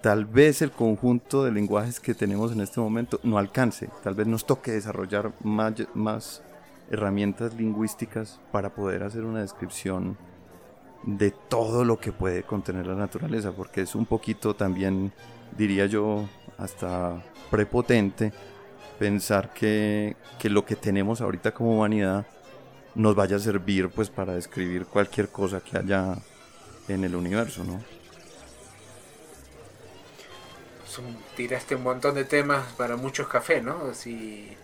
tal 0.00 0.24
vez 0.24 0.62
el 0.62 0.70
conjunto 0.70 1.44
de 1.44 1.52
lenguajes 1.52 2.00
que 2.00 2.14
tenemos 2.14 2.52
en 2.52 2.60
este 2.60 2.80
momento 2.80 3.20
no 3.24 3.36
alcance. 3.36 3.90
Tal 4.02 4.14
vez 4.14 4.26
nos 4.26 4.46
toque 4.46 4.70
desarrollar 4.70 5.32
más, 5.42 5.74
más 5.94 6.42
herramientas 6.90 7.54
lingüísticas 7.54 8.40
para 8.52 8.70
poder 8.70 9.02
hacer 9.02 9.24
una 9.24 9.40
descripción 9.40 10.16
de 11.02 11.30
todo 11.30 11.84
lo 11.84 11.98
que 11.98 12.12
puede 12.12 12.42
contener 12.42 12.86
la 12.86 12.94
naturaleza, 12.94 13.52
porque 13.52 13.82
es 13.82 13.94
un 13.94 14.06
poquito 14.06 14.54
también 14.54 15.12
diría 15.56 15.86
yo, 15.86 16.28
hasta 16.58 17.22
prepotente 17.50 18.32
pensar 18.98 19.52
que, 19.52 20.16
que, 20.38 20.50
lo 20.50 20.64
que 20.64 20.76
tenemos 20.76 21.20
ahorita 21.20 21.52
como 21.52 21.76
humanidad 21.76 22.26
nos 22.94 23.14
vaya 23.14 23.36
a 23.36 23.38
servir 23.38 23.90
pues 23.90 24.10
para 24.10 24.34
describir 24.34 24.86
cualquier 24.86 25.28
cosa 25.28 25.60
que 25.60 25.78
haya 25.78 26.16
en 26.88 27.04
el 27.04 27.14
universo, 27.14 27.64
¿no? 27.64 27.80
Tiraste 31.36 31.76
un 31.76 31.84
montón 31.84 32.16
de 32.16 32.24
temas 32.24 32.72
para 32.72 32.96
muchos 32.96 33.28
cafés, 33.28 33.62
¿no? 33.62 33.94
Si, 33.94 34.56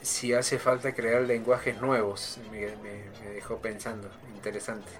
si 0.00 0.32
hace 0.32 0.58
falta 0.58 0.92
crear 0.92 1.22
lenguajes 1.22 1.80
nuevos, 1.80 2.40
me, 2.50 2.66
me, 2.78 3.04
me 3.22 3.30
dejó 3.32 3.58
pensando, 3.58 4.10
interesante. 4.34 4.90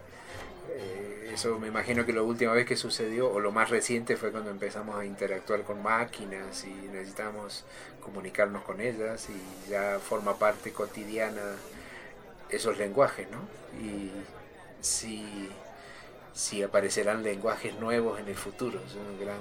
Eh, 0.71 1.31
eso 1.35 1.59
me 1.59 1.69
imagino 1.69 2.05
que 2.05 2.13
la 2.13 2.23
última 2.23 2.53
vez 2.53 2.67
que 2.67 2.77
sucedió, 2.77 3.31
o 3.31 3.41
lo 3.41 3.53
más 3.53 3.71
reciente, 3.71 4.17
fue 4.17 4.31
cuando 4.31 4.51
empezamos 4.51 4.97
a 4.97 5.05
interactuar 5.05 5.63
con 5.63 5.83
máquinas 5.83 6.65
y 6.65 6.89
necesitamos 6.89 7.65
comunicarnos 8.01 8.63
con 8.63 8.81
ellas 8.81 9.29
y 9.31 9.71
ya 9.71 9.99
forma 9.99 10.37
parte 10.37 10.73
cotidiana 10.73 11.57
esos 12.51 12.77
lenguajes, 12.77 13.27
¿no? 13.31 13.39
Y 13.83 14.11
si, 14.81 15.49
si 16.35 16.63
aparecerán 16.63 17.23
lenguajes 17.23 17.75
nuevos 17.77 18.21
en 18.21 18.29
el 18.29 18.37
futuro, 18.37 18.81
es 18.87 18.95
una 18.95 19.19
gran, 19.19 19.41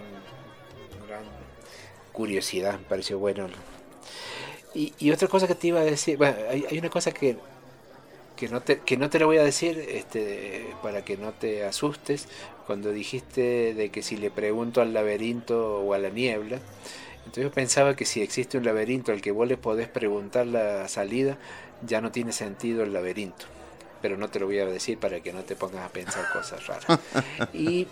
curiosidad, 2.14 2.80
me 2.80 2.86
pareció 2.86 3.20
bueno. 3.20 3.48
Y, 4.74 4.94
y, 5.00 5.12
otra 5.12 5.28
cosa 5.28 5.48
que 5.48 5.56
te 5.56 5.68
iba 5.68 5.82
a 5.82 5.84
decir, 5.84 6.18
hay, 6.24 6.66
hay 6.70 6.80
una 6.80 6.90
cosa 6.90 7.12
que 7.12 7.38
que 8.42 8.50
no 8.50 8.60
te, 8.60 8.80
que 8.80 8.98
no 8.98 9.12
te 9.12 9.20
lo 9.20 9.28
voy 9.28 9.38
a 9.38 9.44
decir 9.44 9.78
este, 9.88 10.66
para 10.82 11.06
que 11.06 11.16
no 11.16 11.32
te 11.32 11.64
asustes 11.64 12.28
cuando 12.66 12.92
dijiste 12.92 13.76
de 13.76 13.90
que 13.90 14.02
si 14.02 14.18
le 14.18 14.32
pregunto 14.32 14.82
al 14.82 14.96
laberinto 14.96 15.78
o 15.80 15.94
a 15.94 16.00
la 16.00 16.10
niebla. 16.10 16.58
Entonces 17.20 17.44
yo 17.44 17.52
pensaba 17.52 17.96
que 17.96 18.04
si 18.04 18.24
existe 18.24 18.58
un 18.58 18.66
laberinto 18.66 19.12
al 19.12 19.22
que 19.22 19.30
vos 19.30 19.48
le 19.48 19.58
podés 19.58 19.90
preguntar 19.90 20.48
la 20.48 20.88
salida, 20.88 21.38
ya 21.86 22.02
no 22.02 22.12
tiene 22.12 22.32
sentido 22.32 22.82
el 22.82 22.94
laberinto. 22.94 23.46
Pero 24.02 24.18
no 24.18 24.28
te 24.32 24.40
lo 24.40 24.48
voy 24.48 24.58
a 24.58 24.66
decir 24.66 24.98
para 24.98 25.20
que 25.20 25.34
no 25.34 25.44
te 25.44 25.56
pongas 25.56 25.86
a 25.86 25.90
pensar 25.90 26.26
cosas 26.34 26.66
raras. 26.66 27.00
Y, 27.54 27.86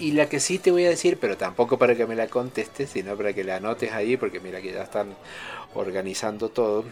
y 0.00 0.10
la 0.10 0.28
que 0.28 0.40
sí 0.40 0.58
te 0.58 0.72
voy 0.72 0.86
a 0.86 0.88
decir, 0.88 1.18
pero 1.20 1.36
tampoco 1.36 1.78
para 1.78 1.94
que 1.94 2.04
me 2.04 2.16
la 2.16 2.26
contestes, 2.26 2.90
sino 2.90 3.16
para 3.16 3.32
que 3.32 3.44
la 3.44 3.58
anotes 3.58 3.92
ahí, 3.92 4.16
porque 4.16 4.40
mira 4.40 4.60
que 4.60 4.72
ya 4.72 4.82
están 4.82 5.14
organizando 5.72 6.48
todo 6.48 6.84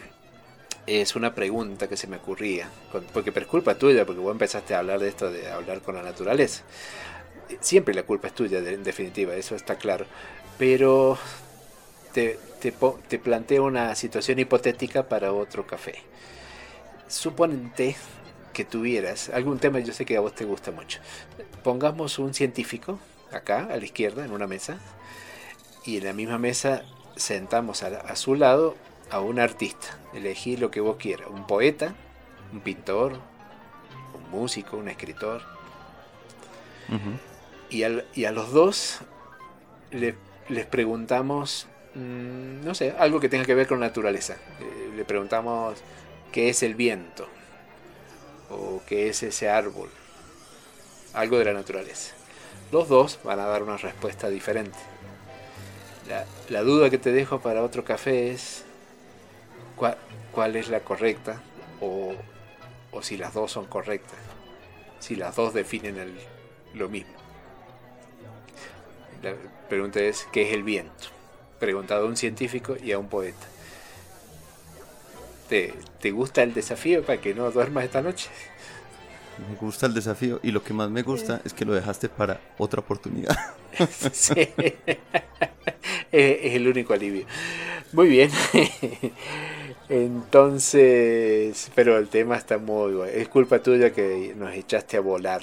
es 0.86 1.14
una 1.16 1.34
pregunta 1.34 1.88
que 1.88 1.96
se 1.96 2.06
me 2.06 2.16
ocurría, 2.16 2.68
porque 3.12 3.32
por 3.32 3.46
culpa 3.46 3.76
tuya, 3.76 4.04
porque 4.04 4.20
vos 4.20 4.32
empezaste 4.32 4.74
a 4.74 4.80
hablar 4.80 5.00
de 5.00 5.08
esto 5.08 5.30
de 5.30 5.50
hablar 5.50 5.80
con 5.82 5.94
la 5.94 6.02
naturaleza. 6.02 6.62
Siempre 7.60 7.94
la 7.94 8.04
culpa 8.04 8.28
es 8.28 8.34
tuya, 8.34 8.58
en 8.58 8.82
definitiva, 8.82 9.34
eso 9.34 9.54
está 9.54 9.76
claro. 9.76 10.06
Pero 10.58 11.18
te, 12.12 12.38
te, 12.60 12.72
te 13.08 13.18
planteo 13.18 13.64
una 13.64 13.94
situación 13.94 14.38
hipotética 14.38 15.08
para 15.08 15.32
otro 15.32 15.66
café. 15.66 15.94
suponente 17.08 17.96
que 18.52 18.64
tuvieras 18.64 19.30
algún 19.30 19.58
tema, 19.58 19.80
yo 19.80 19.92
sé 19.92 20.04
que 20.04 20.16
a 20.16 20.20
vos 20.20 20.34
te 20.34 20.44
gusta 20.44 20.70
mucho. 20.70 21.00
Pongamos 21.62 22.18
un 22.18 22.34
científico 22.34 22.98
acá 23.32 23.68
a 23.70 23.76
la 23.76 23.84
izquierda 23.84 24.24
en 24.24 24.32
una 24.32 24.46
mesa 24.46 24.78
y 25.84 25.96
en 25.96 26.04
la 26.04 26.12
misma 26.12 26.38
mesa 26.38 26.82
sentamos 27.16 27.82
a, 27.82 28.16
su 28.16 28.34
lado 28.34 28.76
a 29.12 29.20
un 29.20 29.38
artista. 29.38 29.98
Elegí 30.14 30.56
lo 30.56 30.70
que 30.70 30.80
vos 30.80 30.96
quieras, 30.96 31.28
un 31.30 31.46
poeta, 31.46 31.94
un 32.52 32.60
pintor, 32.60 33.12
un 34.14 34.30
músico, 34.30 34.76
un 34.76 34.88
escritor. 34.88 35.42
y, 37.70 37.84
y, 38.14 38.24
a 38.24 38.32
los 38.32 38.52
dos 38.52 39.00
les 39.92 40.66
preguntamos, 40.66 41.66
mm, 41.94 42.64
no 42.64 42.74
sé, 42.74 42.94
algo 42.98 43.20
que 43.20 43.28
tenga 43.28 43.44
que 43.44 43.54
ver 43.54 43.66
con 43.66 43.80
naturaleza. 43.80 44.36
Eh, 44.60 44.92
le 44.96 45.04
preguntamos 45.04 45.78
qué 46.32 46.48
es 46.48 46.62
el 46.62 46.74
viento 46.74 47.28
o 48.50 48.82
qué 48.86 49.08
es 49.08 49.22
ese 49.22 49.48
árbol, 49.48 49.88
algo 51.14 51.38
de 51.38 51.44
la 51.44 51.52
naturaleza. 51.52 52.14
Los 52.70 52.88
dos 52.88 53.18
van 53.24 53.38
a 53.38 53.46
dar 53.46 53.62
una 53.62 53.76
respuesta 53.76 54.28
diferente. 54.28 54.78
La, 56.48 56.62
duda 56.62 56.90
que 56.90 56.98
te 56.98 57.12
dejo 57.12 57.40
para 57.40 57.62
otro 57.62 57.84
café 57.84 58.32
es 58.32 58.64
cuál, 60.32 60.56
es 60.56 60.68
la 60.68 60.80
correcta 60.80 61.40
o, 61.80 62.14
si 63.00 63.16
las 63.16 63.34
dos 63.34 63.50
son 63.50 63.66
correctas, 63.66 64.18
si 65.00 65.16
las 65.16 65.36
dos 65.36 65.54
definen 65.54 65.96
lo 66.74 66.88
mismo. 66.88 67.12
La 69.22 69.34
pregunta 69.68 70.00
es, 70.00 70.26
¿qué 70.32 70.48
es 70.48 70.54
el 70.54 70.62
viento? 70.62 71.08
Preguntado 71.58 72.06
a 72.06 72.08
un 72.08 72.16
científico 72.16 72.76
y 72.82 72.92
a 72.92 72.98
un 72.98 73.08
poeta. 73.08 73.46
¿Te, 75.48 75.74
¿Te 76.00 76.10
gusta 76.10 76.42
el 76.42 76.54
desafío 76.54 77.04
para 77.04 77.20
que 77.20 77.34
no 77.34 77.50
duermas 77.50 77.84
esta 77.84 78.02
noche? 78.02 78.30
Me 79.48 79.56
gusta 79.56 79.86
el 79.86 79.94
desafío 79.94 80.40
y 80.42 80.50
lo 80.50 80.62
que 80.62 80.74
más 80.74 80.90
me 80.90 81.02
gusta 81.02 81.40
es 81.44 81.52
que 81.52 81.64
lo 81.64 81.72
dejaste 81.72 82.08
para 82.08 82.40
otra 82.58 82.80
oportunidad. 82.80 83.36
sí. 84.12 84.48
es 86.12 86.54
el 86.54 86.68
único 86.68 86.92
alivio. 86.92 87.26
Muy 87.92 88.08
bien. 88.08 88.30
Entonces, 89.92 91.70
pero 91.74 91.98
el 91.98 92.08
tema 92.08 92.36
está 92.36 92.56
muy 92.56 92.94
bueno. 92.94 93.04
Es 93.04 93.28
culpa 93.28 93.58
tuya 93.58 93.92
que 93.92 94.32
nos 94.34 94.54
echaste 94.54 94.96
a 94.96 95.00
volar. 95.00 95.42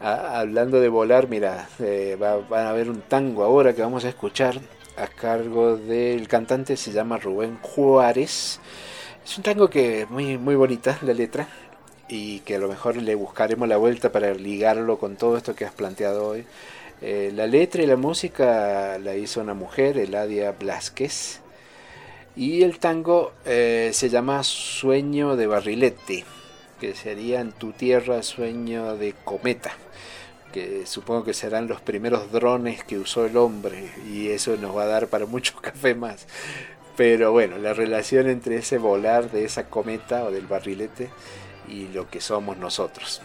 hablando 0.00 0.80
de 0.80 0.88
volar, 0.90 1.28
mira, 1.28 1.68
eh, 1.78 2.18
va, 2.20 2.68
a 2.68 2.72
ver 2.74 2.90
un 2.90 3.00
tango 3.00 3.42
ahora 3.42 3.74
que 3.74 3.80
vamos 3.80 4.04
a 4.04 4.10
escuchar 4.10 4.60
a 4.98 5.06
cargo 5.06 5.78
del 5.78 6.28
cantante, 6.28 6.76
se 6.76 6.92
llama 6.92 7.16
Rubén 7.16 7.58
Juárez. 7.62 8.60
Es 9.24 9.36
un 9.38 9.42
tango 9.42 9.70
que 9.70 10.06
muy, 10.10 10.36
muy 10.36 10.56
bonita 10.56 10.98
la 11.00 11.14
letra 11.14 11.48
y 12.08 12.40
que 12.40 12.56
a 12.56 12.58
lo 12.58 12.68
mejor 12.68 12.96
le 12.96 13.14
buscaremos 13.14 13.66
la 13.66 13.78
vuelta 13.78 14.12
para 14.12 14.34
ligarlo 14.34 14.98
con 14.98 15.16
todo 15.16 15.38
esto 15.38 15.54
que 15.54 15.64
has 15.64 15.72
planteado 15.72 16.28
hoy. 16.28 16.44
Eh, 17.00 17.32
la 17.34 17.46
letra 17.46 17.82
y 17.82 17.86
la 17.86 17.96
música 17.96 18.98
la 18.98 19.16
hizo 19.16 19.40
una 19.40 19.54
mujer, 19.54 19.96
Eladia 19.98 20.52
Blasquez, 20.52 21.40
y 22.36 22.62
el 22.62 22.78
tango 22.78 23.32
eh, 23.44 23.90
se 23.92 24.08
llama 24.08 24.42
Sueño 24.42 25.36
de 25.36 25.46
Barrilete, 25.46 26.24
que 26.80 26.94
sería 26.94 27.40
en 27.40 27.52
tu 27.52 27.72
tierra 27.72 28.22
Sueño 28.22 28.96
de 28.96 29.14
Cometa, 29.24 29.72
que 30.52 30.86
supongo 30.86 31.24
que 31.24 31.34
serán 31.34 31.68
los 31.68 31.80
primeros 31.80 32.32
drones 32.32 32.82
que 32.82 32.98
usó 32.98 33.26
el 33.26 33.36
hombre, 33.36 33.88
y 34.10 34.28
eso 34.28 34.56
nos 34.56 34.76
va 34.76 34.82
a 34.84 34.86
dar 34.86 35.06
para 35.08 35.26
mucho 35.26 35.56
café 35.60 35.94
más. 35.94 36.26
Pero 36.96 37.32
bueno, 37.32 37.58
la 37.58 37.72
relación 37.72 38.28
entre 38.28 38.56
ese 38.56 38.78
volar 38.78 39.30
de 39.30 39.44
esa 39.44 39.68
cometa 39.68 40.24
o 40.24 40.30
del 40.30 40.46
barrilete 40.46 41.10
y 41.68 41.88
lo 41.88 42.08
que 42.08 42.20
somos 42.20 42.56
nosotros. 42.56 43.20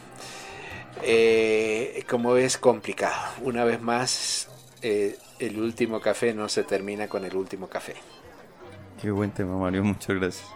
Eh, 1.03 2.03
como 2.09 2.35
es 2.35 2.57
complicado, 2.57 3.15
una 3.41 3.63
vez 3.63 3.79
más, 3.79 4.49
eh, 4.81 5.17
el 5.39 5.59
último 5.59 6.01
café 6.01 6.33
no 6.33 6.49
se 6.49 6.63
termina 6.63 7.07
con 7.07 7.25
el 7.25 7.35
último 7.35 7.67
café. 7.67 7.95
Qué 9.01 9.11
buen 9.11 9.31
tema, 9.31 9.57
Mario, 9.57 9.81
muchas 9.85 10.15
gracias. 10.17 10.47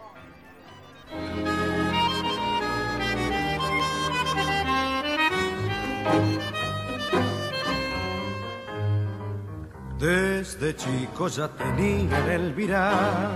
Desde 9.98 10.76
chico 10.76 11.30
ya 11.30 11.48
tenía 11.48 12.20
en 12.20 12.30
el 12.30 12.54
virar 12.54 13.32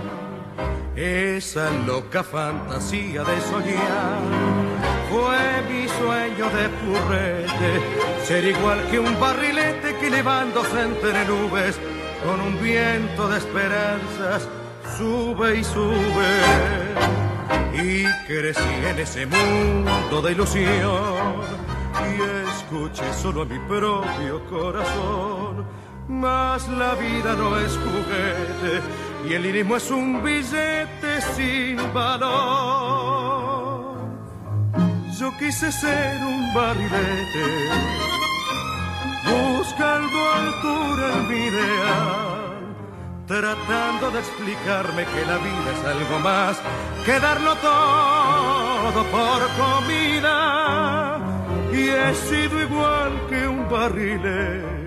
esa 0.94 1.70
loca 1.86 2.22
fantasía 2.22 3.24
de 3.24 3.40
soñar. 3.40 4.20
Fue 5.10 5.62
mi 5.70 5.88
sueño 5.88 6.50
de 6.50 6.68
purrete, 6.68 8.26
ser 8.26 8.44
igual 8.44 8.86
que 8.90 8.98
un 8.98 9.18
barrilete 9.18 9.96
que 9.96 10.10
levándose 10.10 10.82
entre 10.82 11.24
nubes 11.24 11.80
con 12.22 12.40
un 12.42 12.62
viento 12.62 13.26
de 13.28 13.38
esperanzas 13.38 14.46
sube 14.98 15.58
y 15.60 15.64
sube. 15.64 16.32
Y 17.72 18.04
crecí 18.26 18.74
en 18.90 18.98
ese 18.98 19.26
mundo 19.26 20.20
de 20.22 20.32
ilusión 20.32 21.40
y 22.10 22.14
escuché 22.48 23.12
solo 23.14 23.42
a 23.42 23.44
mi 23.44 23.58
propio 23.60 24.44
corazón. 24.50 25.66
Mas 26.08 26.68
la 26.68 26.94
vida 26.94 27.34
no 27.36 27.58
es 27.58 27.78
juguete 27.84 28.80
y 29.28 29.34
el 29.34 29.42
lirismo 29.42 29.76
es 29.76 29.90
un 29.90 30.22
billete 30.22 31.20
sin 31.34 31.76
valor. 31.92 33.38
Yo 35.18 35.36
quise 35.38 35.70
ser 35.72 36.16
un 36.24 36.54
barrilete, 36.54 37.46
buscando 39.24 40.18
altura 40.32 41.06
en 41.16 41.28
mi 41.28 41.40
ideal, 41.50 42.37
tratando 43.28 44.10
de 44.10 44.20
explicarme 44.20 45.04
que 45.04 45.26
la 45.26 45.36
vida 45.36 45.70
es 45.78 45.84
algo 45.84 46.18
más 46.20 46.58
que 47.04 47.20
darlo 47.20 47.54
todo 47.56 49.04
por 49.04 49.40
comida. 49.62 51.20
Y 51.70 51.90
he 51.90 52.14
sido 52.14 52.62
igual 52.62 53.12
que 53.28 53.46
un 53.46 53.68
barrilete 53.68 54.78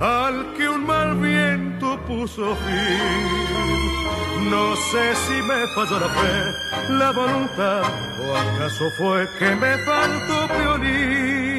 al 0.00 0.54
que 0.54 0.68
un 0.68 0.86
mal 0.86 1.14
viento 1.16 1.98
puso 2.06 2.56
fin. 2.56 4.50
No 4.50 4.74
sé 4.76 5.14
si 5.14 5.42
me 5.42 5.66
falló 5.74 6.00
la 6.00 6.08
fe, 6.08 6.92
la 6.94 7.10
voluntad, 7.12 7.82
o 8.22 8.36
acaso 8.36 8.90
fue 8.96 9.28
que 9.38 9.54
me 9.56 9.76
faltó 9.84 10.48
violín. 10.58 11.55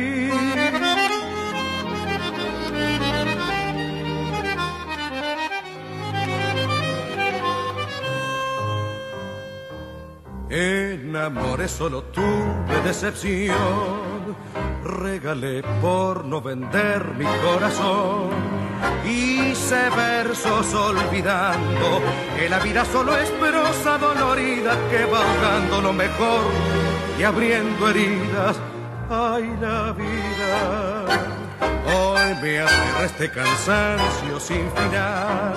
En 11.18 11.24
amores 11.24 11.72
solo 11.72 12.03
tuve 12.03 12.82
decepción 12.84 14.36
regalé 14.84 15.63
por 15.82 16.24
no 16.24 16.39
vender 16.41 17.03
mi 17.18 17.26
corazón. 17.43 18.30
Hice 19.03 19.89
versos 19.95 20.72
olvidando 20.76 22.01
que 22.38 22.47
la 22.47 22.59
vida 22.59 22.86
solo 22.86 23.18
es 23.18 23.32
prosa 23.32 23.97
dolorida 23.97 24.78
que 24.91 25.05
va 25.05 25.18
ahogando 25.18 25.82
lo 25.82 25.91
mejor 25.91 26.51
y 27.20 27.24
abriendo 27.24 27.89
heridas. 27.89 28.55
Ay, 29.09 29.51
la 29.59 29.93
vida. 29.93 31.05
Hoy 31.95 32.36
me 32.43 32.59
hace 32.59 33.05
este 33.05 33.32
cansancio 33.32 34.39
sin 34.39 34.70
final 34.72 35.55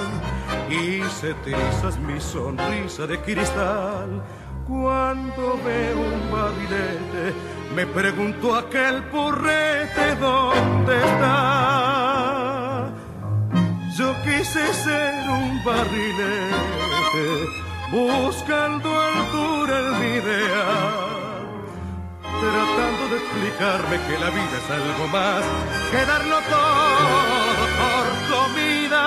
y 0.70 1.02
se 1.20 1.34
trizas 1.34 1.98
mi 1.98 2.18
sonrisa 2.18 3.06
de 3.06 3.20
cristal 3.20 4.22
cuando 4.70 5.58
veo 5.64 5.98
un 5.98 6.30
barrilete 6.30 7.34
me 7.74 7.84
pregunto 7.86 8.54
aquel 8.54 9.02
purrete 9.04 10.14
dónde 10.20 10.96
está. 10.96 12.92
Yo 13.96 14.14
quise 14.22 14.72
ser 14.72 15.28
un 15.28 15.64
barrilete, 15.64 17.26
buscando 17.90 18.88
altura 19.00 19.74
en 19.80 19.90
mi 20.00 20.10
idea, 20.22 20.66
tratando 22.22 23.02
de 23.10 23.16
explicarme 23.22 23.96
que 24.06 24.16
la 24.24 24.30
vida 24.30 24.56
es 24.62 24.70
algo 24.70 25.04
más 25.08 25.42
que 25.90 26.00
darlo 26.06 26.38
todo 26.56 27.62
por 27.80 28.06
comida. 28.34 29.04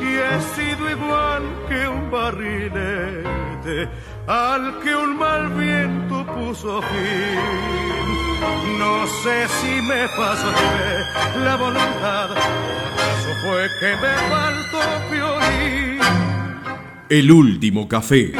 Y 0.00 0.10
he 0.16 0.36
sido 0.54 0.82
igual 0.90 1.42
que 1.68 1.78
un 1.88 2.10
barrilete 2.10 3.45
al 4.26 4.80
que 4.80 4.94
un 4.94 5.18
mal 5.18 5.48
viento 5.54 6.26
puso 6.26 6.82
fin. 6.82 8.78
No 8.78 9.06
sé 9.22 9.48
si 9.60 9.82
me 9.82 10.08
pasó 10.16 10.50
la 11.42 11.56
voluntad, 11.56 12.30
acaso 12.32 13.30
fue 13.42 13.66
que 13.80 13.96
me 13.96 14.14
faltó 14.30 14.80
violín. 15.10 16.00
El 17.08 17.30
último 17.30 17.88
café. 17.88 18.32